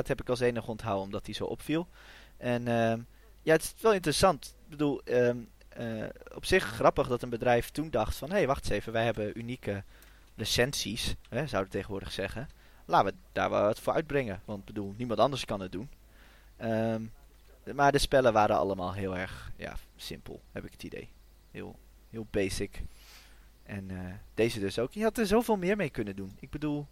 heb 0.06 0.20
ik 0.20 0.28
als 0.28 0.40
enige 0.40 0.70
onthouden 0.70 1.04
omdat 1.04 1.24
die 1.24 1.34
zo 1.34 1.44
opviel. 1.44 1.88
En 2.36 2.68
ehm, 2.68 3.00
ja, 3.42 3.52
het 3.52 3.62
is 3.62 3.74
wel 3.80 3.92
interessant. 3.92 4.54
Ik 4.64 4.70
bedoel, 4.70 5.00
ehm, 5.04 5.36
eh, 5.68 6.04
op 6.34 6.44
zich 6.44 6.64
grappig 6.64 7.08
dat 7.08 7.22
een 7.22 7.30
bedrijf 7.30 7.70
toen 7.70 7.90
dacht 7.90 8.16
van... 8.16 8.28
Hé, 8.28 8.36
hey, 8.36 8.46
wacht 8.46 8.64
eens 8.64 8.72
even, 8.72 8.92
wij 8.92 9.04
hebben 9.04 9.38
unieke 9.38 9.84
licenties, 10.34 11.14
hè, 11.28 11.46
zouden 11.46 11.72
tegenwoordig 11.72 12.12
zeggen. 12.12 12.48
Laten 12.84 13.12
we 13.12 13.18
daar 13.32 13.50
wat 13.50 13.80
voor 13.80 13.92
uitbrengen. 13.92 14.42
Want 14.44 14.64
bedoel, 14.64 14.94
niemand 14.96 15.20
anders 15.20 15.44
kan 15.44 15.60
het 15.60 15.72
doen. 15.72 15.90
Ehm, 16.56 17.02
maar 17.74 17.92
de 17.92 17.98
spellen 17.98 18.32
waren 18.32 18.56
allemaal 18.56 18.92
heel 18.92 19.16
erg 19.16 19.52
ja, 19.56 19.76
simpel, 19.96 20.40
heb 20.52 20.64
ik 20.64 20.72
het 20.72 20.82
idee. 20.82 21.08
Heel, 21.50 21.78
heel 22.10 22.26
basic. 22.30 22.82
En 23.62 23.90
eh, 23.90 24.14
deze 24.34 24.60
dus 24.60 24.78
ook. 24.78 24.92
Je 24.92 25.02
had 25.02 25.18
er 25.18 25.26
zoveel 25.26 25.56
meer 25.56 25.76
mee 25.76 25.90
kunnen 25.90 26.16
doen. 26.16 26.36
Ik 26.40 26.50
bedoel, 26.50 26.86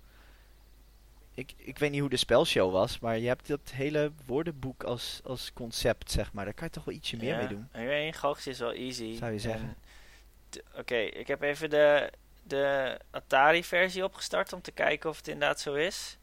ik, 1.37 1.55
ik 1.57 1.79
weet 1.79 1.90
niet 1.90 2.01
hoe 2.01 2.09
de 2.11 2.16
spelshow 2.16 2.72
was, 2.72 2.99
maar 2.99 3.18
je 3.18 3.27
hebt 3.29 3.46
dat 3.49 3.61
hele 3.72 4.12
woordenboek 4.27 4.83
als, 4.85 5.20
als 5.25 5.53
concept, 5.53 6.11
zeg 6.11 6.33
maar. 6.33 6.44
Daar 6.44 6.55
kan 6.55 6.66
je 6.66 6.72
toch 6.72 6.85
wel 6.85 6.94
ietsje 6.94 7.16
meer 7.16 7.29
Ja, 7.29 7.37
mee 7.37 7.49
doen. 7.49 7.68
Ik 7.72 7.87
weet 7.87 8.05
niet, 8.05 8.16
Galgje 8.16 8.51
is 8.51 8.59
wel 8.59 8.72
easy. 8.72 9.16
Zou 9.16 9.33
je 9.33 9.38
zeggen. 9.38 9.77
Oké, 10.75 10.96
ik 10.96 11.27
heb 11.27 11.42
even 11.42 11.70
de, 11.70 12.11
de 12.42 12.96
Atari-versie 13.11 14.05
opgestart 14.05 14.53
om 14.53 14.61
te 14.62 14.70
kijken 14.72 15.11
of 15.11 15.16
het 15.16 15.29
inderdaad 15.29 15.61
zo 15.61 15.75
is. 15.75 16.18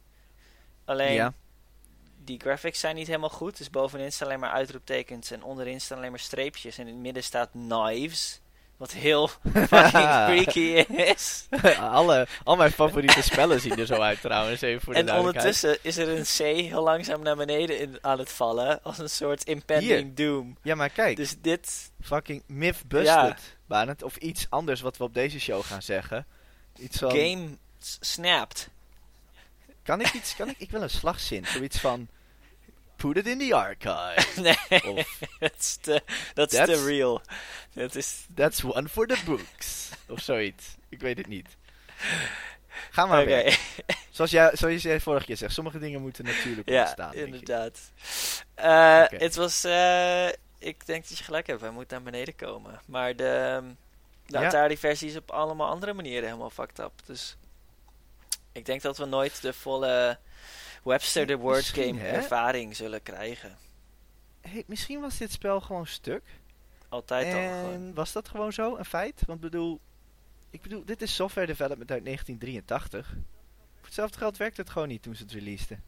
Alleen, 0.86 1.14
Ja. 1.14 1.34
die 2.24 2.40
graphics 2.40 2.80
zijn 2.80 2.96
niet 2.96 3.08
helemaal 3.08 3.30
goed. 3.30 3.58
Dus 3.58 3.70
bovenin 3.70 4.12
staan 4.12 4.28
alleen 4.28 4.40
maar 4.40 4.52
uitroeptekens 4.52 5.32
en 5.32 5.44
onderin 5.44 5.82
staan 5.82 5.98
alleen 5.98 6.10
maar 6.12 6.20
streepjes. 6.20 6.78
En 6.78 6.88
in 6.88 6.94
het 6.94 7.02
midden 7.04 7.24
staat 7.24 7.50
knives. 7.52 8.42
Wat 8.84 8.92
heel 8.92 9.28
fucking 9.28 10.10
freaky 10.28 10.86
is. 11.12 11.48
Alle, 11.80 12.28
al 12.44 12.56
mijn 12.56 12.72
favoriete 12.72 13.22
spellen 13.22 13.62
zien 13.62 13.78
er 13.78 13.86
zo 13.86 14.02
uit 14.02 14.22
trouwens, 14.22 14.62
even 14.62 14.82
voor 14.82 14.94
En 14.94 15.14
ondertussen 15.14 15.78
is 15.82 15.98
er 15.98 16.10
een 16.10 16.24
C 16.24 16.38
heel 16.38 16.84
langzaam 16.84 17.22
naar 17.22 17.36
beneden 17.36 17.80
in, 17.80 17.98
aan 18.02 18.20
het 18.20 18.32
vallen. 18.32 18.84
Als 18.84 18.98
een 18.98 19.10
soort 19.10 19.44
impending 19.44 20.16
doom. 20.16 20.58
Ja, 20.62 20.76
maar 20.76 20.90
kijk, 20.90 21.18
Dus 21.18 21.36
dit... 21.42 21.92
fucking 22.02 22.44
myth 22.48 22.88
busted, 22.88 23.06
Ja. 23.16 23.36
Barend. 23.66 24.04
Of 24.04 24.16
iets 24.16 24.46
anders 24.50 24.82
wat 24.82 24.98
we 24.98 25.04
op 25.04 25.14
deze 25.14 25.40
show 25.40 25.64
gaan 25.64 25.82
zeggen. 25.82 26.26
Iets 26.80 26.98
van, 26.98 27.10
Game 27.12 27.58
snapped. 28.00 28.70
kan 29.84 30.02
ik 30.02 30.14
iets, 30.14 30.36
kan 30.36 30.50
ik, 30.50 30.56
ik 30.58 30.72
wil 30.72 30.82
een 30.82 30.90
slagzin, 30.90 31.46
zoiets 31.46 31.80
van, 31.80 32.08
put 33.04 33.18
it 33.18 33.28
in 33.28 33.38
the 33.40 33.54
archive. 33.56 34.42
nee, 34.42 35.06
dat 36.34 36.52
is 36.52 36.58
That's- 36.58 36.66
te 36.80 36.86
real. 36.86 37.22
Dat 37.74 37.96
is... 37.96 38.26
that's 38.36 38.64
one 38.64 38.90
for 38.90 39.08
the 39.08 39.18
books. 39.26 39.90
Of 40.08 40.20
zoiets. 40.20 40.76
Ik 40.90 41.00
weet 41.00 41.18
het 41.18 41.28
niet. 41.28 41.48
Ga 42.92 43.06
maar 43.06 43.22
Oké, 43.22 43.30
weer. 43.30 43.60
Zoals 44.10 44.32
jij, 44.32 44.50
zoals 44.54 44.82
jij 44.82 45.00
vorige 45.00 45.26
keer 45.26 45.38
zegt, 45.38 45.54
sommige 45.54 45.80
dingen 45.80 46.02
moeten 46.02 46.26
natuurlijk 46.26 46.70
ja, 46.70 46.82
ontstaan. 46.82 47.14
ik. 47.14 47.26
inderdaad. 47.26 47.80
Eh. 48.56 49.04
Het 49.08 49.36
was... 49.36 49.64
eh, 49.64 50.28
ik 50.60 50.86
denk 50.86 51.08
dat 51.10 51.18
je 51.18 51.24
gelijk 51.24 51.48
hebt, 51.48 51.62
wij 51.62 51.70
moeten 51.72 52.02
naar 52.02 52.12
beneden 52.12 52.36
komen. 52.36 52.82
Maar 52.86 53.16
de, 53.16 53.62
de 54.26 54.40
Ja. 54.40 54.46
Atari-versie 54.46 55.10
is 55.10 55.18
op 55.18 55.32
allemaal 55.32 55.68
andere 55.70 55.94
manieren 55.94 56.24
helemaal 56.26 56.50
fucked 56.50 56.80
up. 56.80 56.92
Dus 57.06 57.38
ik 58.52 58.66
denk 58.66 58.82
dat 58.82 58.98
we 58.98 59.06
nooit 59.06 59.42
de 59.42 59.54
volle 59.54 60.18
Webster 60.84 61.26
the 61.28 61.38
Word 61.38 61.66
Game 61.66 62.00
hè? 62.00 62.08
ervaring 62.08 62.76
zullen 62.76 63.04
krijgen. 63.04 63.58
Hey, 64.42 64.64
misschien 64.68 65.02
was 65.02 65.18
dit 65.18 65.32
spel 65.32 65.62
gewoon 65.62 65.88
stuk. 65.88 66.24
Altijd 66.90 67.34
al 67.34 67.42
gewoon. 67.42 67.74
En 67.74 67.94
was 67.94 68.12
dat 68.12 68.28
gewoon 68.28 68.54
zo, 68.54 68.78
een 68.78 68.86
feit? 68.86 69.22
Want 69.26 69.40
bedoel, 69.40 69.80
ik 70.50 70.62
bedoel, 70.62 70.86
dit 70.86 71.02
is 71.02 71.16
software 71.16 71.48
development 71.48 71.92
uit 71.92 72.06
1983. 72.06 73.08
Voor 73.76 73.86
hetzelfde 73.86 74.18
geld 74.18 74.38
werkte 74.38 74.62
het 74.62 74.70
gewoon 74.70 74.88
niet 74.88 75.02
toen 75.02 75.16
ze 75.16 75.24
het 75.24 75.32
releaseden. 75.32 75.84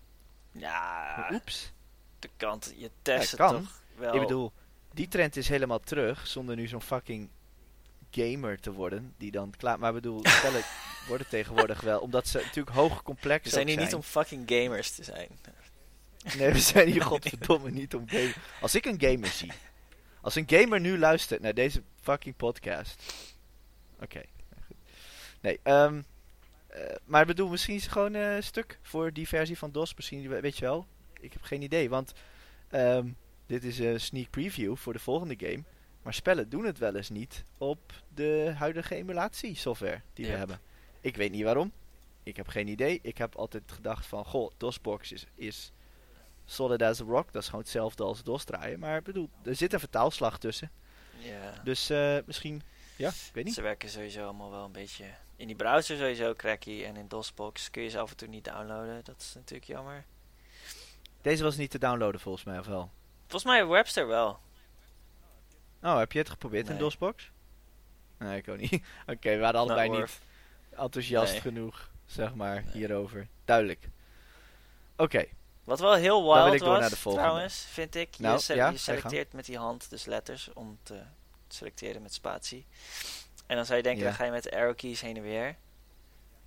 Ja, 0.51 1.29
Oeps. 1.31 1.71
de 2.19 2.29
kant, 2.37 2.73
je 2.77 2.91
test 3.01 3.31
het 3.31 3.39
toch 3.39 3.81
wel. 3.95 4.13
Ik 4.13 4.21
bedoel, 4.21 4.51
die 4.93 5.07
trend 5.07 5.35
is 5.35 5.47
helemaal 5.47 5.79
terug 5.79 6.27
zonder 6.27 6.55
nu 6.55 6.67
zo'n 6.67 6.81
fucking 6.81 7.29
gamer 8.15 8.59
te 8.59 8.71
worden. 8.71 9.13
Die 9.17 9.31
dan 9.31 9.53
klaar. 9.57 9.79
Maar 9.79 9.89
ik 9.89 9.95
bedoel, 9.95 10.21
spellen 10.37 10.61
worden 11.07 11.27
tegenwoordig 11.29 11.81
wel. 11.81 11.99
Omdat 11.99 12.27
ze 12.27 12.37
natuurlijk 12.37 12.75
hoog 12.75 13.03
complex 13.03 13.43
we 13.43 13.49
zijn 13.49 13.67
hier 13.67 13.77
niet 13.77 13.85
zijn. 13.89 13.97
om 14.01 14.03
fucking 14.07 14.43
gamers 14.45 14.91
te 14.91 15.03
zijn. 15.03 15.29
Nee, 16.37 16.51
we 16.51 16.59
zijn 16.59 16.87
hier 16.91 17.01
godverdomme 17.11 17.71
niet 17.71 17.95
om 17.95 18.09
gamer. 18.09 18.35
Als 18.61 18.75
ik 18.75 18.85
een 18.85 19.01
gamer 19.01 19.27
zie. 19.29 19.51
Als 20.21 20.35
een 20.35 20.43
gamer 20.49 20.79
nu 20.79 20.97
luistert 20.97 21.41
naar 21.41 21.53
deze 21.53 21.83
fucking 22.01 22.35
podcast. 22.35 23.13
Oké. 23.99 24.21
Nee, 25.41 25.59
ehm 25.63 26.01
eh, 26.67 26.95
maar 27.05 27.25
bedoel, 27.25 27.49
misschien 27.49 27.75
is 27.75 27.83
het 27.83 27.91
gewoon 27.91 28.13
een 28.13 28.43
stuk 28.43 28.79
voor 28.81 29.13
die 29.13 29.27
versie 29.27 29.57
van 29.57 29.71
DOS. 29.71 29.95
Misschien, 29.95 30.27
we- 30.27 30.39
weet 30.39 30.57
je 30.57 30.65
wel. 30.65 30.85
Ik 31.19 31.33
heb 31.33 31.41
geen 31.41 31.61
idee, 31.61 31.89
want 31.89 32.13
ehm, 32.69 33.07
dit 33.45 33.63
is 33.63 33.79
een 33.79 33.99
sneak 34.01 34.29
preview 34.29 34.75
voor 34.75 34.93
de 34.93 34.99
volgende 34.99 35.35
game. 35.37 35.63
Maar 36.05 36.13
spellen 36.13 36.49
doen 36.49 36.65
het 36.65 36.77
wel 36.77 36.95
eens 36.95 37.09
niet 37.09 37.43
op 37.57 37.93
de 38.13 38.53
huidige 38.57 38.95
emulatiesoftware 38.95 40.01
die 40.13 40.25
we 40.25 40.31
hebben. 40.31 40.59
Ik 41.01 41.15
weet 41.15 41.31
niet 41.31 41.43
waarom. 41.43 41.71
Ik 42.23 42.35
heb 42.35 42.47
geen 42.47 42.67
idee. 42.67 42.99
Ik 43.01 43.17
heb 43.17 43.35
altijd 43.35 43.63
gedacht 43.71 44.05
van, 44.05 44.25
goh, 44.25 44.51
DOSBox 44.57 45.11
is, 45.11 45.25
is 45.35 45.71
solid 46.45 46.81
as 46.81 47.01
a 47.01 47.03
rock. 47.03 47.31
Dat 47.31 47.41
is 47.41 47.47
gewoon 47.47 47.63
hetzelfde 47.63 48.03
als 48.03 48.23
DOS 48.23 48.43
draaien. 48.43 48.79
Maar 48.79 49.01
bedoel, 49.01 49.29
er 49.43 49.55
zit 49.55 49.73
een 49.73 49.79
vertaalslag 49.79 50.39
tussen. 50.39 50.71
Ja. 51.17 51.61
Dus 51.63 51.89
eh, 51.89 52.17
misschien, 52.25 52.61
ja, 52.95 53.09
ik 53.09 53.33
weet 53.33 53.45
niet. 53.45 53.53
Ze 53.53 53.61
werken 53.61 53.89
sowieso 53.89 54.23
allemaal 54.23 54.51
wel 54.51 54.65
een 54.65 54.71
beetje... 54.71 55.05
In 55.35 55.47
die 55.47 55.55
browser 55.55 55.97
sowieso 55.97 56.33
cracky 56.33 56.83
en 56.83 56.95
in 56.95 57.07
DOSBox 57.07 57.71
kun 57.71 57.83
je 57.83 57.89
ze 57.89 57.99
af 57.99 58.09
en 58.09 58.17
toe 58.17 58.27
niet 58.27 58.43
downloaden. 58.43 59.03
Dat 59.03 59.21
is 59.21 59.33
natuurlijk 59.35 59.67
jammer. 59.67 60.05
Deze 61.21 61.43
was 61.43 61.55
niet 61.55 61.71
te 61.71 61.79
downloaden 61.79 62.19
volgens 62.19 62.43
mij, 62.43 62.59
of 62.59 62.65
wel? 62.65 62.89
Volgens 63.27 63.51
mij 63.51 63.67
Webster 63.67 64.07
wel. 64.07 64.39
Oh, 65.85 65.97
heb 65.97 66.11
je 66.11 66.19
het 66.19 66.29
geprobeerd 66.29 66.69
in. 66.69 66.77
DOSBox? 66.77 67.31
Nee, 68.17 68.37
ik 68.37 68.47
ook 68.47 68.57
niet. 68.57 68.71
Oké, 69.13 69.29
we 69.29 69.37
waren 69.37 69.59
allebei 69.59 69.89
Not 69.89 69.97
niet 69.99 70.19
enthousiast 70.77 71.31
Nee. 71.31 71.41
genoeg, 71.41 71.91
zeg 72.05 72.35
maar, 72.35 72.63
Nee. 72.63 72.73
hierover. 72.73 73.27
Duidelijk. 73.45 73.87
Oké, 74.97 75.25
Wat 75.63 75.79
wel 75.79 75.93
heel 75.93 76.23
wil 76.23 76.49
wild 76.49 76.59
was, 76.61 76.79
naar 76.79 76.89
de 76.89 76.95
volgende. 76.95 77.27
trouwens, 77.27 77.65
vind 77.69 77.95
ik. 77.95 78.15
Je, 78.15 78.23
Nou, 78.23 78.39
se- 78.39 78.55
ja, 78.55 78.65
je 78.67 78.71
je 78.71 78.77
selecteert 78.77 79.33
met 79.33 79.45
die 79.45 79.57
hand 79.57 79.89
dus 79.89 80.05
letters 80.05 80.53
om 80.53 80.77
te 80.83 81.01
selecteren 81.47 82.01
met 82.01 82.13
spatie. 82.13 82.65
En 83.45 83.55
dan 83.55 83.65
zou 83.65 83.77
je 83.77 83.83
denken, 83.83 84.01
Ja. 84.01 84.07
dan 84.07 84.17
ga 84.17 84.25
je 84.25 84.31
met 84.31 84.43
de 84.43 84.51
arrow 84.55 84.75
keys 84.75 85.01
heen 85.01 85.15
en 85.17 85.21
weer. 85.23 85.55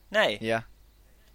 Nee, 0.09 0.37
ja. 0.40 0.66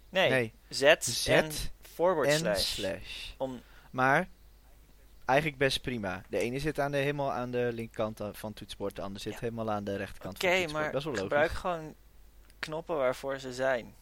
nee. 0.08 0.30
Nee, 0.30 0.52
Z, 0.68 0.94
Z 1.00 1.26
en 1.28 1.50
forward 1.94 2.28
en 2.28 2.38
slash. 2.38 2.62
slash. 2.74 3.30
Om, 3.36 3.62
Maar, 3.90 4.28
eigenlijk 5.24 5.58
best 5.58 5.80
prima. 5.82 6.22
De 6.28 6.38
ene 6.38 6.58
zit 6.58 6.78
aan 6.80 6.90
de, 6.90 6.96
helemaal 6.96 7.32
aan 7.32 7.50
de 7.50 7.70
linkerkant 7.72 8.20
eh, 8.20 8.28
van 8.32 8.48
het 8.48 8.58
toetsenbord, 8.58 8.96
de 8.96 9.02
ander 9.02 9.20
zit 9.20 9.32
Ja. 9.32 9.38
helemaal 9.40 9.70
aan 9.70 9.84
de 9.84 9.96
rechterkant 9.96 10.34
Oké, 10.34 10.68
van 10.68 10.80
het 10.82 10.90
toetsenbord. 10.92 11.04
maar 11.04 11.16
gebruik 11.18 11.50
gewoon 11.50 11.94
knoppen 12.58 12.96
waarvoor 12.96 13.38
ze 13.38 13.52
zijn. 13.52 13.94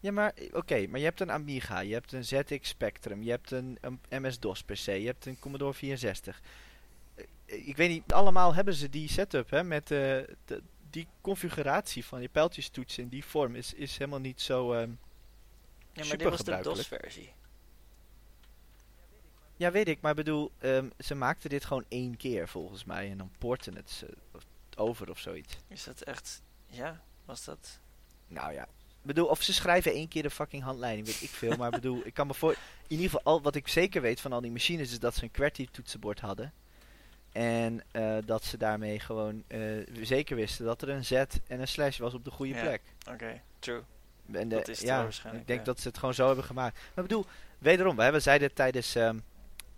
Ja, 0.00 0.12
maar 0.12 0.32
oké, 0.52 0.86
maar 0.86 0.98
je 0.98 1.04
hebt 1.04 1.20
een 1.20 1.30
Amiga, 1.32 1.80
je 1.80 1.92
hebt 1.92 2.12
een 2.12 2.24
ZX 2.24 2.68
Spectrum, 2.68 3.22
je 3.22 3.30
hebt 3.30 3.50
een, 3.50 3.78
een 3.80 4.00
MS-DOS 4.08 4.62
PC, 4.62 4.76
je 4.76 4.90
hebt 5.06 5.26
een 5.26 5.38
Commodore 5.38 5.74
64. 5.74 6.40
Eh, 7.14 7.66
Ik 7.68 7.76
weet 7.76 7.88
niet, 7.90 8.12
allemaal 8.12 8.54
hebben 8.54 8.74
ze 8.74 8.88
die 8.88 9.08
setup, 9.08 9.50
hè, 9.50 9.64
met 9.64 9.82
eh, 9.90 9.98
de, 10.44 10.62
die 10.90 11.06
configuratie 11.20 12.04
van 12.04 12.20
je 12.22 12.28
pijltjestoets 12.28 12.98
in 12.98 13.08
die 13.08 13.24
vorm 13.24 13.54
is, 13.54 13.74
is 13.74 13.96
helemaal 13.98 14.20
niet 14.20 14.40
zo... 14.40 14.72
ehm, 14.72 14.90
Ja, 15.92 16.04
maar 16.06 16.16
dit 16.16 16.28
was 16.28 16.44
de. 16.44 16.58
DOS-versie. 16.62 17.32
Ja, 19.56 19.70
weet 19.70 19.88
ik, 19.88 20.00
maar 20.00 20.14
bedoel, 20.14 20.50
ehm, 20.58 20.88
ze 20.98 21.14
maakten 21.14 21.50
dit 21.50 21.64
gewoon 21.64 21.84
één 21.88 22.16
keer 22.16 22.48
volgens 22.48 22.84
mij 22.84 23.10
en 23.10 23.18
dan 23.18 23.30
porten 23.38 23.76
het 23.76 23.90
ze 23.90 24.08
over 24.76 25.10
of 25.10 25.18
zoiets. 25.18 25.56
Is 25.68 25.84
dat 25.84 26.00
echt... 26.00 26.42
Ja, 26.66 27.00
was 27.24 27.44
dat... 27.44 27.78
Nou 28.28 28.52
ja. 28.52 28.62
Ik 28.62 29.12
bedoel, 29.12 29.26
of 29.26 29.42
ze 29.42 29.52
schrijven 29.52 29.92
één 29.92 30.08
keer 30.08 30.22
de 30.22 30.30
fucking 30.30 30.62
handleiding, 30.62 31.06
weet 31.06 31.22
ik 31.22 31.28
veel. 31.30 31.56
Maar 31.56 31.70
bedoel, 31.70 32.00
ik 32.04 32.14
kan 32.14 32.26
me 32.26 32.34
voor... 32.34 32.50
In 32.52 32.58
ieder 32.88 33.04
geval, 33.04 33.20
al, 33.24 33.42
wat 33.42 33.54
ik 33.54 33.68
zeker 33.68 34.00
weet 34.02 34.20
van 34.20 34.32
al 34.32 34.40
die 34.40 34.50
machines 34.50 34.90
is 34.90 34.98
dat 34.98 35.14
ze 35.14 35.22
een 35.22 35.30
QWERTY 35.30 35.68
toetsenbord 35.70 36.20
hadden. 36.20 36.52
En 37.32 37.82
eh, 37.90 38.16
dat 38.24 38.44
ze 38.44 38.56
daarmee 38.56 39.00
gewoon 39.00 39.42
eh, 39.46 39.60
zeker 40.02 40.36
wisten 40.36 40.64
dat 40.64 40.82
er 40.82 40.88
een 40.88 41.04
Z 41.04 41.12
en 41.12 41.60
een 41.60 41.68
slash 41.68 41.98
was 41.98 42.14
op 42.14 42.24
de 42.24 42.30
goede 42.30 42.54
Ja. 42.54 42.60
plek. 42.62 42.82
Oké, 43.10 43.40
true. 43.58 43.82
En 44.32 44.48
de- 44.48 44.54
Dat 44.56 44.68
is 44.68 44.80
ja, 44.80 45.02
waarschijnlijk, 45.02 45.42
ik 45.42 45.48
denk 45.48 45.58
ja. 45.60 45.64
dat 45.66 45.80
ze 45.80 45.88
het 45.88 45.98
gewoon 45.98 46.14
zo 46.14 46.26
hebben 46.26 46.44
gemaakt. 46.44 46.74
Maar 46.94 47.04
ik 47.04 47.10
bedoel, 47.10 47.26
wederom, 47.58 47.96
we 47.96 48.20
zeiden 48.20 48.54
tijdens, 48.54 48.94
ehm, 48.94 49.18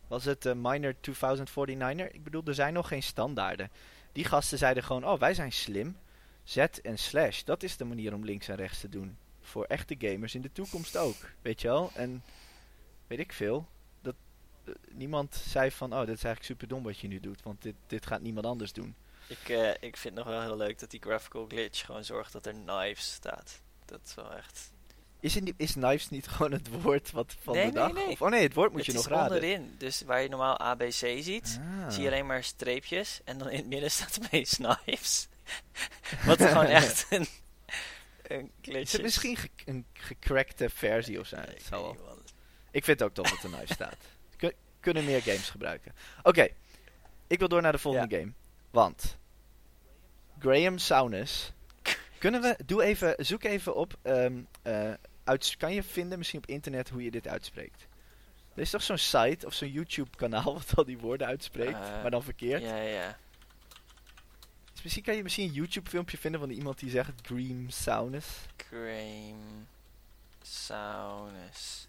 was 0.08 0.24
het 0.24 0.46
eh, 0.46 0.52
Miner 0.56 0.94
2049er? 0.94 2.12
Ik 2.12 2.24
bedoel, 2.24 2.42
er 2.44 2.54
zijn 2.54 2.72
nog 2.72 2.88
geen 2.88 3.02
standaarden. 3.02 3.70
Die 4.12 4.24
gasten 4.24 4.58
zeiden 4.58 4.82
gewoon, 4.82 5.06
oh, 5.06 5.18
wij 5.18 5.34
zijn 5.34 5.52
slim. 5.52 5.96
Z 6.44 6.56
en 6.56 6.98
slash, 6.98 7.42
dat 7.42 7.62
is 7.62 7.76
de 7.76 7.84
manier 7.84 8.14
om 8.14 8.24
links 8.24 8.48
en 8.48 8.56
rechts 8.56 8.80
te 8.80 8.88
doen. 8.88 9.16
Voor 9.40 9.64
echte 9.64 9.94
gamers 9.98 10.34
in 10.34 10.42
de 10.42 10.52
toekomst 10.52 10.96
ook, 10.96 11.16
weet 11.42 11.60
je 11.60 11.68
wel? 11.68 11.90
En 11.94 12.22
weet 13.06 13.18
ik 13.18 13.32
veel. 13.32 13.66
Dat, 14.00 14.14
eh, 14.64 14.74
niemand 14.90 15.34
zei 15.34 15.70
van, 15.70 15.92
oh, 15.92 15.98
dit 15.98 16.16
is 16.16 16.24
eigenlijk 16.24 16.44
super 16.44 16.68
dom 16.68 16.82
wat 16.82 16.98
je 16.98 17.08
nu 17.08 17.20
doet, 17.20 17.42
want 17.42 17.62
dit, 17.62 17.74
dit 17.86 18.06
gaat 18.06 18.20
niemand 18.20 18.46
anders 18.46 18.72
doen. 18.72 18.94
Ik, 19.28 19.48
eh, 19.48 19.70
ik 19.80 19.96
vind 19.96 20.14
nog 20.14 20.26
wel 20.26 20.42
heel 20.42 20.56
leuk 20.56 20.78
dat 20.78 20.90
die 20.90 21.00
graphical 21.00 21.46
glitch 21.46 21.84
gewoon 21.84 22.04
zorgt 22.04 22.32
dat 22.32 22.46
er 22.46 22.52
knives 22.52 23.12
staat. 23.12 23.62
Dat 23.84 24.00
is 24.04 24.14
wel 24.14 24.34
echt... 24.34 24.72
Is, 25.20 25.36
in 25.36 25.44
die, 25.44 25.54
is 25.56 25.72
knives 25.72 26.08
niet 26.10 26.28
gewoon 26.36 26.52
het 26.52 26.68
woord 26.82 27.10
wat 27.10 27.36
van 27.42 27.54
Nee, 27.54 27.66
de 27.66 27.72
dag? 27.72 27.92
nee. 27.92 28.06
Of, 28.06 28.22
oh 28.22 28.28
nee, 28.30 28.42
het 28.42 28.54
woord 28.54 28.70
moet 28.72 28.78
het 28.86 28.86
je 28.86 28.92
is 28.98 28.98
nog 29.06 29.08
raden. 29.18 29.36
onderin. 29.36 29.74
Dus 29.78 30.02
waar 30.02 30.22
je 30.22 30.28
normaal 30.28 30.58
ABC 30.58 31.22
ziet, 31.22 31.60
Ah. 31.60 31.90
zie 31.90 32.02
je 32.02 32.08
alleen 32.08 32.26
maar 32.26 32.44
streepjes. 32.44 33.20
En 33.24 33.38
dan 33.38 33.50
in 33.50 33.56
het 33.56 33.66
midden 33.66 33.90
staat 34.00 34.18
opeens 34.24 34.56
knives. 34.56 35.28
Wat 36.26 36.42
gewoon 36.42 36.64
echt 36.64 37.06
een, 37.10 37.26
een 38.22 38.50
glitch 38.62 38.80
Is 38.82 38.92
het 38.92 39.00
is. 39.00 39.06
misschien 39.06 39.36
ge- 39.36 39.48
een 39.64 39.86
gecrackte 39.92 40.68
versie 40.70 41.20
of 41.20 41.26
zo? 41.26 41.36
Nee, 41.36 41.44
Het 41.46 41.58
ik 41.58 41.68
wel. 41.70 41.96
vind 42.72 42.86
het 42.86 43.02
ook 43.02 43.14
dat 43.14 43.26
er 43.30 43.36
knife 43.38 43.72
staat. 43.74 43.96
Kun- 44.36 44.52
kunnen 44.80 45.04
meer 45.04 45.22
games 45.22 45.50
gebruiken. 45.50 45.92
Oké, 46.22 46.48
ik 47.26 47.38
wil 47.38 47.48
door 47.48 47.62
naar 47.62 47.72
de 47.72 47.78
volgende 47.78 48.16
game. 48.18 48.32
Want 48.70 49.16
Graham 50.38 50.78
Saunus. 50.78 51.52
Kunnen 52.18 52.40
we, 52.40 52.56
doe 52.66 52.82
even, 52.82 53.14
zoek 53.18 53.44
even 53.44 53.74
op. 53.74 53.94
ehm, 54.02 54.40
eh, 54.62 54.92
uit, 55.28 55.54
kan 55.58 55.74
je 55.74 55.82
vinden 55.82 56.18
misschien 56.18 56.38
op 56.38 56.46
internet 56.46 56.88
hoe 56.88 57.02
je 57.02 57.10
dit 57.10 57.28
uitspreekt? 57.28 57.86
Er 58.54 58.60
is 58.64 58.70
toch 58.70 58.82
zo'n 58.82 58.98
site 58.98 59.46
of 59.46 59.54
zo'n 59.54 59.70
YouTube 59.70 60.16
kanaal 60.16 60.54
wat 60.58 60.76
al 60.76 60.84
die 60.84 60.98
woorden 60.98 61.26
uitspreekt, 61.26 61.72
Eh, 61.78 62.02
maar 62.02 62.10
dan 62.10 62.22
verkeerd. 62.22 62.62
Ja, 62.62 62.76
ja. 62.76 63.18
Dus 64.72 64.82
misschien 64.82 65.04
kan 65.04 65.16
je 65.16 65.22
misschien 65.22 65.48
een 65.48 65.54
YouTube 65.54 65.90
filmpje 65.90 66.18
vinden 66.18 66.40
van 66.40 66.50
iemand 66.50 66.78
die 66.78 66.90
zegt 66.90 67.12
Graham 67.22 67.70
Saunus. 67.70 68.26
Graham 68.56 69.66
Saunus. 70.42 71.88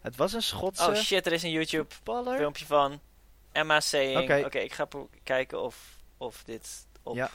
Het 0.00 0.16
was 0.16 0.32
een 0.32 0.42
Schotse 0.42 0.88
Oh 0.90 0.94
shit, 0.94 1.26
er 1.26 1.32
is 1.32 1.42
een 1.42 1.50
YouTube 1.50 1.94
filmpje 2.36 2.66
van 2.66 3.00
Emma 3.52 3.80
saying... 3.80 4.44
Oké. 4.44 4.58
Ik 4.58 4.72
ga 4.72 4.88
kijken 5.22 5.62
of, 5.62 5.96
of 6.16 6.42
dit 6.44 6.86
op, 7.02 7.16
Ja. 7.16 7.30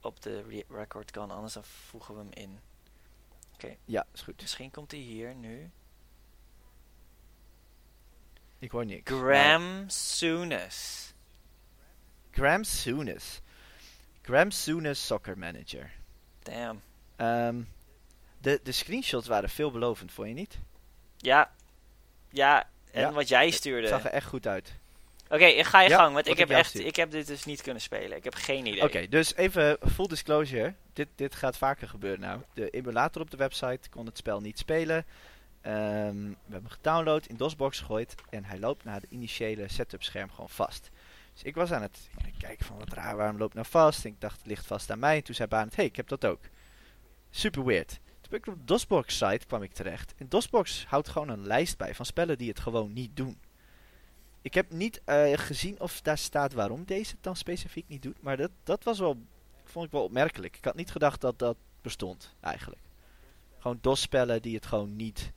op 0.00 0.22
de 0.22 0.42
re- 0.48 0.74
record 0.76 1.10
kan. 1.10 1.30
Anders 1.30 1.52
dan 1.52 1.64
voegen 1.64 2.14
we 2.14 2.20
hem 2.20 2.30
in. 2.32 2.58
Ja, 3.84 4.06
is 4.14 4.20
goed. 4.20 4.40
Misschien 4.40 4.70
komt 4.70 4.90
hij 4.90 5.00
hier 5.00 5.34
nu. 5.34 5.70
Ik 8.58 8.70
hoor 8.70 8.86
niks. 8.86 9.10
Graham 9.12 9.84
Souness. 9.88 11.12
Graham 12.30 12.64
Souness. 12.64 13.40
Graham 14.22 14.50
Souness 14.50 15.06
Soccer 15.06 15.38
Manager. 15.38 15.90
Damn. 16.42 16.82
Ehm, 17.16 17.62
de, 18.38 18.60
de 18.62 18.72
screenshots 18.72 19.26
waren 19.26 19.48
veelbelovend, 19.50 20.12
vond 20.12 20.28
je 20.28 20.34
niet? 20.34 20.58
Ja. 21.16 21.52
Ja, 22.28 22.68
en 22.90 23.00
Ja, 23.00 23.12
wat 23.12 23.28
jij 23.28 23.44
Het 23.46 23.54
stuurde. 23.54 23.88
zag 23.88 24.04
er 24.04 24.10
echt 24.10 24.26
goed 24.26 24.46
uit. 24.46 24.72
Oké, 25.32 25.44
ik 25.44 25.64
ga 25.64 25.80
je 25.80 25.88
Ja, 25.88 25.96
gang, 25.96 26.14
want 26.14 26.26
ik 26.26 26.38
heb 26.38 26.50
echt, 26.50 26.78
ik 26.78 26.96
heb 26.96 27.10
dit 27.10 27.26
dus 27.26 27.44
niet 27.44 27.62
kunnen 27.62 27.82
spelen. 27.82 28.16
Ik 28.16 28.24
heb 28.24 28.34
geen 28.34 28.66
idee. 28.66 28.82
Oké, 28.82 29.08
dus 29.08 29.34
even 29.34 29.78
full 29.92 30.06
disclosure. 30.06 30.74
Dit, 30.92 31.08
dit 31.14 31.34
gaat 31.34 31.56
vaker 31.56 31.88
gebeuren 31.88 32.20
nou. 32.20 32.40
De 32.54 32.70
emulator 32.70 33.22
op 33.22 33.30
de 33.30 33.36
website 33.36 33.88
kon 33.90 34.06
het 34.06 34.16
spel 34.16 34.40
niet 34.40 34.58
spelen. 34.58 35.04
Ehm, 35.60 35.74
we 36.16 36.36
hebben 36.42 36.62
hem 36.62 36.68
gedownload, 36.68 37.26
in 37.26 37.36
DOSBox 37.36 37.78
gegooid. 37.78 38.14
En 38.30 38.44
hij 38.44 38.58
loopt 38.58 38.84
na 38.84 38.98
de 38.98 39.06
initiële 39.08 39.68
setup 39.68 40.02
scherm 40.02 40.30
gewoon 40.30 40.50
vast. 40.50 40.90
Dus 41.32 41.42
ik 41.42 41.54
was 41.54 41.72
aan 41.72 41.82
het 41.82 42.08
kijken 42.38 42.66
van 42.66 42.78
wat 42.78 42.92
raar, 42.92 43.16
waarom 43.16 43.38
loopt 43.38 43.54
nou 43.54 43.66
vast? 43.70 44.04
En 44.04 44.10
ik 44.10 44.20
dacht, 44.20 44.38
het 44.38 44.46
ligt 44.46 44.66
vast 44.66 44.90
aan 44.90 44.98
mij. 44.98 45.16
En 45.16 45.24
toen 45.24 45.34
zei 45.34 45.48
Baan 45.48 45.66
het, 45.66 45.76
hey, 45.76 45.84
ik 45.84 45.96
heb 45.96 46.08
dat 46.08 46.24
ook. 46.24 46.40
Super 47.30 47.64
weird. 47.64 47.88
Toen 47.88 48.30
ben 48.30 48.38
ik 48.38 48.46
op 48.46 48.54
de 48.54 48.64
DOSBox 48.64 49.16
site 49.18 49.46
kwam 49.46 49.62
ik 49.62 49.72
terecht. 49.72 50.14
En 50.16 50.28
DOSBox 50.28 50.84
houdt 50.88 51.08
gewoon 51.08 51.28
een 51.28 51.46
lijst 51.46 51.78
bij 51.78 51.94
van 51.94 52.06
spellen 52.06 52.38
die 52.38 52.48
het 52.48 52.60
gewoon 52.60 52.92
niet 52.92 53.16
doen. 53.16 53.38
Ik 54.42 54.54
heb 54.54 54.72
niet 54.72 55.00
eh, 55.04 55.32
gezien 55.34 55.80
of 55.80 56.00
daar 56.00 56.18
staat 56.18 56.52
waarom 56.52 56.84
deze 56.84 57.10
het 57.10 57.22
dan 57.22 57.36
specifiek 57.36 57.88
niet 57.88 58.02
doet. 58.02 58.22
Maar 58.22 58.36
dat, 58.36 58.50
dat 58.62 58.84
was 58.84 58.98
wel, 58.98 59.16
vond 59.64 59.86
ik 59.86 59.92
wel 59.92 60.04
opmerkelijk. 60.04 60.56
Ik 60.56 60.64
had 60.64 60.74
niet 60.74 60.90
gedacht 60.90 61.20
dat 61.20 61.38
dat 61.38 61.56
bestond, 61.80 62.34
eigenlijk. 62.40 62.80
Gewoon 63.58 63.78
DOS-spellen 63.80 64.42
die 64.42 64.54
het 64.54 64.66
gewoon 64.66 64.96
niet 64.96 65.32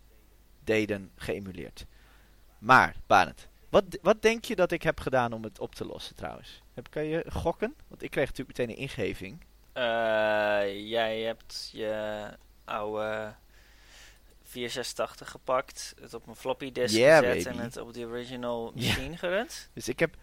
deden, 0.64 1.12
geëmuleerd. 1.16 1.86
Maar, 2.58 2.96
Barend, 3.08 3.48
wat, 3.70 3.84
wat 4.02 4.22
denk 4.22 4.46
je 4.46 4.56
dat 4.56 4.72
ik 4.72 4.84
heb 4.84 5.00
gedaan 5.00 5.34
om 5.34 5.44
het 5.44 5.60
op 5.60 5.76
te 5.76 5.86
lossen 5.86 6.16
trouwens? 6.16 6.62
Heb, 6.74 6.90
kan 6.90 7.06
je 7.06 7.26
gokken? 7.32 7.76
Want 7.88 8.04
ik 8.04 8.12
kreeg 8.12 8.28
natuurlijk 8.28 8.58
meteen 8.58 8.76
een 8.76 8.82
ingeving. 8.82 9.44
Eh, 9.74 9.84
jij 10.90 11.20
hebt 11.22 11.70
je 11.74 12.28
oude 12.66 13.36
486 14.60 15.30
gepakt, 15.32 15.94
het 16.02 16.14
op 16.14 16.28
een 16.28 16.36
floppy 16.36 16.72
disk 16.72 16.96
Yeah, 16.96 17.18
gezet 17.20 17.44
baby. 17.44 17.58
en 17.58 17.64
het 17.64 17.78
op 17.78 17.94
de 17.94 18.06
original 18.06 18.72
machine 18.76 19.18
gerund. 19.18 19.70
Dus 19.74 19.88
ik 19.88 20.00
heb 20.00 20.16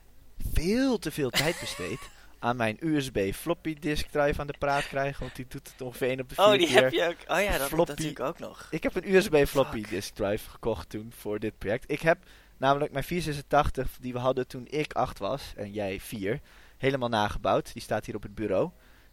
veel 0.54 0.98
te 0.98 1.10
veel 1.10 1.30
tijd 1.30 1.60
besteed 1.60 1.98
aan 2.38 2.56
mijn 2.56 2.76
USB 2.80 3.32
floppy 3.34 3.74
disk 3.74 4.06
drive 4.10 4.40
aan 4.40 4.46
de 4.46 4.54
praat 4.58 4.86
krijgen. 4.88 5.20
Want 5.20 5.36
die 5.36 5.46
doet 5.48 5.68
het 5.72 5.80
ongeveer 5.80 6.08
één 6.08 6.20
op 6.20 6.28
de 6.28 6.34
vier 6.34 6.44
Oh, 6.44 6.52
die 6.52 6.66
keer. 6.66 6.82
heb 6.82 6.92
je 6.92 7.06
ook. 7.08 7.36
Oh 7.36 7.42
ja, 7.42 7.58
dat, 7.58 7.68
Floppy. 7.68 7.90
natuurlijk 7.90 8.20
ook 8.20 8.38
nog. 8.38 8.66
Ik 8.70 8.82
heb 8.82 8.94
een 8.94 9.14
USB 9.14 9.44
floppy 9.46 9.82
disk 9.88 10.14
drive 10.14 10.50
gekocht 10.50 10.88
toen 10.88 11.12
voor 11.16 11.38
dit 11.38 11.58
project. 11.58 11.90
Ik 11.90 12.00
heb 12.02 12.18
namelijk 12.56 12.92
mijn 12.92 13.04
486 13.04 13.96
die 14.00 14.12
we 14.12 14.18
hadden 14.18 14.46
toen 14.46 14.66
ik 14.70 14.92
8 14.92 15.18
was 15.18 15.52
en 15.56 15.72
jij 15.72 16.00
4 16.00 16.40
helemaal 16.78 17.08
nagebouwd. 17.08 17.72
Die 17.72 17.82
staat 17.82 18.06
hier 18.06 18.14
op 18.16 18.22
het 18.22 18.34
bureau. 18.34 18.70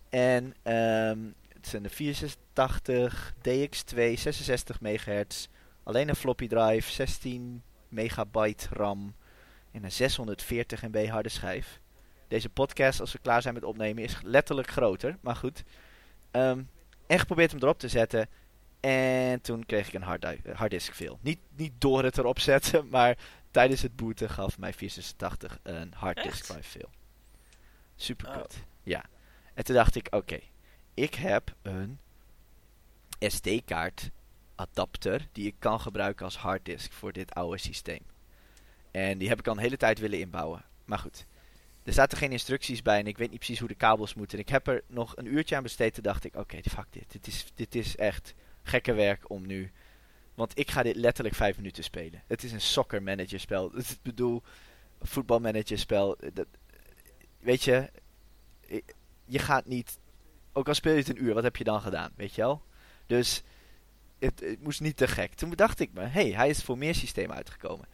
En 0.09 0.55
ehm, 0.63 1.20
het 1.60 1.68
zijn 1.68 1.84
de 1.84 1.89
486 1.89 3.34
DX2 3.38 4.20
66 4.20 4.80
MHz. 4.82 5.47
Alleen 5.84 6.10
een 6.10 6.16
floppy 6.16 6.47
drive, 6.47 6.91
16 6.91 7.64
megabyte 7.88 8.68
RAM 8.72 9.16
en 9.72 9.84
een 9.84 9.91
640 9.91 10.82
MB 10.82 11.07
harde 11.07 11.30
schijf. 11.30 11.80
Deze 12.28 12.49
podcast, 12.49 12.99
als 12.99 13.12
we 13.12 13.20
klaar 13.20 13.41
zijn 13.41 13.53
met 13.53 13.64
opnemen, 13.64 14.03
is 14.03 14.18
letterlijk 14.24 14.70
groter. 14.70 15.18
Maar 15.22 15.36
goed. 15.36 15.64
Ehm, 16.32 16.64
en 17.07 17.20
geprobeerd 17.20 17.51
hem 17.51 17.62
erop 17.62 17.80
te 17.80 17.88
zetten. 17.88 18.30
En 18.80 19.41
toen 19.41 19.66
kreeg 19.66 19.88
ik 19.88 19.93
een 19.93 20.01
hard 20.01 20.26
harddisk 20.53 20.93
veel. 20.93 21.20
Niet, 21.22 21.39
niet 21.55 21.74
door 21.78 22.03
het 22.03 22.18
erop 22.18 22.39
zetten, 22.39 22.88
maar 22.95 23.18
tijdens 23.51 23.82
het 23.82 23.95
booten 23.95 24.30
gaf 24.30 24.57
mijn 24.57 24.74
486 24.74 25.60
een 25.64 25.93
harddisk 25.95 26.45
drive 26.45 26.70
veel. 26.70 26.89
Super 27.95 28.30
kut. 28.32 28.64
Ja. 28.84 29.05
En 29.53 29.64
toen 29.64 29.76
dacht 29.76 29.95
ik, 29.95 30.07
oké, 30.10 30.39
ik 31.02 31.16
heb 31.16 31.56
een 31.62 32.00
SD-kaart 33.20 34.10
adapter 34.56 35.28
die 35.32 35.47
ik 35.47 35.56
kan 35.60 35.80
gebruiken 35.80 36.26
als 36.26 36.38
harddisk 36.38 36.91
voor 36.91 37.12
dit 37.12 37.34
oude 37.34 37.58
systeem. 37.58 38.02
En 38.91 39.18
die 39.18 39.30
heb 39.30 39.39
ik 39.39 39.47
al 39.47 39.54
een 39.54 39.60
hele 39.60 39.78
tijd 39.78 40.00
willen 40.00 40.20
inbouwen. 40.20 40.66
Maar 40.86 41.00
goed, 41.00 41.26
er 41.84 41.93
zaten 41.93 42.18
geen 42.18 42.32
instructies 42.32 42.82
bij 42.82 43.00
en 43.00 43.08
ik 43.08 43.18
weet 43.18 43.30
niet 43.30 43.39
precies 43.39 43.60
hoe 43.60 43.68
de 43.68 43.76
kabels 43.76 44.14
moeten. 44.14 44.38
En 44.38 44.43
ik 44.43 44.50
heb 44.50 44.68
er 44.68 44.84
nog 44.88 45.18
een 45.18 45.34
uurtje 45.34 45.56
aan 45.56 45.64
besteed. 45.64 45.93
Toen 45.93 46.04
dacht 46.04 46.24
ik, 46.24 46.36
oké, 46.36 46.60
fuck 46.62 46.86
dit. 46.89 47.12
Dit 47.12 47.28
is, 47.28 47.45
dit 47.56 47.76
is 47.76 47.95
echt 47.95 48.34
gekke 48.64 48.93
werk 48.93 49.30
om 49.30 49.45
nu... 49.45 49.72
Want 50.34 50.60
ik 50.60 50.72
ga 50.72 50.84
dit 50.84 50.95
letterlijk 50.95 51.36
vijf 51.36 51.56
minuten 51.56 51.84
spelen. 51.84 52.24
Het 52.28 52.43
is 52.43 52.52
een 52.52 52.62
soccer 52.62 53.04
manager 53.04 53.39
spel. 53.39 53.72
Ik 53.78 53.97
bedoel, 54.02 54.41
voetbalmanager 55.02 55.78
spel. 55.78 56.18
Dat, 56.34 56.47
weet 57.39 57.64
je, 57.64 57.89
je 59.26 59.39
gaat 59.39 59.66
niet... 59.66 59.97
Ook 60.60 60.68
al 60.68 60.74
speel 60.74 60.91
je 60.91 60.99
het 60.99 61.10
een 61.10 61.24
uur, 61.24 61.34
wat 61.34 61.43
heb 61.43 61.55
je 61.55 61.64
dan 61.64 61.82
gedaan? 61.82 62.12
Weet 62.16 62.36
je 62.36 62.41
wel? 62.41 62.62
Dus 63.05 63.43
het, 64.18 64.39
het 64.39 64.64
moest 64.64 64.82
niet 64.82 64.97
te 64.97 65.07
gek. 65.07 65.34
Toen 65.34 65.51
dacht 65.51 65.80
ik 65.80 65.93
me, 65.93 66.01
hey, 66.01 66.30
hij 66.32 66.49
is 66.49 66.64
voor 66.64 66.78
meer 66.78 66.95
systemen 66.95 67.36
uitgekomen. 67.36 67.88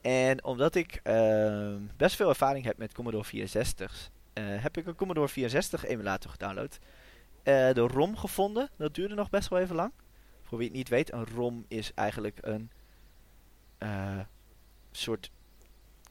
En 0.00 0.44
omdat 0.44 0.74
ik 0.74 1.00
uh, 1.04 1.74
best 1.96 2.16
veel 2.16 2.28
ervaring 2.28 2.64
heb 2.64 2.78
met 2.78 2.94
Commodore 2.94 3.24
64, 3.24 4.10
uh, 4.34 4.54
eh, 4.54 4.62
heb 4.62 4.76
ik 4.76 4.86
een 4.86 4.94
Commodore 4.94 5.28
64 5.28 5.84
emulator 5.84 6.30
gedownload. 6.30 6.78
Uh, 6.78 7.72
de 7.72 7.86
ROM 7.86 8.16
gevonden, 8.16 8.70
dat 8.76 8.94
duurde 8.94 9.14
nog 9.14 9.30
best 9.30 9.48
wel 9.48 9.58
even 9.58 9.76
lang. 9.76 9.92
Voor 10.42 10.58
wie 10.58 10.66
het 10.66 10.76
niet 10.76 10.88
weet, 10.88 11.12
een 11.12 11.26
ROM 11.26 11.64
is 11.68 11.94
eigenlijk 11.94 12.38
een 12.40 12.70
uh, 13.78 14.20
soort 14.90 15.30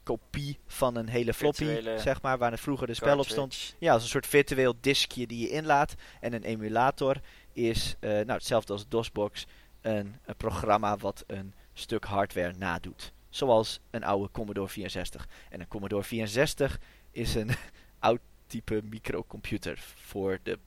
kopie 0.02 0.58
van 0.66 0.96
een 0.96 1.08
hele 1.08 1.34
floppy, 1.34 1.64
Virtuele 1.64 1.98
zeg 1.98 2.22
maar, 2.22 2.38
waar 2.38 2.50
het 2.50 2.60
vroeger 2.60 2.86
de 2.86 2.94
spel 2.94 3.18
op 3.18 3.28
stond. 3.28 3.74
Ja, 3.78 3.92
als 3.92 4.02
een 4.02 4.08
soort 4.08 4.26
virtueel 4.26 4.74
diskje 4.80 5.26
die 5.26 5.38
je 5.38 5.48
inlaat. 5.48 5.94
En 6.20 6.32
een 6.32 6.42
emulator 6.42 7.16
is, 7.52 7.96
nou 8.00 8.32
hetzelfde 8.32 8.72
als 8.72 8.88
DOSBox, 8.88 9.46
een, 9.80 10.16
een 10.24 10.36
programma 10.36 10.96
wat 10.96 11.24
een 11.26 11.54
stuk 11.72 12.04
hardware 12.04 12.52
nadoet. 12.52 13.12
Zoals 13.28 13.80
een 13.90 14.04
oude 14.04 14.30
Commodore 14.30 14.68
64. 14.68 15.28
En 15.50 15.60
een 15.60 15.68
Commodore 15.68 16.04
64 16.04 16.78
is 17.10 17.34
een 17.34 17.50
oud 17.98 18.20
type 18.46 18.80
microcomputer 18.84 19.78
voor 19.94 20.38
de 20.42 20.58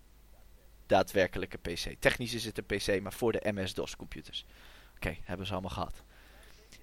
daadwerkelijke 0.86 1.58
PC. 1.58 1.96
Technisch 2.00 2.34
is 2.34 2.46
het 2.46 2.58
een 2.58 2.66
PC, 2.66 3.02
maar 3.02 3.14
voor 3.14 3.32
de 3.32 3.52
MS-DOS 3.54 3.96
computers. 3.96 4.46
Oké, 4.96 5.18
hebben 5.22 5.46
ze 5.46 5.52
allemaal 5.52 5.72
gehad. 5.72 6.04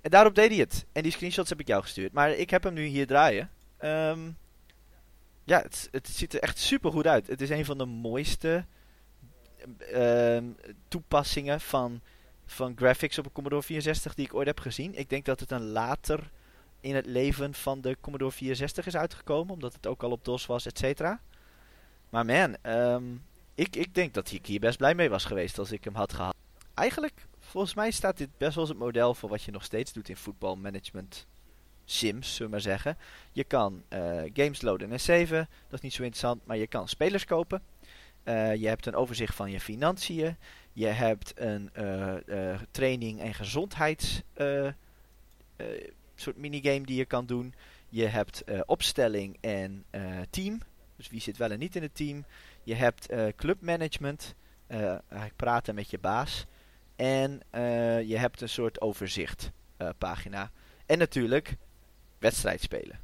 En 0.03 0.11
daarop 0.11 0.35
deed 0.35 0.51
hij 0.51 0.59
het. 0.59 0.87
En 0.93 1.03
die 1.03 1.13
screenshots 1.13 1.49
heb 1.49 1.61
ik 1.61 1.67
jou 1.67 1.83
gestuurd. 1.83 2.13
Maar 2.13 2.31
ik 2.31 2.51
heb 2.51 2.63
hem 2.63 2.75
nu 2.75 2.85
hier 2.85 3.07
draaien. 3.07 3.51
Um, 3.85 4.37
ja, 5.45 5.63
het, 5.63 5.89
het, 5.91 6.09
ziet 6.09 6.35
er 6.35 6.41
echt 6.41 6.59
super 6.59 6.93
goed 6.93 7.07
uit. 7.07 7.27
Het 7.27 7.41
is 7.41 7.51
een 7.51 7.65
van 7.65 7.79
de 7.79 7.85
mooiste 7.85 8.65
um, 9.95 10.57
toepassingen 10.89 11.61
van 11.61 12.01
van 12.45 12.73
graphics 12.77 13.19
op 13.19 13.25
een 13.25 13.33
Commodore 13.33 13.63
64 13.63 14.15
die 14.15 14.25
ik 14.25 14.35
ooit 14.35 14.47
heb 14.47 14.61
gezien. 14.61 14.99
Ik 14.99 15.11
denk 15.11 15.25
dat 15.25 15.41
het 15.41 15.51
een 15.51 15.67
later 15.67 16.31
in 16.81 16.95
het 16.95 17.07
leven 17.07 17.55
van 17.55 17.81
de 17.81 17.97
Commodore 18.01 18.33
64 18.33 18.87
is 18.87 18.97
uitgekomen, 18.97 19.55
omdat 19.55 19.73
het 19.73 19.87
ook 19.87 20.03
al 20.03 20.11
op 20.11 20.25
DOS 20.25 20.47
was, 20.47 20.67
et 20.67 20.79
cetera. 20.79 21.21
Maar 22.09 22.27
man, 22.27 22.57
um, 22.63 23.23
ik, 23.55 23.77
ik 23.77 23.95
denk 23.95 24.15
dat 24.15 24.33
ik 24.33 24.47
hier 24.47 24.61
best 24.61 24.79
blij 24.79 24.95
mee 24.95 25.11
was 25.11 25.25
geweest 25.25 25.59
als 25.59 25.73
ik 25.73 25.85
hem 25.85 25.95
had 25.95 26.13
gehad. 26.13 26.35
Eigenlijk, 26.75 27.27
volgens 27.53 27.75
mij 27.75 27.91
staat 27.91 28.17
dit 28.17 28.29
best 28.39 28.55
wel 28.55 28.65
als 28.65 28.69
het 28.69 28.79
model 28.79 29.15
voor 29.15 29.29
wat 29.29 29.43
je 29.43 29.51
nog 29.51 29.65
steeds 29.65 29.93
doet 29.93 30.09
in 30.09 30.17
voetbalmanagement 30.17 31.27
sims, 31.85 32.35
zullen 32.35 32.47
we 32.47 32.51
maar 32.51 32.61
zeggen. 32.61 32.99
Je 33.33 33.45
kan 33.45 33.83
uh, 33.89 34.23
games 34.33 34.63
loaden 34.63 34.93
en 34.93 35.01
saven, 35.01 35.49
dat 35.65 35.73
is 35.73 35.81
niet 35.81 35.93
zo 35.93 36.03
interessant, 36.03 36.47
maar 36.47 36.57
je 36.57 36.67
kan 36.67 36.89
spelers 36.89 37.25
kopen. 37.25 37.63
Uh, 38.25 38.55
je 38.55 38.69
hebt 38.69 38.87
een 38.87 38.95
overzicht 38.95 39.35
van 39.35 39.51
je 39.51 39.61
financiën. 39.61 40.37
Je 40.73 40.87
hebt 40.87 41.33
een 41.35 41.71
uh, 41.79 42.61
training- 42.71 43.21
en 43.21 43.35
gezondheids 43.35 44.23
soort 46.15 46.37
minigame 46.37 46.87
die 46.87 46.97
je 46.97 47.05
kan 47.05 47.27
doen. 47.27 47.55
Je 47.89 48.07
hebt 48.07 48.45
opstelling 48.67 49.37
en 49.41 49.85
team. 50.31 50.61
Dus 50.97 51.09
wie 51.09 51.21
zit 51.21 51.37
wel 51.37 51.51
en 51.51 51.59
niet 51.59 51.77
in 51.77 51.83
het 51.83 51.95
team. 51.95 52.25
Je 52.63 52.75
hebt 52.75 53.09
clubmanagement. 53.37 54.35
eigenlijk 54.67 55.37
praten 55.37 55.75
met 55.75 55.91
je 55.91 55.99
baas. 55.99 56.47
En 56.97 57.41
je 58.07 58.17
hebt 58.17 58.41
een 58.41 58.49
soort 58.49 58.81
overzicht 58.81 59.51
pagina. 59.99 60.51
En 60.87 60.99
natuurlijk 60.99 61.57
wedstrijd 62.19 62.61
spelen. 62.61 63.01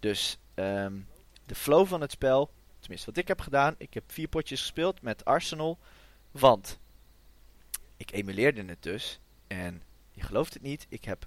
Dus 0.00 0.38
um, 0.54 1.06
de 1.46 1.54
flow 1.54 1.86
van 1.86 2.00
het 2.00 2.10
spel 2.10 2.50
Tenminste, 2.86 3.10
wat 3.10 3.22
ik 3.22 3.28
heb 3.28 3.40
gedaan. 3.40 3.74
Ik 3.78 3.94
heb 3.94 4.04
vier 4.06 4.28
potjes 4.28 4.60
gespeeld 4.60 5.02
met 5.02 5.24
Arsenal. 5.24 5.78
Want 6.30 6.78
ik 7.96 8.12
emuleerde 8.12 8.64
het 8.64 8.82
dus. 8.82 9.20
En 9.46 9.82
je 10.10 10.22
gelooft 10.22 10.54
het 10.54 10.62
niet. 10.62 10.86
Ik 10.88 11.04
heb 11.04 11.26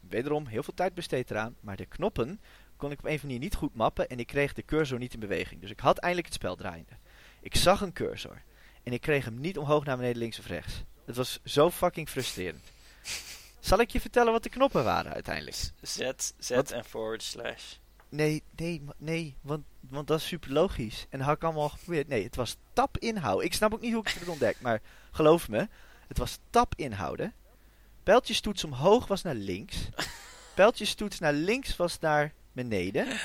wederom 0.00 0.46
heel 0.46 0.62
veel 0.62 0.74
tijd 0.74 0.94
besteed 0.94 1.30
eraan. 1.30 1.56
Maar 1.60 1.76
de 1.76 1.86
knoppen 1.86 2.40
kon 2.76 2.90
ik 2.90 2.98
op 2.98 3.04
een 3.04 3.10
of 3.10 3.22
andere 3.22 3.26
manier 3.26 3.38
niet 3.38 3.54
goed 3.54 3.74
mappen. 3.74 4.08
En 4.08 4.18
ik 4.18 4.26
kreeg 4.26 4.52
de 4.52 4.64
cursor 4.64 4.98
niet 4.98 5.14
in 5.14 5.20
beweging. 5.20 5.60
Dus 5.60 5.70
ik 5.70 5.80
had 5.80 5.98
eindelijk 5.98 6.28
het 6.28 6.36
spel 6.36 6.56
draaiende. 6.56 6.96
Ik 7.40 7.56
zag 7.56 7.80
een 7.80 7.92
cursor. 7.92 8.42
En 8.82 8.92
ik 8.92 9.00
kreeg 9.00 9.24
hem 9.24 9.40
niet 9.40 9.58
omhoog 9.58 9.84
naar 9.84 9.96
beneden, 9.96 10.18
links 10.18 10.38
of 10.38 10.46
rechts. 10.46 10.84
Het 11.10 11.18
was 11.18 11.38
zo 11.44 11.70
fucking 11.70 12.08
frustrerend. 12.08 12.64
Zal 13.60 13.78
ik 13.78 13.90
je 13.90 14.00
vertellen 14.00 14.32
wat 14.32 14.42
de 14.42 14.48
knoppen 14.48 14.84
waren 14.84 15.12
uiteindelijk? 15.12 15.56
Z, 15.82 16.10
Z 16.38 16.50
en 16.50 16.84
forward 16.84 17.22
slash. 17.22 17.62
Nee, 18.08 18.42
nee, 18.56 18.82
nee, 18.96 19.36
want, 19.40 19.64
want 19.80 20.06
dat 20.06 20.18
is 20.18 20.26
super 20.26 20.52
logisch. 20.52 21.06
En 21.08 21.20
had 21.20 21.36
ik 21.36 21.44
allemaal 21.44 21.68
geprobeerd. 21.68 22.08
Nee, 22.08 22.24
het 22.24 22.36
was 22.36 22.56
tap 22.72 22.98
inhouden. 22.98 23.44
Ik 23.44 23.54
snap 23.54 23.72
ook 23.72 23.80
niet 23.80 23.92
hoe 23.92 24.00
ik 24.00 24.08
het 24.08 24.18
heb 24.18 24.28
ontdekt, 24.28 24.60
maar 24.60 24.80
geloof 25.10 25.48
me, 25.48 25.68
het 26.08 26.18
was 26.18 26.38
tap 26.50 26.72
inhouden. 26.76 27.34
Pijltjestoets 28.02 28.64
omhoog 28.64 29.06
was 29.06 29.22
naar 29.22 29.34
links. 29.34 29.76
Pijltjestoets 30.54 31.18
naar 31.18 31.32
links 31.32 31.76
was 31.76 31.98
naar 31.98 32.32
beneden. 32.52 33.20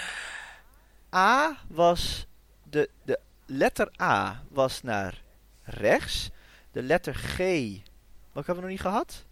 A 1.14 1.58
was, 1.68 2.26
de, 2.64 2.90
de 3.04 3.20
letter 3.46 3.92
A 4.02 4.44
was 4.50 4.82
naar 4.82 5.22
rechts. 5.64 6.30
De 6.76 6.84
letter 6.84 7.14
G, 7.14 7.38
wat 8.32 8.46
hebben 8.46 8.56
we 8.56 8.62
nog 8.62 8.70
niet 8.70 8.82
gehad? 8.82 9.26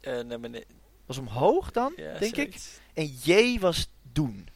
Uh, 0.00 0.20
naar 0.20 0.40
beneden. 0.40 0.68
Was 1.06 1.18
omhoog 1.18 1.70
dan, 1.70 1.92
denk 1.96 2.36
ik. 2.36 2.56
En 2.92 3.06
J 3.22 3.58
was 3.58 3.90
doen. 4.12 4.48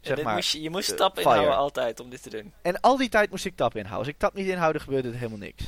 Zeg 0.00 0.22
maar, 0.22 0.34
moest 0.34 0.52
je, 0.52 0.62
je 0.62 0.70
moest 0.70 0.90
uh, 0.90 0.96
tap 0.96 1.18
inhouden 1.18 1.56
altijd 1.56 2.00
om 2.00 2.10
dit 2.10 2.22
te 2.22 2.30
doen. 2.30 2.52
En 2.62 2.80
al 2.80 2.96
die 2.96 3.08
tijd 3.08 3.30
moest 3.30 3.44
ik 3.44 3.56
tap 3.56 3.76
inhouden. 3.76 3.98
Als 3.98 4.08
ik 4.08 4.18
tap 4.18 4.34
niet 4.34 4.46
inhouden, 4.46 4.82
gebeurde 4.82 5.08
er 5.08 5.14
helemaal 5.14 5.38
niks. 5.38 5.64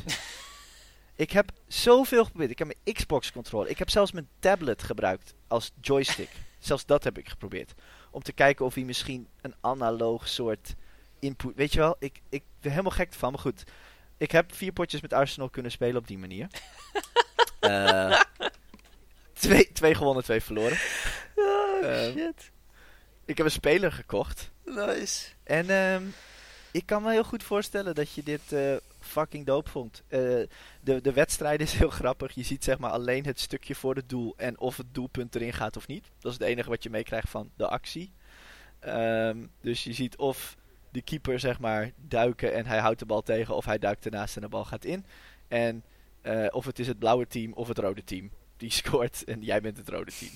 ik 1.26 1.30
heb 1.30 1.50
zoveel 1.66 2.24
geprobeerd. 2.24 2.50
Ik 2.50 2.58
heb 2.58 2.66
mijn 2.66 2.96
Xbox 2.96 3.32
controller. 3.32 3.68
Ik 3.68 3.78
heb 3.78 3.90
zelfs 3.90 4.12
mijn 4.12 4.28
tablet 4.38 4.82
gebruikt 4.82 5.34
als 5.48 5.70
joystick. 5.80 6.30
zelfs 6.58 6.86
dat 6.86 7.04
heb 7.04 7.18
ik 7.18 7.28
geprobeerd. 7.28 7.74
Om 8.10 8.22
te 8.22 8.32
kijken 8.32 8.64
of 8.64 8.74
hij 8.74 8.84
misschien 8.84 9.28
een 9.40 9.54
analoog 9.60 10.28
soort 10.28 10.74
input... 11.18 11.54
Weet 11.54 11.72
je 11.72 11.78
wel, 11.78 11.96
ik, 11.98 12.20
ik 12.28 12.42
ben 12.60 12.70
helemaal 12.70 12.92
gek 12.92 13.12
van. 13.12 13.30
Maar 13.30 13.40
goed, 13.40 13.64
ik 14.16 14.30
heb 14.30 14.54
vier 14.54 14.72
potjes 14.72 15.00
met 15.00 15.12
Arsenal 15.12 15.48
kunnen 15.48 15.70
spelen 15.70 15.96
op 15.96 16.06
die 16.06 16.18
manier. 16.18 16.48
uh, 17.60 18.20
twee, 19.32 19.72
twee 19.72 19.94
gewonnen, 19.94 20.24
twee 20.24 20.40
verloren. 20.40 20.78
Oh, 21.34 21.82
uh, 21.82 22.02
shit. 22.02 22.50
Ik 23.24 23.36
heb 23.36 23.46
een 23.46 23.52
speler 23.52 23.92
gekocht. 23.92 24.50
Nice. 24.64 25.28
En 25.42 25.70
um, 25.70 26.14
ik 26.70 26.86
kan 26.86 27.02
me 27.02 27.10
heel 27.10 27.24
goed 27.24 27.42
voorstellen 27.42 27.94
dat 27.94 28.12
je 28.12 28.22
dit 28.22 28.52
uh, 28.52 28.76
fucking 29.00 29.46
dope 29.46 29.70
vond. 29.70 30.02
Uh, 30.08 30.20
de, 30.80 31.00
de 31.02 31.12
wedstrijd 31.12 31.60
is 31.60 31.72
heel 31.72 31.90
grappig. 31.90 32.34
Je 32.34 32.42
ziet 32.42 32.64
zeg 32.64 32.78
maar 32.78 32.90
alleen 32.90 33.24
het 33.24 33.40
stukje 33.40 33.74
voor 33.74 33.94
het 33.94 34.08
doel 34.08 34.34
en 34.36 34.58
of 34.58 34.76
het 34.76 34.94
doelpunt 34.94 35.34
erin 35.34 35.52
gaat 35.52 35.76
of 35.76 35.86
niet. 35.86 36.10
Dat 36.18 36.32
is 36.32 36.38
het 36.38 36.48
enige 36.48 36.68
wat 36.68 36.82
je 36.82 36.90
meekrijgt 36.90 37.28
van 37.28 37.50
de 37.56 37.68
actie. 37.68 38.12
Um, 38.86 39.50
dus 39.60 39.84
je 39.84 39.92
ziet 39.92 40.16
of 40.16 40.56
de 40.94 41.02
keeper 41.02 41.40
zeg 41.40 41.58
maar 41.58 41.90
duiken 41.96 42.52
en 42.52 42.66
hij 42.66 42.78
houdt 42.78 42.98
de 42.98 43.06
bal 43.06 43.22
tegen 43.22 43.54
of 43.54 43.64
hij 43.64 43.78
duikt 43.78 44.04
ernaast 44.04 44.36
en 44.36 44.42
de 44.42 44.48
bal 44.48 44.64
gaat 44.64 44.84
in. 44.84 45.04
En 45.48 45.82
uh, 46.22 46.46
of 46.50 46.64
het 46.64 46.78
is 46.78 46.86
het 46.86 46.98
blauwe 46.98 47.26
team 47.26 47.52
of 47.52 47.68
het 47.68 47.78
rode 47.78 48.04
team 48.04 48.30
die 48.56 48.70
scoort 48.80 49.24
en 49.24 49.42
jij 49.42 49.60
bent 49.60 49.76
het 49.76 49.88
rode 49.88 50.12
team 50.18 50.30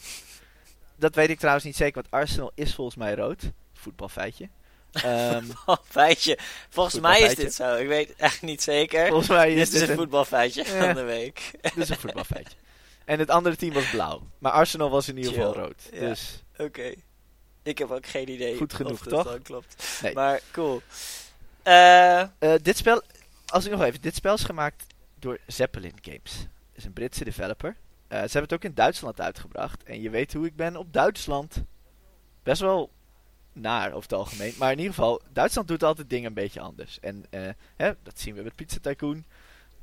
dat 0.98 1.14
weet 1.14 1.30
ik 1.30 1.38
trouwens 1.38 1.64
niet 1.64 1.76
zeker, 1.76 1.94
want 1.94 2.10
Arsenal 2.10 2.52
is 2.54 2.74
volgens 2.74 2.96
mij 2.96 3.14
rood. 3.14 3.42
Voetbalfeitje. 3.72 4.48
Um, 5.04 5.50
feitje. 5.84 6.38
Volgens 6.68 7.00
mij 7.00 7.20
is 7.20 7.34
dit 7.34 7.54
zo. 7.54 7.76
Ik 7.76 7.88
weet 7.88 8.14
echt 8.16 8.42
niet 8.42 8.62
zeker. 8.62 9.06
Volgens 9.06 9.28
mij 9.28 9.54
is 9.54 9.70
dit, 9.70 9.82
is 9.82 9.88
een, 9.88 9.96
voetbalfeitje 9.96 10.64
van 10.64 10.94
de 10.94 11.02
week. 11.02 11.50
dit 11.60 11.76
is 11.76 11.88
een 11.88 11.96
voetbalfeitje. 11.96 12.56
En 13.04 13.18
het 13.18 13.30
andere 13.30 13.56
team 13.56 13.72
was 13.72 13.90
blauw. 13.90 14.22
Maar 14.38 14.52
Arsenal 14.52 14.90
was 14.90 15.08
in 15.08 15.16
ieder 15.16 15.32
geval 15.32 15.54
rood. 15.54 15.90
Dus. 15.92 16.42
Oké. 16.56 16.94
Ik 17.68 17.78
heb 17.78 17.90
ook 17.90 18.06
geen 18.06 18.30
idee. 18.30 18.56
Goed 18.56 18.74
genoeg, 18.74 19.06
toch? 19.06 19.42
klopt. 19.42 20.00
Nee. 20.02 20.14
Maar 20.14 20.40
cool. 20.52 20.82
Uh, 21.64 22.24
uh, 22.40 22.54
dit 22.62 22.76
spel, 22.76 23.02
als 23.46 23.64
ik 23.64 23.70
nog 23.70 23.82
even, 23.82 24.00
dit 24.00 24.14
spel 24.14 24.34
is 24.34 24.44
gemaakt 24.44 24.86
door 25.18 25.38
Zeppelin 25.46 25.94
Games. 26.02 26.32
Dat 26.38 26.76
is 26.76 26.84
een 26.84 26.92
Britse 26.92 27.24
developer. 27.24 27.76
Eh, 28.08 28.16
ze 28.16 28.22
hebben 28.22 28.42
het 28.42 28.52
ook 28.52 28.64
in 28.64 28.74
Duitsland 28.74 29.20
uitgebracht. 29.20 29.82
En 29.82 30.00
je 30.00 30.10
weet 30.10 30.32
hoe 30.32 30.46
ik 30.46 30.56
ben 30.56 30.76
op 30.76 30.92
Duitsland. 30.92 31.62
Best 32.42 32.60
wel 32.60 32.90
naar 33.52 33.88
over 33.88 34.02
het 34.02 34.12
algemeen. 34.12 34.54
Maar 34.58 34.72
in 34.72 34.78
ieder 34.78 34.94
geval, 34.94 35.22
Duitsland 35.32 35.68
doet 35.68 35.82
altijd 35.82 36.10
dingen 36.10 36.26
een 36.26 36.34
beetje 36.34 36.60
anders. 36.60 37.00
En 37.00 37.24
eh, 37.30 37.48
hè, 37.76 37.92
dat 38.02 38.20
zien 38.20 38.34
we 38.34 38.42
met 38.42 38.54
Pizza 38.54 38.78
Tycoon. 38.80 39.24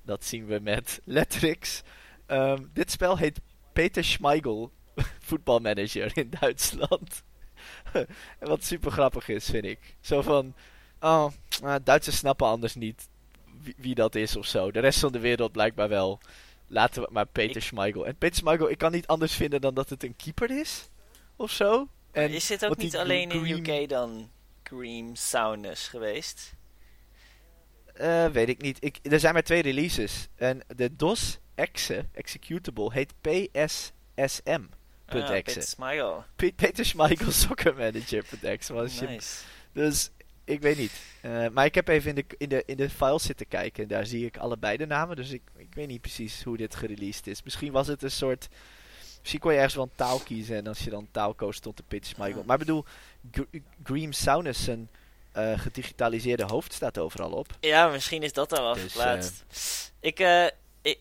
Dat 0.01 0.25
zien 0.25 0.45
we 0.45 0.59
met 0.59 0.99
Lettrix. 1.03 1.81
Ehm, 2.25 2.63
dit 2.73 2.91
spel 2.91 3.17
heet 3.17 3.39
Peter 3.73 4.03
Schmeigel, 4.03 4.71
voetbalmanager 5.29 6.17
in 6.17 6.33
Duitsland. 6.39 7.23
wat 8.39 8.63
super 8.63 8.91
grappig 8.91 9.27
is, 9.27 9.45
vind 9.45 9.65
ik. 9.65 9.95
Zo 9.99 10.21
van, 10.21 10.53
oh, 10.99 11.31
uh, 11.63 11.75
Duitsers 11.83 12.17
snappen 12.17 12.47
anders 12.47 12.75
niet 12.75 13.07
wie, 13.61 13.75
wie, 13.77 13.95
dat 13.95 14.15
is 14.15 14.35
of 14.35 14.45
zo. 14.45 14.71
De 14.71 14.79
rest 14.79 14.99
van 14.99 15.11
de 15.11 15.19
wereld 15.19 15.51
blijkbaar 15.51 15.89
wel. 15.89 16.19
Laten 16.67 17.01
we 17.01 17.09
maar 17.11 17.25
Peter 17.25 17.55
ik... 17.55 17.63
Schmeigel. 17.63 18.05
En 18.05 18.15
Peter 18.15 18.35
Schmeigel, 18.35 18.69
ik 18.69 18.77
kan 18.77 18.91
niet 18.91 19.07
anders 19.07 19.33
vinden 19.33 19.61
dan 19.61 19.73
dat 19.73 19.89
het 19.89 20.03
een 20.03 20.15
keeper 20.15 20.59
is. 20.59 20.89
Of 21.35 21.51
zo. 21.51 21.87
En 22.11 22.29
is 22.29 22.47
dit 22.47 22.65
ook 22.65 22.77
niet 22.77 22.95
alleen 22.95 23.31
in 23.31 23.45
UK 23.45 23.89
dan 23.89 24.29
Cream 24.63 25.15
Soundness 25.15 25.87
geweest? 25.87 26.53
Uh, 28.01 28.27
weet 28.27 28.49
ik 28.49 28.61
niet. 28.61 28.77
Ik, 28.79 28.97
er 29.01 29.19
zijn 29.19 29.33
maar 29.33 29.43
twee 29.43 29.61
releases. 29.61 30.27
En 30.35 30.61
de 30.75 30.95
DOS 30.95 31.39
exe, 31.55 32.05
executable, 32.11 32.91
heet 32.93 33.13
PSSM. 33.21 34.61
Ah, 35.07 35.27
Peter 35.27 35.63
Schmeigel. 35.63 36.23
Peter 36.35 36.85
Schmeigel 36.85 37.31
Soccer 37.43 37.75
Manager.exe. 37.75 38.73
Nice. 38.73 39.43
Dus 39.71 40.09
ik 40.45 40.61
weet 40.61 40.77
niet. 40.77 40.91
Uh, 41.21 41.47
maar 41.47 41.65
ik 41.65 41.75
heb 41.75 41.87
even 41.87 42.09
in 42.09 42.15
de, 42.15 42.35
in, 42.37 42.49
de, 42.49 42.63
in 42.65 42.77
de 42.77 42.89
files 42.89 43.23
zitten 43.23 43.47
kijken. 43.47 43.83
En 43.83 43.89
daar 43.89 44.05
zie 44.05 44.25
ik 44.25 44.37
allebei 44.37 44.77
de 44.77 44.85
namen. 44.85 45.15
Dus 45.15 45.31
ik, 45.31 45.41
ik 45.57 45.73
weet 45.73 45.87
niet 45.87 46.01
precies 46.01 46.43
hoe 46.43 46.57
dit 46.57 46.75
gereleased 46.75 47.27
is. 47.27 47.43
Misschien 47.43 47.71
was 47.71 47.87
het 47.87 48.03
een 48.03 48.11
soort... 48.11 48.47
Misschien 49.19 49.39
kon 49.39 49.51
je 49.51 49.57
ergens 49.57 49.75
wel 49.75 49.83
een 49.83 49.91
taal 49.95 50.19
kiezen. 50.19 50.55
En 50.55 50.67
als 50.67 50.79
je 50.79 50.89
dan 50.89 51.07
taal 51.11 51.33
koos, 51.33 51.55
stond 51.55 51.77
de 51.77 51.83
Peter 51.87 52.07
Schmeigel. 52.07 52.43
Maar 52.45 52.59
ik 52.59 52.65
bedoel, 52.65 52.85
Green 53.83 54.13
Saunus, 54.13 54.67
uh, 54.67 55.59
gedigitaliseerde 55.59 56.43
hoofd 56.43 56.73
staat 56.73 56.97
overal 56.97 57.31
op. 57.31 57.47
Ja, 57.59 57.87
misschien 57.87 58.23
is 58.23 58.33
dat 58.33 58.49
dus, 58.49 58.59
afgeplaatst. 58.59 59.43
Dus, 59.47 59.91
ik, 59.99 60.19
uh, 60.19 60.45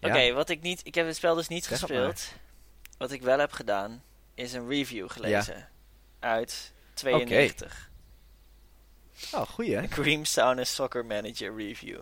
Oké, 0.01 0.19
ja. 0.19 0.33
wat 0.33 0.49
ik 0.49 0.63
niet... 0.63 0.81
Ik 0.85 0.95
heb 0.95 1.07
het 1.07 1.17
spel 1.17 1.35
dus 1.35 1.49
niet 1.49 1.65
zeg 1.65 1.79
gespeeld. 1.79 2.33
Wat 2.99 3.11
ik 3.11 3.23
wel 3.23 3.39
heb 3.39 3.53
gedaan, 3.53 4.03
is 4.35 4.53
een 4.53 4.69
review 4.69 5.11
gelezen. 5.11 5.57
Ja. 5.57 5.69
Uit 6.19 6.73
92. 6.95 7.91
Okay. 9.33 9.41
Oh, 9.41 9.49
goeie 9.49 9.77
hè? 9.77 9.89
Cream 9.89 10.25
Sauna 10.25 10.65
Soccer 10.65 11.05
Manager 11.05 11.57
Review. 11.57 12.01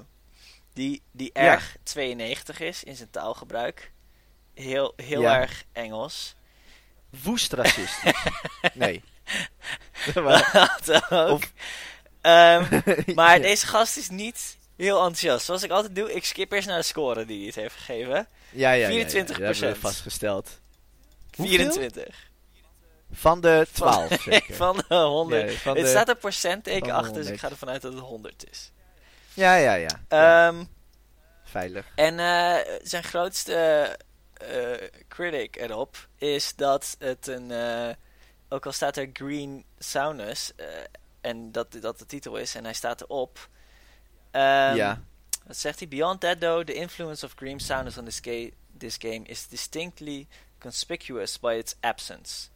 Die, 0.73 1.03
die 1.11 1.31
erg 1.33 1.77
92 1.83 2.61
is 2.61 2.85
in 2.85 2.97
zijn 2.97 3.11
taalgebruik. 3.11 3.93
Heel, 4.55 4.93
heel 4.97 5.25
erg 5.25 5.65
Engels. 5.73 6.35
Woest 7.23 7.53
racistisch. 7.53 8.25
nee. 8.75 9.03
maar, 10.25 10.81
of... 11.09 11.53
um, 12.23 12.83
maar 13.15 13.41
deze 13.41 13.67
gast 13.67 13.97
is 13.97 14.09
niet 14.09 14.57
heel 14.77 14.97
enthousiast. 14.97 15.45
Zoals 15.45 15.63
ik 15.63 15.71
altijd 15.71 15.95
doe, 15.95 16.13
ik 16.13 16.25
skip 16.25 16.53
eerst 16.53 16.69
naar 16.69 16.79
de 16.79 16.85
score 16.85 17.25
die 17.25 17.37
hij 17.37 17.47
het 17.47 17.55
heeft 17.55 17.75
gegeven. 17.75 18.29
Ja, 18.51 18.73
ja, 18.73 18.89
24 18.89 19.39
ja, 19.39 19.43
ja, 19.43 19.53
hebben 19.53 19.73
we 19.73 19.81
vastgesteld. 19.81 20.61
24. 21.33 22.31
Van 23.13 23.41
de 23.41 23.67
12, 23.73 24.09
van, 24.09 24.19
zeker? 24.33 24.55
van 24.55 24.85
de 24.89 24.95
100. 24.95 25.51
Ja, 25.51 25.57
van 25.59 25.77
het 25.77 25.85
de, 25.85 25.91
staat 25.91 26.09
een 26.09 26.19
percentage 26.19 26.93
achter, 26.93 27.15
dus 27.15 27.29
ik 27.29 27.39
ga 27.39 27.51
ervan 27.51 27.69
uit 27.69 27.83
dat 27.83 27.93
het 27.93 28.03
100 28.03 28.51
is. 28.51 28.73
Ja, 29.35 29.55
ja, 29.55 29.75
ja. 29.75 30.49
Um, 30.49 30.69
Veilig. 31.45 31.87
En 31.95 32.19
uh, 32.19 32.57
zijn 32.83 33.05
grootste 33.05 33.99
uh, 34.51 34.89
critic 35.09 35.57
erop 35.57 36.09
is 36.17 36.55
dat 36.57 36.97
het 36.99 37.27
een... 37.27 37.51
Uh, 37.51 37.89
ook 38.49 38.67
al 38.67 38.73
staat 38.73 38.97
er 38.97 39.11
Green 39.13 39.65
Saunus 39.79 40.53
en 41.21 41.53
dat 41.53 41.77
dat 41.81 41.99
de 41.99 42.07
titel 42.07 42.37
is 42.37 42.55
en 42.55 42.65
hij 42.65 42.75
staat 42.75 43.01
erop... 43.01 43.49
Um, 44.33 44.41
ja. 44.75 45.03
Wat 45.47 45.57
zegt 45.57 45.79
hij? 45.79 45.89
Beyond 45.89 46.21
that 46.21 46.41
though, 46.41 46.65
the 46.65 46.75
influence 46.75 47.25
of 47.25 47.33
Green 47.35 47.61
Saunus 47.61 47.99
on 47.99 48.05
this, 48.05 48.21
ga 48.23 48.49
this 48.79 48.97
game 48.99 49.23
is 49.25 49.49
distinctly 49.49 50.29
conspicuous 50.63 51.39
by 51.39 51.55
its 51.59 51.75
absence. 51.81 52.49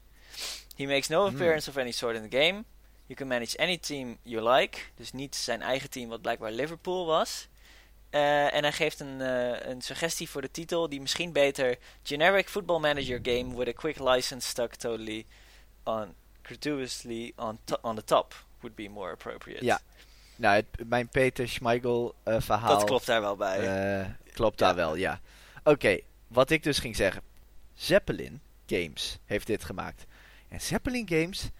He 0.77 0.87
makes 0.87 1.09
no 1.09 1.27
hmm. 1.27 1.35
appearance 1.35 1.71
of 1.71 1.77
any 1.77 1.93
sort 1.93 2.17
in 2.17 2.29
the 2.29 2.37
game. 2.37 2.65
You 3.07 3.15
can 3.15 3.29
manage 3.29 3.57
any 3.59 3.79
team 3.79 4.19
you 4.23 4.43
like. 4.43 4.79
Dus 4.97 5.13
niet 5.13 5.37
zijn 5.37 5.63
eigen 5.63 5.91
team, 5.91 6.09
wat 6.09 6.23
blijkbaar 6.23 6.53
Liverpool 6.53 7.07
was. 7.07 7.49
Uh, 8.11 8.55
en 8.55 8.63
hij 8.63 8.73
geeft 8.73 9.01
een, 9.01 9.21
uh, 9.21 9.67
een 9.67 9.81
suggestie 9.81 10.29
voor 10.29 10.41
de 10.41 10.51
titel 10.51 10.89
die 10.89 11.01
misschien 11.01 11.33
beter 11.33 11.77
generic 12.03 12.49
football 12.49 12.81
manager 12.81 13.19
game 13.23 13.57
with 13.57 13.69
a 13.69 13.73
quick 13.73 13.99
license 13.99 14.49
stuck 14.49 14.75
totally 14.75 15.27
on 15.85 16.15
gratuitously 16.43 17.33
on, 17.37 17.59
on 17.81 17.97
the 17.97 18.05
top 18.05 18.35
would 18.61 18.77
be 18.77 18.89
more 18.89 19.13
appropriate. 19.13 19.65
Ja, 19.65 19.81
nou, 20.37 20.55
het, 20.55 20.89
mijn 20.89 21.09
Peter 21.09 21.49
Schmeigel 21.49 22.15
uh, 22.25 22.37
verhaal. 22.39 22.79
Dat 22.79 22.85
klopt 22.85 23.07
daar 23.07 23.21
wel 23.21 23.37
bij. 23.37 24.17
klopt 24.33 24.59
daar 24.59 24.75
wel, 24.75 24.95
ja. 24.95 25.21
Oké, 25.65 25.99
wat 26.27 26.51
ik 26.51 26.63
dus 26.63 26.79
ging 26.79 26.97
zeggen. 26.97 27.23
Zeppelin 27.77 28.41
Games 28.67 29.19
heeft 29.25 29.47
dit 29.47 29.65
gemaakt. 29.65 30.07
En 30.49 30.61
Zeppelin 30.61 31.09
Games, 31.09 31.51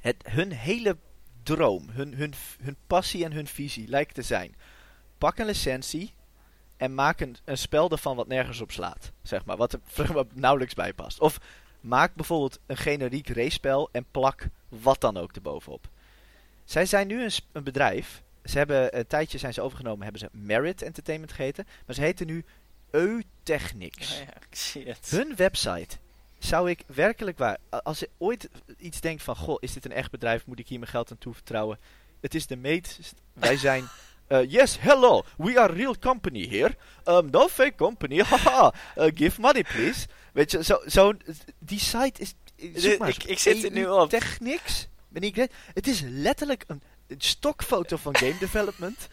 het, 0.00 0.16
hun 0.28 0.52
hele 0.52 0.96
droom, 1.42 1.88
hun, 1.90 2.14
hun, 2.14 2.34
hun 2.62 2.76
passie 2.86 3.24
en 3.24 3.32
hun 3.32 3.46
visie 3.46 3.88
lijkt 3.88 4.14
te 4.14 4.22
zijn. 4.22 4.54
Pak 5.18 5.38
een 5.38 5.46
licentie 5.46 6.14
en 6.76 6.94
maak 6.94 7.20
een, 7.20 7.36
spel 7.46 7.90
ervan 7.90 8.16
wat 8.16 8.26
nergens 8.26 8.60
op 8.60 8.72
slaat. 8.72 9.12
Zeg 9.22 9.44
maar, 9.44 9.56
wat 9.56 9.72
er 9.72 9.80
nauwelijks 10.34 10.74
bij 10.74 10.92
past. 10.92 11.20
Of 11.20 11.40
maak 11.80 12.14
bijvoorbeeld 12.14 12.58
een 12.66 12.76
generiek 12.76 13.28
race-spel 13.28 13.88
en 13.92 14.06
plak 14.10 14.48
wat 14.68 15.00
dan 15.00 15.16
ook 15.16 15.32
erbovenop. 15.32 15.88
Zij 16.64 16.86
zijn 16.86 17.06
nu 17.06 17.24
een, 17.24 17.32
een, 17.52 17.64
bedrijf. 17.64 18.22
Ze 18.44 18.58
hebben 18.58 18.98
een 18.98 19.06
tijdje 19.06 19.38
zijn 19.38 19.54
ze 19.54 19.60
overgenomen, 19.60 20.02
hebben 20.02 20.20
ze 20.20 20.28
Merit 20.32 20.82
Entertainment 20.82 21.32
geheten. 21.32 21.66
Maar 21.86 21.94
ze 21.94 22.00
heten 22.00 22.26
nu 22.26 22.44
Eutechnics. 23.44 24.18
Ja, 24.18 24.22
ik 24.22 24.56
zie 24.56 24.86
het. 24.86 25.06
Hun 25.10 25.36
website 25.36 25.96
zou 26.38 26.70
ik 26.70 26.82
werkelijk 26.86 27.38
waar, 27.38 27.58
als 27.70 27.98
je 27.98 28.10
ooit 28.18 28.48
iets 28.78 29.00
denkt 29.00 29.22
van, 29.22 29.36
goh, 29.36 29.56
is 29.60 29.72
dit 29.72 29.84
een 29.84 29.92
echt 29.92 30.10
bedrijf, 30.10 30.46
moet 30.46 30.58
ik 30.58 30.68
hier 30.68 30.78
mijn 30.78 30.90
geld 30.90 31.10
aan 31.10 31.18
toevertrouwen? 31.18 31.78
Het 32.20 32.34
is 32.34 32.46
de 32.46 32.56
meet, 32.56 32.98
wij 33.32 33.56
zijn, 33.56 33.88
uh, 34.28 34.50
yes, 34.56 34.78
hello, 34.80 35.24
we 35.36 35.60
are 35.60 35.72
real 35.72 35.98
company 35.98 36.48
here, 36.48 36.76
um, 37.04 37.30
no 37.30 37.48
fake 37.48 37.74
company, 37.74 38.22
haha, 38.30 38.74
uh, 38.96 39.10
give 39.14 39.40
money 39.40 39.62
please. 39.62 40.06
Weet 40.32 40.50
je, 40.50 40.64
zo, 40.64 40.80
zo 40.86 41.12
die 41.58 41.80
site 41.80 42.20
is, 42.20 42.34
zoek 42.74 42.98
maar 42.98 43.08
ik, 43.08 43.24
ik 43.24 43.38
zit 43.38 43.64
er 43.64 43.70
nu 43.70 43.86
op. 43.86 44.10
Technics, 44.10 44.88
ben 45.08 45.22
ik 45.22 45.48
het 45.74 45.86
is 45.86 46.00
letterlijk 46.00 46.64
een, 46.66 46.82
een 47.06 47.20
stokfoto 47.20 47.96
van 47.96 48.16
game 48.16 48.38
development 48.46 49.08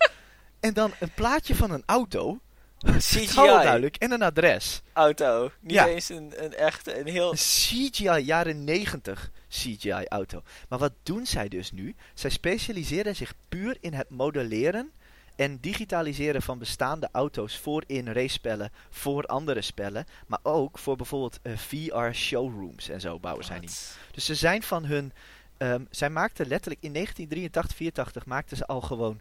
en 0.59 0.73
dan 0.73 0.93
een 0.99 1.13
plaatje 1.13 1.55
van 1.55 1.71
een 1.71 1.83
auto 1.85 2.39
CGI. 2.85 3.35
duidelijk. 3.35 3.95
En 3.95 4.11
een 4.11 4.21
adres. 4.21 4.81
Auto. 4.93 5.51
Niet 5.59 5.73
ja. 5.73 5.87
eens 5.87 6.09
een, 6.09 6.33
een 6.43 6.53
echte, 6.53 6.99
een 6.99 7.07
heel... 7.07 7.31
CGI, 7.31 8.19
jaren 8.19 8.63
90 8.63 9.31
CGI 9.49 10.05
auto. 10.07 10.43
Maar 10.69 10.79
wat 10.79 10.93
doen 11.03 11.25
zij 11.25 11.47
dus 11.47 11.71
nu? 11.71 11.95
Zij 12.13 12.29
specialiseren 12.29 13.15
zich 13.15 13.33
puur 13.49 13.77
in 13.79 13.93
het 13.93 14.09
modelleren 14.09 14.91
en 15.35 15.57
digitaliseren 15.59 16.41
van 16.41 16.59
bestaande 16.59 17.09
auto's 17.11 17.57
voor 17.57 17.83
in 17.87 18.07
race-spellen, 18.07 18.71
voor 18.89 19.23
andere 19.23 19.61
spellen. 19.61 20.05
Maar 20.27 20.39
ook 20.43 20.77
voor 20.77 20.95
bijvoorbeeld 20.95 21.39
uh, 21.43 21.53
eh, 21.53 21.57
VR-showrooms 21.59 22.89
en 22.89 23.01
zo 23.01 23.19
bouwen 23.19 23.45
zij 23.45 23.59
niet. 23.59 23.97
Dus 24.11 24.25
ze 24.25 24.35
zijn 24.35 24.63
van 24.63 24.85
hun... 24.85 25.13
Um, 25.57 25.87
zij 25.91 26.09
maakten 26.09 26.47
letterlijk 26.47 26.83
in 26.83 26.93
1983, 26.93 27.77
84 27.77 28.25
maakten 28.25 28.57
ze 28.57 28.65
al 28.65 28.81
gewoon 28.81 29.19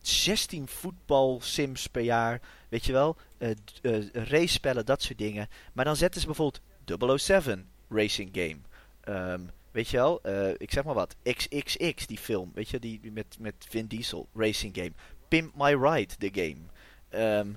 16 0.00 0.68
voetbal 0.68 1.40
sims 1.42 1.86
per 1.86 2.02
jaar. 2.02 2.40
Weet 2.68 2.84
je 2.84 2.92
wel? 2.92 3.16
Uh, 3.38 3.50
uh, 3.82 4.12
race 4.12 4.52
spellen, 4.52 4.86
dat 4.86 5.02
soort 5.02 5.18
dingen. 5.18 5.48
Maar 5.72 5.84
dan 5.84 5.96
zetten 5.96 6.20
ze 6.20 6.26
bijvoorbeeld 6.26 7.20
007 7.20 7.68
racing 7.88 8.30
game. 8.32 8.58
Um, 9.32 9.50
weet 9.70 9.88
je 9.88 9.96
wel? 9.96 10.20
Uh, 10.26 10.50
ik 10.56 10.72
zeg 10.72 10.84
maar 10.84 10.94
wat. 10.94 11.16
XXX, 11.22 12.06
die 12.06 12.18
film. 12.18 12.50
Weet 12.54 12.68
je? 12.68 12.78
Die, 12.78 13.12
met, 13.12 13.36
met 13.38 13.54
Vin 13.68 13.86
Diesel 13.86 14.28
racing 14.34 14.76
game. 14.76 14.92
Pimp 15.28 15.54
My 15.56 15.74
Ride, 15.74 16.14
de 16.18 16.30
game. 16.32 16.60
Um, 17.38 17.56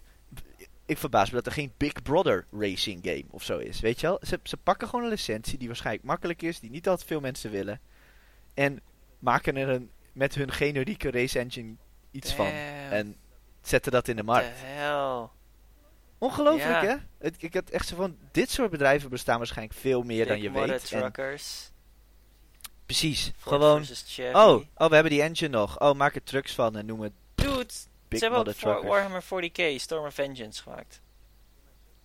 ik 0.86 0.98
verbaas 0.98 1.30
me 1.30 1.36
dat 1.36 1.46
er 1.46 1.52
geen 1.52 1.74
Big 1.78 2.02
Brother 2.02 2.46
racing 2.52 3.00
game 3.04 3.26
of 3.30 3.44
zo 3.44 3.58
is. 3.58 3.80
Weet 3.80 4.00
je 4.00 4.08
wel? 4.08 4.20
Ze, 4.22 4.40
ze 4.44 4.58
pakken 4.58 4.88
gewoon 4.88 5.04
een 5.04 5.12
licentie 5.12 5.58
die 5.58 5.68
waarschijnlijk 5.68 6.06
makkelijk 6.06 6.42
is. 6.42 6.60
Die 6.60 6.70
niet 6.70 6.88
altijd 6.88 7.08
veel 7.08 7.20
mensen 7.20 7.52
willen. 7.52 7.80
En 8.54 8.82
maken 9.20 9.56
er 9.56 9.70
een, 9.70 9.90
met 10.14 10.36
hun 10.36 10.52
generieke 10.52 11.12
race 11.12 11.40
engine 11.40 11.76
iets 12.12 12.34
van. 12.34 12.46
En 12.46 13.16
zetten 13.62 13.92
dat 13.92 14.08
in 14.08 14.16
de 14.16 14.24
markt. 14.24 14.58
Ongelooflijk, 16.18 16.82
hè? 16.82 16.96
Het, 17.18 17.36
ik 17.38 17.54
had 17.54 17.70
echt 17.70 17.88
zo 17.88 17.96
van, 17.96 18.18
dit 18.32 18.50
soort 18.50 18.72
bedrijven 18.72 19.10
bestaan 19.10 19.38
waarschijnlijk 19.38 19.80
veel 19.80 20.04
meer 20.04 20.28
dan 20.28 20.42
je 20.42 20.52
weet. 20.52 20.86
truckers. 20.86 21.72
precies. 22.86 23.32
gewoon, 23.40 23.86
oh, 24.34 24.64
oh, 24.76 24.88
we 24.88 24.94
hebben 24.94 25.10
die 25.12 25.22
engine 25.22 25.58
nog. 25.58 25.80
Oh, 25.80 25.94
maak 25.94 26.16
er 26.16 26.24
trucks 26.24 26.54
van 26.54 26.78
en 26.78 26.86
noem 26.86 27.02
het... 27.02 27.14
Dude, 27.36 27.74
Big 28.08 28.20
Ze 28.20 28.26
hebben 28.26 28.56
ook. 28.66 28.84
Warhammer 28.84 29.24
40k 29.24 29.76
Storm 29.76 30.06
of 30.06 30.14
Vengeance 30.14 30.62
gemaakt. 30.62 31.02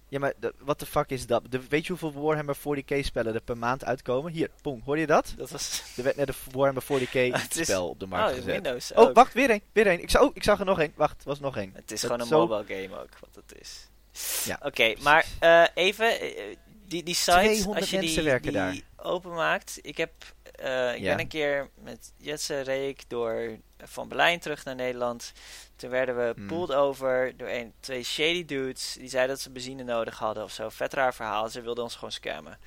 Ja, 0.09 0.19
maar 0.19 0.33
wat 0.59 0.79
de 0.81 0.87
fuck 0.87 1.11
is 1.11 1.27
dat? 1.27 1.43
De, 1.51 1.61
weet 1.69 1.87
je 1.87 1.95
hoeveel 1.95 2.23
Warhammer 2.23 2.57
40k 2.57 2.99
spellen 3.01 3.35
er 3.35 3.41
per 3.41 3.57
maand 3.59 3.85
uitkomen? 3.85 4.33
Hier, 4.33 4.51
pong, 4.63 4.85
hoor 4.85 4.99
je 4.99 5.07
dat? 5.07 5.35
Dat 5.37 5.51
was... 5.51 5.83
Er 5.97 6.03
werd 6.03 6.17
net 6.17 6.29
een 6.29 6.35
Warhammer 6.53 6.83
40k 6.83 7.13
Het 7.43 7.57
is- 7.57 7.63
spel 7.67 7.89
op 7.89 8.01
de 8.01 8.07
markt 8.07 8.31
Oh, 8.31 8.37
gezet. 8.37 8.53
Windows 8.53 8.93
Oh, 8.93 8.99
ook. 8.99 9.15
wacht, 9.15 9.33
weer 9.33 9.51
één, 9.51 9.61
weer 9.73 9.87
één. 9.87 10.03
Ik, 10.03 10.11
zag- 10.11 10.23
oh, 10.23 10.31
ik 10.35 10.43
zag 10.45 10.59
er 10.59 10.65
nog 10.65 10.81
één. 10.81 10.93
Wacht, 10.97 11.21
er 11.23 11.29
was 11.29 11.41
nog 11.41 11.57
één. 11.57 11.71
Het 11.75 11.93
is 11.93 12.01
Dat 12.01 12.11
gewoon 12.11 12.21
een 12.21 12.27
zo- 12.33 12.47
mobile 12.47 12.83
game 12.89 13.01
ook, 13.03 13.19
wat 13.21 13.35
het 13.47 13.61
is. 13.61 13.89
Ja, 14.45 14.59
Oké, 14.63 14.95
maar 15.03 15.27
eh, 15.41 15.65
even, 15.75 16.21
eh, 16.21 16.57
die, 16.87 17.03
die 17.03 17.15
site, 17.15 17.31
200 17.33 17.81
als 17.81 17.91
je 17.91 17.99
die, 17.99 18.41
die 18.73 18.85
openmaakt. 18.97 19.79
Ik, 19.83 19.97
heb, 19.97 20.13
eh, 20.57 20.95
ik 20.95 21.01
Ja. 21.01 21.11
ben 21.11 21.19
een 21.19 21.29
keer 21.29 21.71
met 21.75 22.13
Jetse 22.17 22.61
Reek 22.61 23.03
door 23.09 23.59
van 23.79 24.09
Berlijn 24.09 24.41
terug 24.41 24.65
naar 24.65 24.75
Nederland. 24.75 25.33
Toen 25.77 25.91
werden 25.91 26.17
we 26.17 26.33
Hmm. 26.37 26.47
pulled 26.47 26.73
over 26.73 27.37
door 27.37 27.49
een, 27.49 27.73
twee 27.81 28.03
shady 28.05 28.45
dudes. 28.45 28.97
Die 28.99 29.09
zeiden 29.09 29.35
dat 29.35 29.45
ze 29.45 29.51
benzine 29.51 29.83
nodig 29.83 30.19
hadden 30.19 30.45
of 30.45 30.51
zo. 30.53 30.69
Vet 30.69 30.93
raar 30.93 31.15
verhaal. 31.15 31.49
Ze 31.49 31.61
wilden 31.61 31.85
ons 31.85 31.95
gewoon 31.95 32.13
scammen. 32.13 32.59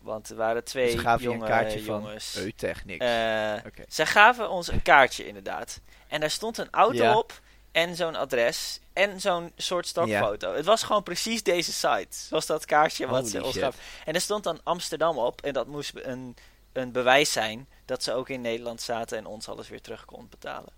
Want 0.00 0.30
er 0.30 0.36
waren 0.36 0.64
twee 0.64 0.90
Ze 0.90 0.98
gaven 0.98 1.24
jonge 1.24 1.42
een 1.42 1.48
kaartje 1.50 1.82
van 1.82 2.00
jongens. 2.00 2.36
Eutechnics. 2.36 3.04
Eh, 3.04 3.54
Oké. 3.66 3.82
Zij 3.88 4.06
gaven 4.06 4.50
ons 4.50 4.68
een 4.68 4.82
kaartje 4.82 5.26
inderdaad. 5.26 5.80
En 6.08 6.20
daar 6.20 6.30
stond 6.30 6.58
een 6.58 6.70
auto 6.70 7.02
Ja. 7.02 7.16
op 7.18 7.40
en 7.72 7.96
zo'n 7.96 8.14
adres 8.14 8.80
en 8.92 9.20
zo'n 9.20 9.52
soort 9.56 9.86
stokfoto. 9.86 10.54
Het 10.54 10.64
was 10.64 10.82
gewoon 10.82 11.02
precies 11.02 11.42
deze 11.42 11.72
site. 11.72 12.06
Zoals 12.10 12.46
dat 12.46 12.64
kaartje 12.64 13.06
wat 13.06 13.28
ze 13.28 13.44
ons. 13.44 13.58
En 14.04 14.14
er 14.14 14.20
stond 14.20 14.44
dan 14.44 14.60
Amsterdam 14.62 15.18
op 15.18 15.40
en 15.42 15.52
dat 15.52 15.66
moest 15.66 15.92
een, 15.94 16.36
een 16.76 16.92
bewijs 16.92 17.32
zijn 17.32 17.68
dat 17.84 18.02
ze 18.02 18.12
ook 18.12 18.28
in 18.28 18.40
Nederland 18.40 18.80
zaten 18.80 19.18
en 19.18 19.26
ons 19.26 19.48
alles 19.48 19.68
weer 19.68 19.80
terug 19.80 20.04
kon 20.04 20.28
betalen. 20.28 20.72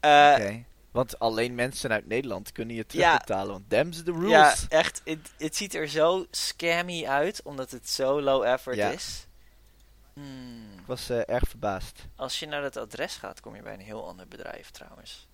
Eh, 0.00 0.32
Oké. 0.38 0.64
Want 0.90 1.18
alleen 1.18 1.54
mensen 1.54 1.90
uit 1.92 2.06
Nederland 2.06 2.52
kunnen 2.52 2.74
je 2.76 2.84
Ja. 2.88 2.88
terugbetalen. 2.88 3.52
Want 3.52 3.70
them's 3.70 4.02
the 4.02 4.12
rules. 4.12 4.30
Ja, 4.30 4.54
echt. 4.68 5.02
Het, 5.38 5.56
ziet 5.56 5.74
er 5.74 5.88
zo 5.88 6.26
scammy 6.30 7.06
uit, 7.06 7.42
omdat 7.42 7.70
het 7.70 7.88
zo 7.88 8.20
low 8.22 8.42
effort 8.44 8.76
Ja. 8.76 8.90
is. 8.90 9.26
Hmm. 10.12 10.72
Ik 10.78 10.86
was 10.86 11.08
eh, 11.10 11.28
erg 11.28 11.48
verbaasd. 11.48 12.06
Als 12.16 12.38
je 12.38 12.46
naar 12.46 12.62
het 12.62 12.76
adres 12.76 13.16
gaat, 13.16 13.40
kom 13.40 13.56
je 13.56 13.62
bij 13.62 13.72
een 13.74 13.80
heel 13.80 14.06
ander 14.06 14.28
bedrijf 14.28 14.70
trouwens. 14.70 15.28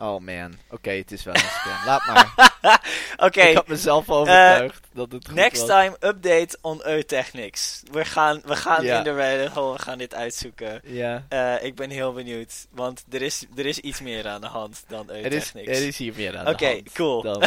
Oh 0.00 0.20
man. 0.20 0.54
Oké, 0.70 0.90
het 0.90 1.12
is 1.12 1.24
wel 1.24 1.34
een 1.34 1.40
scam. 1.40 1.84
Laat 1.86 2.06
maar. 2.06 2.34
Oké, 3.26 3.40
Eh, 3.40 3.48
Ik 3.50 3.54
had 3.56 3.68
mezelf 3.68 4.10
overtuigd 4.10 4.86
dat 4.92 5.12
het 5.12 5.26
goed 5.26 5.34
next 5.34 5.60
was. 5.66 5.68
time 5.68 5.96
update 6.00 6.58
on 6.60 6.86
Eutechnics. 6.86 7.82
We 7.90 8.04
gaan, 8.04 8.40
we 8.44 8.56
gaan 8.56 8.84
in 8.84 9.02
de 9.02 9.14
rabbit 9.16 9.52
hole, 9.52 9.72
we 9.76 9.82
gaan 9.82 9.98
dit 9.98 10.14
uitzoeken. 10.14 10.80
Ja. 10.84 11.24
Eh, 11.28 11.64
ik 11.64 11.74
ben 11.74 11.90
heel 11.90 12.12
benieuwd, 12.12 12.66
want 12.70 13.04
er 13.10 13.22
is, 13.22 13.44
er 13.56 13.66
is 13.66 13.78
iets 13.78 14.00
meer 14.00 14.28
aan 14.28 14.40
de 14.40 14.46
hand 14.46 14.84
dan 14.88 15.10
Er 15.10 15.16
is, 15.16 15.22
Eutechnics. 15.32 15.78
er 15.78 15.86
is 15.86 15.98
hier 15.98 16.12
meer 16.16 16.36
aan 16.38 16.48
Oké, 16.48 16.56
de 16.58 16.64
hand. 16.66 16.92
cool. 16.92 17.22
Dan. 17.22 17.42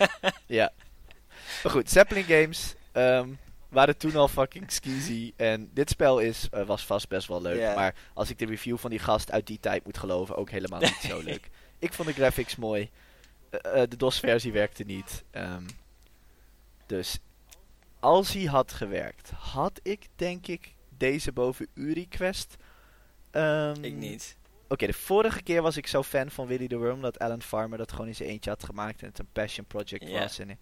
ja. 0.46 0.72
Maar 1.62 1.72
goed, 1.72 1.90
Zeppelin 1.90 2.24
Games 2.24 2.74
ehm, 2.92 3.28
waren 3.68 3.96
toen 3.96 4.16
al 4.16 4.28
fucking 4.28 4.72
skeezy. 4.72 5.32
En 5.36 5.70
dit 5.74 5.90
spel 5.90 6.18
is, 6.18 6.48
eh, 6.50 6.62
was 6.66 6.84
vast 6.86 7.08
best 7.08 7.28
wel 7.28 7.42
leuk. 7.42 7.74
Maar 7.74 7.94
als 8.14 8.30
ik 8.30 8.38
de 8.38 8.46
review 8.46 8.78
van 8.78 8.90
die 8.90 8.98
gast 8.98 9.30
uit 9.32 9.46
die 9.46 9.58
tijd 9.60 9.84
moet 9.84 9.98
geloven, 9.98 10.36
ook 10.36 10.50
helemaal 10.50 10.80
niet 10.80 11.04
zo 11.08 11.20
leuk. 11.30 11.48
Ik 11.80 11.92
vond 11.92 12.08
de 12.08 12.14
graphics 12.14 12.56
mooi. 12.56 12.90
Eh, 13.50 13.82
eh, 13.82 13.90
de 13.90 13.96
DOS-versie 13.96 14.52
werkte 14.52 14.84
niet. 14.84 15.24
Ehm, 15.30 15.64
dus 16.86 17.18
als 18.00 18.32
hij 18.32 18.44
had 18.44 18.72
gewerkt, 18.72 19.30
had 19.30 19.80
ik 19.82 20.06
denk 20.16 20.46
ik 20.46 20.74
deze 20.88 21.32
boven 21.32 21.66
Uri 21.74 22.08
Quest. 22.08 22.56
ehm, 23.30 23.84
Ik 23.84 23.94
niet. 23.94 24.36
Oké, 24.68 24.86
de 24.86 24.92
vorige 24.92 25.42
keer 25.42 25.62
was 25.62 25.76
ik 25.76 25.86
zo 25.86 26.02
fan 26.02 26.30
van 26.30 26.46
Willy 26.46 26.66
the 26.68 26.76
Worm 26.76 27.00
dat 27.00 27.18
Alan 27.18 27.42
Farmer 27.42 27.78
dat 27.78 27.90
gewoon 27.92 28.06
in 28.06 28.14
zijn 28.14 28.28
eentje 28.28 28.50
had 28.50 28.64
gemaakt 28.64 29.00
en 29.02 29.08
het 29.08 29.18
een 29.18 29.28
passion 29.32 29.66
project 29.66 30.10
was. 30.10 30.38
En, 30.38 30.58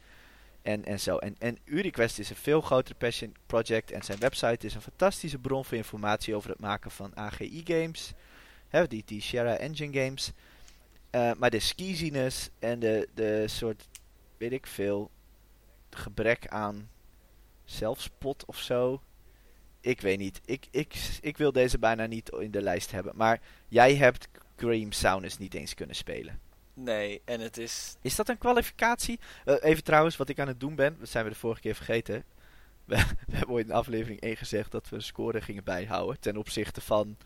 en, 0.62 0.84
en 0.84 1.00
zo. 1.00 1.16
En, 1.16 1.34
en 1.38 1.58
UriQuest 1.64 2.18
is 2.18 2.30
een 2.30 2.36
veel 2.36 2.60
groter 2.60 2.94
passion 2.94 3.34
project 3.46 3.90
en 3.90 4.02
zijn 4.02 4.18
website 4.18 4.66
is 4.66 4.74
een 4.74 4.80
fantastische 4.80 5.38
bron 5.38 5.64
voor 5.64 5.76
informatie 5.76 6.34
over 6.34 6.50
het 6.50 6.60
maken 6.60 6.90
van 6.90 7.16
AGI 7.16 7.62
games. 7.64 8.12
Hè, 8.68 8.86
die, 8.86 9.02
die 9.06 9.20
Sierra 9.22 9.56
Engine 9.56 10.04
games. 10.04 10.32
Eh, 11.10 11.32
maar 11.38 11.50
de 11.50 11.58
skeeziness 11.58 12.50
en 12.58 12.78
de, 12.78 13.08
de 13.14 13.44
soort, 13.48 13.88
weet 14.36 14.52
ik 14.52 14.66
veel, 14.66 15.10
gebrek 15.90 16.48
aan 16.48 16.90
zelfspot 17.64 18.44
of 18.44 18.58
zo. 18.58 19.02
Ik 19.80 20.00
weet 20.00 20.18
niet. 20.18 20.40
Ik, 20.44 20.66
ik, 20.70 21.18
ik 21.20 21.36
wil 21.36 21.52
deze 21.52 21.78
bijna 21.78 22.06
niet 22.06 22.28
in 22.28 22.50
de 22.50 22.62
lijst 22.62 22.90
hebben. 22.90 23.16
Maar 23.16 23.40
jij 23.68 23.94
hebt 23.94 24.28
Cream 24.56 24.92
Saunus 24.92 25.38
niet 25.38 25.54
eens 25.54 25.74
kunnen 25.74 25.96
spelen. 25.96 26.40
Nee, 26.74 27.20
en 27.24 27.40
het 27.40 27.56
is... 27.56 27.96
Is 28.02 28.16
dat 28.16 28.28
een 28.28 28.38
kwalificatie? 28.38 29.18
Eh, 29.44 29.54
even 29.60 29.84
trouwens, 29.84 30.16
wat 30.16 30.28
ik 30.28 30.38
aan 30.38 30.48
het 30.48 30.60
doen 30.60 30.74
ben, 30.74 30.96
dat 30.98 31.08
zijn 31.08 31.24
we 31.24 31.30
de 31.30 31.36
vorige 31.36 31.60
keer 31.60 31.74
vergeten. 31.74 32.24
We, 32.84 32.96
we 33.26 33.36
hebben 33.36 33.54
ooit 33.54 33.66
in 33.66 33.72
aflevering 33.72 34.20
1 34.20 34.36
gezegd 34.36 34.70
dat 34.70 34.88
we 34.88 34.96
een 34.96 35.02
score 35.02 35.40
gingen 35.40 35.64
bijhouden 35.64 36.20
ten 36.20 36.36
opzichte 36.36 36.80
van 36.80 37.16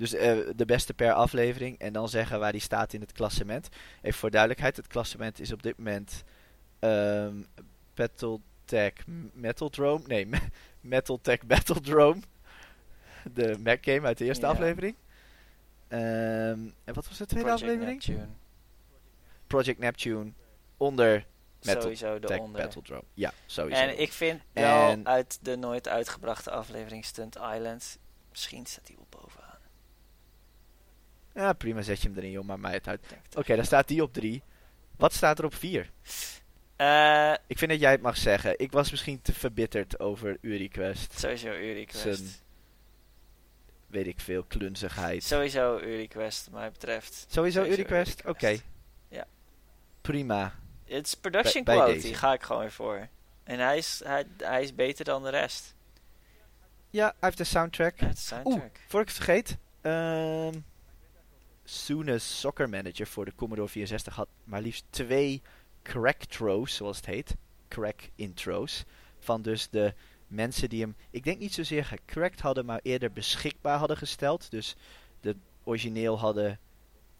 dus 0.00 0.14
eh, 0.14 0.38
de 0.56 0.64
beste 0.64 0.94
per 0.94 1.12
aflevering 1.12 1.78
en 1.78 1.92
dan 1.92 2.08
zeggen 2.08 2.38
waar 2.38 2.52
die 2.52 2.60
staat 2.60 2.92
in 2.92 3.00
het 3.00 3.12
klassement. 3.12 3.68
Even 4.02 4.18
voor 4.18 4.30
duidelijkheid, 4.30 4.76
het 4.76 4.86
klassement 4.86 5.40
is 5.40 5.52
op 5.52 5.62
dit 5.62 5.78
moment 5.78 6.24
ehm 6.78 7.42
Battletech 7.94 8.92
Metal 9.32 10.00
Nee, 10.06 10.26
Me- 10.32 10.48
Metaltech 10.80 11.46
Battledrome. 11.46 12.20
De 13.32 13.58
Mac 13.64 13.78
game 13.84 14.06
uit 14.06 14.18
de 14.18 14.24
eerste 14.24 14.46
aflevering. 14.46 14.94
Ehm, 15.88 16.00
en 16.84 16.94
wat 16.94 17.08
was 17.08 17.18
de 17.18 17.26
tweede 17.26 17.48
Project 17.48 17.62
aflevering? 17.62 18.06
Neptune. 18.06 18.28
Project 19.46 19.78
Neptune 19.78 20.32
onder 20.76 21.26
Metal 21.62 21.82
Sowieso 21.82 22.18
Tech 22.18 22.36
eronder. 22.36 22.62
Battledrome. 22.62 23.04
Ja, 23.14 23.32
sowieso. 23.46 23.82
En 23.82 24.00
ik 24.00 24.12
vind 24.12 24.42
wel 24.52 25.00
uit 25.04 25.38
de 25.42 25.56
nooit 25.56 25.88
uitgebrachte 25.88 26.50
aflevering 26.50 27.04
Stunt 27.04 27.36
Island, 27.36 27.98
misschien 28.30 28.66
staat 28.66 28.86
die 28.86 28.96
wel 28.96 29.06
bovenaan. 29.20 29.39
Ja, 31.34 31.52
prima, 31.52 31.82
zet 31.82 32.02
je 32.02 32.08
hem 32.08 32.16
erin, 32.16 32.30
joh, 32.30 32.44
maar 32.44 32.60
mij 32.60 32.72
het 32.72 32.88
uit. 32.88 33.00
Oké, 33.36 33.56
dan 33.56 33.64
staat 33.64 33.88
die 33.88 34.02
op 34.02 34.12
3. 34.12 34.42
Wat 34.96 35.12
staat 35.12 35.38
er 35.38 35.44
op 35.44 35.54
4? 35.54 35.90
Eh, 36.76 37.34
Ik 37.46 37.58
vind 37.58 37.70
dat 37.70 37.80
jij 37.80 37.90
het 37.90 38.00
mag 38.02 38.16
zeggen. 38.16 38.58
Ik 38.58 38.72
was 38.72 38.90
misschien 38.90 39.22
te 39.22 39.32
verbitterd 39.32 40.00
over 40.00 40.36
UriQuest. 40.40 41.18
sowieso 41.18 41.48
UriQuest. 41.52 41.96
Zijn 41.96 42.28
Weet 43.86 44.06
ik 44.06 44.20
veel, 44.20 44.42
klunzigheid. 44.42 45.22
Sowieso 45.24 45.78
UriQuest, 45.78 46.44
wat 46.50 46.60
mij 46.60 46.70
betreft. 46.70 47.26
Sowieso 47.28 47.62
sowieso 47.64 47.82
UriQuest? 47.82 48.26
Oké. 48.26 48.56
Ja. 49.08 49.26
Prima. 50.00 50.54
Het 50.84 51.06
is 51.06 51.14
production 51.14 51.64
quality, 51.64 52.12
ga 52.14 52.32
ik 52.32 52.42
gewoon 52.42 52.60
weer 52.60 52.72
voor. 52.72 53.08
En 53.44 53.58
hij 53.58 53.76
is, 53.76 54.00
hij, 54.04 54.24
hij 54.36 54.62
is 54.62 54.74
beter 54.74 55.04
dan 55.04 55.22
de 55.22 55.28
rest. 55.30 55.74
Ja, 56.90 57.04
hij 57.04 57.14
heeft 57.20 57.38
een 57.38 57.46
soundtrack. 57.46 57.94
Soundtrack. 58.16 58.76
Voor 58.88 59.00
ik 59.00 59.06
het 59.06 59.16
vergeet. 59.16 59.56
ehm 59.80 60.58
Soonest 61.72 62.26
Soccer 62.26 62.68
Manager 62.68 63.06
voor 63.06 63.24
de 63.24 63.34
Commodore 63.34 63.68
64 63.68 64.14
had 64.14 64.28
maar 64.44 64.62
liefst 64.62 64.84
twee 64.90 65.42
crack 65.82 66.24
throws, 66.24 66.74
zoals 66.74 66.96
het 66.96 67.06
heet. 67.06 67.36
Crack 67.68 68.10
intros. 68.14 68.84
Van 69.18 69.42
dus 69.42 69.68
de 69.70 69.94
mensen 70.26 70.68
die 70.68 70.80
hem, 70.80 70.94
ik 71.10 71.24
denk 71.24 71.38
niet 71.38 71.54
zozeer 71.54 71.84
gecrackt 71.84 72.40
hadden, 72.40 72.64
maar 72.64 72.80
eerder 72.82 73.12
beschikbaar 73.12 73.78
hadden 73.78 73.96
gesteld. 73.96 74.50
Dus 74.50 74.76
de 75.20 75.36
origineel 75.64 76.18
hadden 76.18 76.58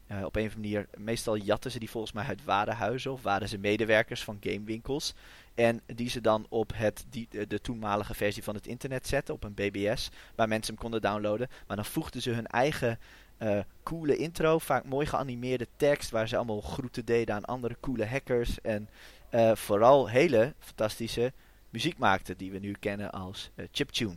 eh, 0.07 0.25
op 0.25 0.37
een 0.37 0.47
of 0.47 0.55
andere 0.55 0.75
manier, 0.75 0.89
meestal 0.97 1.37
jatten 1.37 1.71
ze 1.71 1.79
die 1.79 1.91
volgens 1.91 2.13
mij 2.13 2.25
uit 2.25 2.45
warenhuizen 2.45 3.13
of 3.13 3.23
waren 3.23 3.49
ze 3.49 3.59
medewerkers 3.59 4.25
van 4.25 4.39
gamewinkels. 4.41 5.15
En 5.61 5.81
die 5.87 6.09
ze 6.09 6.21
dan 6.21 6.47
op 6.49 6.73
het, 6.75 7.05
die, 7.11 7.27
de, 7.31 7.47
de 7.47 7.61
toenmalige 7.61 8.15
versie 8.15 8.43
van 8.43 8.55
het 8.55 8.67
internet 8.67 9.07
zetten, 9.07 9.35
op 9.35 9.45
een 9.45 9.55
BBS, 9.55 10.09
waar 10.35 10.49
mensen 10.49 10.73
hem 10.75 10.83
konden 10.83 11.01
downloaden. 11.01 11.49
Maar 11.67 11.77
dan 11.77 11.85
voegden 11.85 12.23
ze 12.23 12.31
hun 12.31 12.47
eigen 12.47 12.99
eh, 13.39 13.59
coole 13.83 14.17
intro, 14.17 14.59
vaak 14.59 14.85
mooi 14.85 15.07
geanimeerde 15.07 15.67
tekst, 15.77 16.11
waar 16.11 16.29
ze 16.29 16.37
allemaal 16.37 16.61
groeten 16.61 17.05
deden 17.05 17.35
aan 17.35 17.45
andere 17.45 17.77
coole 17.81 18.07
hackers. 18.07 18.61
En 18.61 18.89
eh, 19.31 19.55
vooral 19.55 20.09
hele 20.09 20.55
fantastische 20.59 21.33
muziek 21.71 21.99
maakten, 21.99 22.37
die 22.37 22.51
we 22.51 22.59
nu 22.59 22.73
kennen 22.81 23.11
als 23.11 23.51
eh, 23.55 23.67
chiptune. 23.73 24.17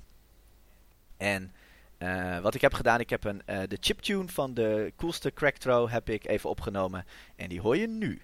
En 1.17 1.51
eh, 1.97 2.39
wat 2.39 2.55
ik 2.55 2.61
heb 2.61 2.73
gedaan, 2.73 2.99
ik 2.99 3.09
heb 3.09 3.23
een, 3.23 3.41
eh, 3.45 3.59
de 3.67 3.77
chiptune 3.79 4.27
van 4.27 4.53
de 4.53 4.93
coolste 4.95 5.31
crack 5.31 5.55
throw 5.55 5.89
heb 5.89 6.09
ik 6.09 6.27
even 6.27 6.49
opgenomen. 6.49 7.05
En 7.35 7.49
die 7.49 7.61
hoor 7.61 7.77
je 7.77 7.87
nu. 7.87 8.21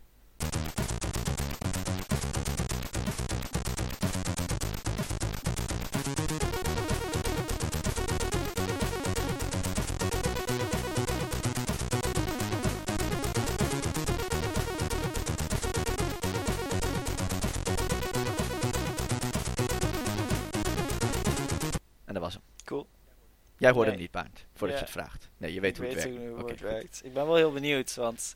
Jij 23.60 23.72
hoorde 23.72 23.92
Nee. 23.92 23.92
hem 23.92 24.00
niet, 24.02 24.12
Paard, 24.12 24.46
voordat 24.54 24.78
Ja. 24.80 24.86
je 24.86 24.92
het 24.92 25.02
vraagt. 25.02 25.30
Nee, 25.38 25.54
je 25.54 25.60
weet 25.62 25.78
ik 25.78 25.84
hoe 25.84 25.86
het 25.94 26.04
werkt. 26.04 26.18
hoe 26.20 26.30
Oké, 26.32 26.42
het 26.52 26.52
goed. 26.52 26.70
werkt. 26.70 27.02
Ik 27.04 27.14
ben 27.14 27.26
wel 27.26 27.36
heel 27.36 27.52
benieuwd, 27.52 27.96
want 27.96 28.34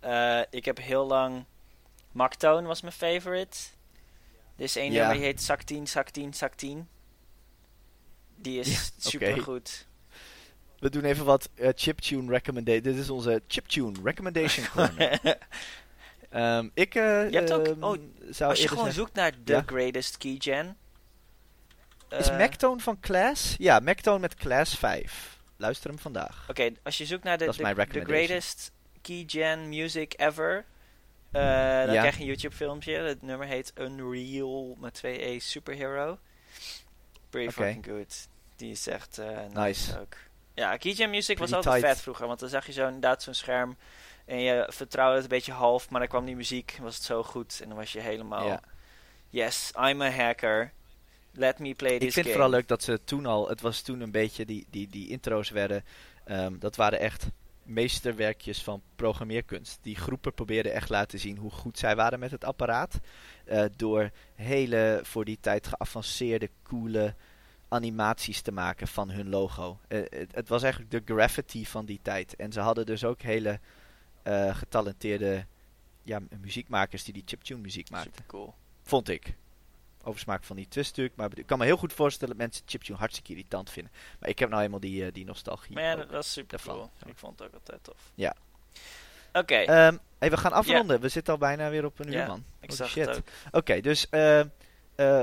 eh, 0.00 0.40
ik 0.50 0.64
heb 0.64 0.78
heel 0.78 1.06
lang... 1.06 1.44
Mactone 2.12 2.66
was 2.66 2.80
mijn 2.80 2.92
favorite. 2.94 3.56
Er 4.56 4.62
is 4.64 4.76
één 4.76 4.92
Ja. 4.92 4.98
nummer 4.98 5.16
die 5.16 5.24
heet 5.24 5.42
Zak 5.42 5.62
10, 5.62 5.86
Zak 5.86 6.08
10, 6.10 6.34
Zak 6.34 6.54
10. 6.54 6.88
Die 8.36 8.58
is 8.60 8.68
Ja, 8.72 8.78
oké. 8.98 9.08
supergoed. 9.08 9.86
We 10.78 10.90
doen 10.90 11.04
even 11.04 11.24
wat 11.24 11.48
eh, 11.54 11.68
chiptune 11.74 12.30
recommendation. 12.32 12.82
Dit 12.82 12.96
is 12.96 13.10
onze 13.10 13.42
chiptune 13.46 13.98
recommendation 14.02 14.66
corner. 14.74 15.38
Ehm, 16.30 16.68
ik 16.74 16.94
eh, 16.94 17.30
Je 17.30 17.36
hebt 17.36 17.52
ook- 17.52 17.66
ehm, 17.66 17.82
oh, 17.84 17.96
zou 18.30 18.50
Als 18.50 18.60
je 18.62 18.68
gewoon 18.68 18.84
zeggen- 18.84 18.92
zoekt 19.02 19.14
naar 19.14 19.32
The. 19.44 19.62
Greatest 19.66 20.16
Keygen... 20.16 20.76
Is 22.08 22.28
eh, 22.28 22.38
Mactone 22.38 22.80
van 22.80 23.00
Class? 23.00 23.54
Ja, 23.58 23.78
Mactone 23.78 24.18
met 24.18 24.34
Class 24.34 24.74
5. 24.78 25.38
Luister 25.56 25.90
hem 25.90 25.98
vandaag. 25.98 26.46
Oké, 26.50 26.70
als 26.82 26.98
je 26.98 27.06
zoekt 27.06 27.24
naar 27.24 27.38
de, 27.38 27.44
de, 27.44 27.50
recommendation. 27.50 28.04
Greatest 28.04 28.72
Keygen 29.02 29.68
Music 29.68 30.14
Ever... 30.16 30.64
eh, 31.32 31.42
dan 31.84 31.94
Ja. 31.94 32.00
krijg 32.00 32.14
je 32.14 32.20
een 32.20 32.26
YouTube 32.26 32.54
filmpje. 32.54 32.92
Het 32.96 33.22
nummer 33.22 33.46
heet 33.46 33.72
Unreal 33.78 34.76
met 34.80 34.94
2 34.94 35.24
E 35.26 35.38
Superhero. 35.38 36.18
Pretty 37.30 37.52
fucking 37.52 37.86
good. 37.86 38.28
Die 38.56 38.70
is 38.70 38.86
echt 38.86 39.18
eh, 39.18 39.28
nice. 39.28 39.58
Nice. 39.58 40.00
ook. 40.00 40.14
Ja, 40.54 40.76
Keygen 40.76 41.10
Music 41.10 41.38
was 41.38 41.52
altijd 41.52 41.74
tight. 41.74 41.88
vet 41.94 42.02
vroeger. 42.02 42.26
Want 42.26 42.40
dan 42.40 42.48
zag 42.48 42.66
je 42.66 42.72
zo 42.72 42.86
inderdaad 42.86 43.22
zo'n 43.22 43.34
scherm. 43.34 43.76
En 44.24 44.40
je 44.40 44.70
vertrouwde 44.72 45.14
het 45.14 45.22
een 45.22 45.28
beetje 45.28 45.52
half. 45.52 45.90
Maar 45.90 46.00
dan 46.00 46.08
kwam 46.08 46.24
die 46.24 46.36
muziek. 46.36 46.78
Was 46.80 46.94
het 46.94 47.04
zo 47.04 47.22
goed. 47.22 47.60
En 47.62 47.68
dan 47.68 47.76
was 47.78 47.92
je 47.92 48.00
helemaal... 48.00 48.60
Yes, 49.28 49.72
I'm 49.78 50.02
a 50.02 50.10
hacker. 50.10 50.72
Let 51.36 51.58
me 51.58 51.74
play 51.74 51.98
this 51.98 52.08
Ik 52.08 52.12
vind 52.12 52.26
het 52.26 52.34
vooral 52.34 52.50
leuk 52.50 52.68
dat 52.68 52.82
ze 52.82 53.00
toen 53.04 53.26
al, 53.26 53.48
het 53.48 53.60
was 53.60 53.80
toen 53.80 54.00
een 54.00 54.10
beetje, 54.10 54.44
die, 54.44 54.66
die, 54.70 54.88
die 54.88 55.08
intro's 55.08 55.50
werden, 55.50 55.84
ehm, 56.24 56.58
dat 56.58 56.76
waren 56.76 56.98
echt 57.00 57.28
meesterwerkjes 57.62 58.62
van 58.62 58.82
programmeerkunst. 58.96 59.78
Die 59.82 59.96
groepen 59.96 60.34
probeerden 60.34 60.72
echt 60.72 60.88
laten 60.88 61.18
zien 61.18 61.36
hoe 61.36 61.50
goed 61.50 61.78
zij 61.78 61.96
waren 61.96 62.18
met 62.18 62.30
het 62.30 62.44
apparaat. 62.44 63.00
eh, 63.44 63.64
door 63.76 64.10
hele, 64.34 65.00
voor 65.02 65.24
die 65.24 65.38
tijd 65.40 65.66
geavanceerde, 65.66 66.50
coole 66.62 67.14
animaties 67.68 68.40
te 68.40 68.52
maken 68.52 68.88
van 68.88 69.10
hun 69.10 69.28
logo. 69.28 69.78
Eh, 69.88 70.00
het, 70.08 70.34
het 70.34 70.48
was 70.48 70.62
eigenlijk 70.62 70.92
de 70.92 71.14
graffiti 71.14 71.66
van 71.66 71.84
die 71.86 71.98
tijd. 72.02 72.36
En 72.36 72.52
ze 72.52 72.60
hadden 72.60 72.86
dus 72.86 73.04
ook 73.04 73.20
hele 73.20 73.60
eh, 74.22 74.56
getalenteerde 74.56 75.46
ja, 76.02 76.20
muziekmakers 76.40 77.04
die 77.04 77.14
die 77.14 77.22
chiptune 77.26 77.60
muziek 77.60 77.90
maakten. 77.90 78.12
Super 78.12 78.26
cool. 78.26 78.54
Vond 78.82 79.08
ik. 79.08 79.34
Oversmaak 80.06 80.44
van 80.44 80.56
niet 80.56 80.70
twist 80.70 80.88
natuurlijk. 80.88 81.16
Maar 81.16 81.30
ik 81.34 81.46
kan 81.46 81.58
me 81.58 81.64
heel 81.64 81.76
goed 81.76 81.92
voorstellen 81.92 82.36
dat 82.36 82.46
mensen 82.46 82.64
chiptune 82.66 82.98
hartstikke 82.98 83.30
irritant 83.32 83.70
vinden. 83.70 83.92
Maar 84.20 84.28
ik 84.28 84.38
heb 84.38 84.48
nou 84.48 84.60
helemaal 84.60 84.80
die, 84.82 85.04
eh, 85.06 85.12
die 85.12 85.24
nostalgie. 85.24 85.74
Maar 85.74 85.82
ja, 85.82 85.96
dat 85.96 86.10
was 86.10 86.32
super 86.32 86.50
daarvan. 86.56 86.74
cool. 86.74 86.90
Ik 87.06 87.18
vond 87.18 87.38
het 87.38 87.48
ook 87.48 87.54
altijd 87.54 87.84
tof. 87.84 88.10
Ja. 88.14 88.34
Oké, 89.32 89.54
Ehm, 89.54 89.96
hey, 90.18 90.30
we 90.30 90.36
gaan 90.36 90.52
afronden. 90.52 91.00
We 91.00 91.08
zitten 91.08 91.32
al 91.32 91.38
bijna 91.38 91.70
weer 91.70 91.84
op 91.84 91.98
een 91.98 92.12
uur, 92.14 92.26
man. 92.26 92.44
ik 92.60 92.68
holy 92.68 92.76
zag 92.76 92.88
shit. 92.88 93.06
het 93.06 93.16
ook. 93.16 93.24
Oké, 93.50 93.80
dus 93.80 94.08
eh, 94.08 94.40
eh, 94.40 94.46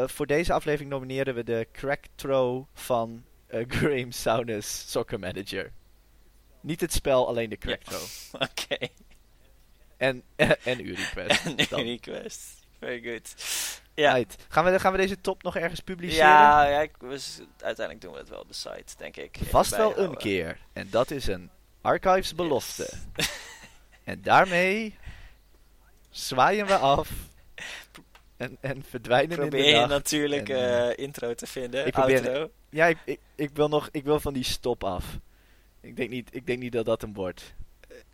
voor 0.07 0.25
deze 0.27 0.53
aflevering 0.53 0.89
nomineren 0.89 1.35
we 1.35 1.43
de 1.43 1.67
crack 1.71 2.03
throw 2.15 2.65
van 2.73 3.23
Graham 3.67 4.11
Souness 4.11 4.91
Soccer 4.91 5.19
Manager. 5.19 5.71
Niet 6.61 6.81
het 6.81 6.93
spel, 6.93 7.27
alleen 7.27 7.49
de 7.49 7.57
crack 7.57 7.81
throw. 7.83 8.01
Oké. 8.49 8.87
En, 9.97 10.23
en 10.63 10.79
uw 10.79 10.95
request. 10.95 11.45
En 11.45 11.83
request. 11.83 12.61
Very 12.83 13.01
good. 13.01 13.35
Ja. 13.93 14.13
Right. 14.13 14.35
Gaan, 14.49 14.65
we, 14.65 14.79
gaan 14.79 14.91
we 14.91 14.97
deze 14.97 15.21
top 15.21 15.43
nog 15.43 15.55
ergens 15.55 15.79
publiceren? 15.79 16.25
Ja, 16.25 16.63
ja 16.67 16.81
ik, 16.81 16.91
uiteindelijk 17.59 18.01
doen 18.01 18.11
we 18.13 18.19
het 18.19 18.29
wel 18.29 18.39
op 18.39 18.47
de 18.47 18.53
site, 18.53 18.93
denk 18.97 19.17
ik. 19.17 19.35
Even 19.35 19.47
Vast 19.47 19.75
wel 19.75 19.97
een 19.97 20.17
keer. 20.17 20.57
En 20.73 20.87
dat 20.89 21.11
is 21.11 21.27
een 21.27 21.49
archives 21.81 22.35
belofte. 22.35 22.89
Yes. 23.15 23.31
En 24.03 24.21
daarmee 24.21 24.97
zwaaien 26.09 26.65
we 26.67 26.77
af. 26.77 27.09
En, 28.37 28.57
en 28.61 28.83
verdwijnen 28.89 29.31
in 29.31 29.37
Probeer 29.37 29.61
de 29.63 29.67
je 29.69 29.75
nacht. 29.75 29.89
natuurlijk 29.89 30.49
En, 30.49 30.55
eh, 30.55 30.89
eh, 30.89 30.97
intro 30.97 31.33
te 31.33 31.47
vinden. 31.47 31.85
ik 31.85 31.93
probeer- 31.93 32.17
outro. 32.27 32.51
Ja, 32.69 32.85
ik, 32.85 32.97
ik, 33.05 33.19
ik 33.35 33.49
wil 33.53 33.67
nog 33.67 33.89
ik 33.91 34.03
wil 34.03 34.19
van 34.19 34.33
die 34.33 34.43
stop 34.43 34.83
af. 34.83 35.05
Ik 35.81 35.95
denk 35.95 36.09
niet, 36.09 36.35
ik 36.35 36.45
denk 36.45 36.59
niet 36.59 36.71
dat 36.71 36.85
dat 36.85 37.01
hem 37.01 37.13
wordt. 37.13 37.53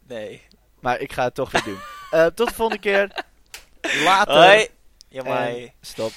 Nee. 0.08 0.42
Maar 0.80 1.00
ik 1.00 1.12
ga 1.14 1.24
het 1.24 1.36
toch 1.36 1.52
weer 1.52 1.64
doen. 1.64 1.80
Eh, 2.12 2.26
tot 2.26 2.48
de 2.48 2.54
volgende 2.54 2.82
keer. 2.82 3.12
Later. 4.04 4.34
Hoi. 4.34 4.68
Ja, 5.10 5.24
maar. 5.24 5.54
stop. 5.82 6.12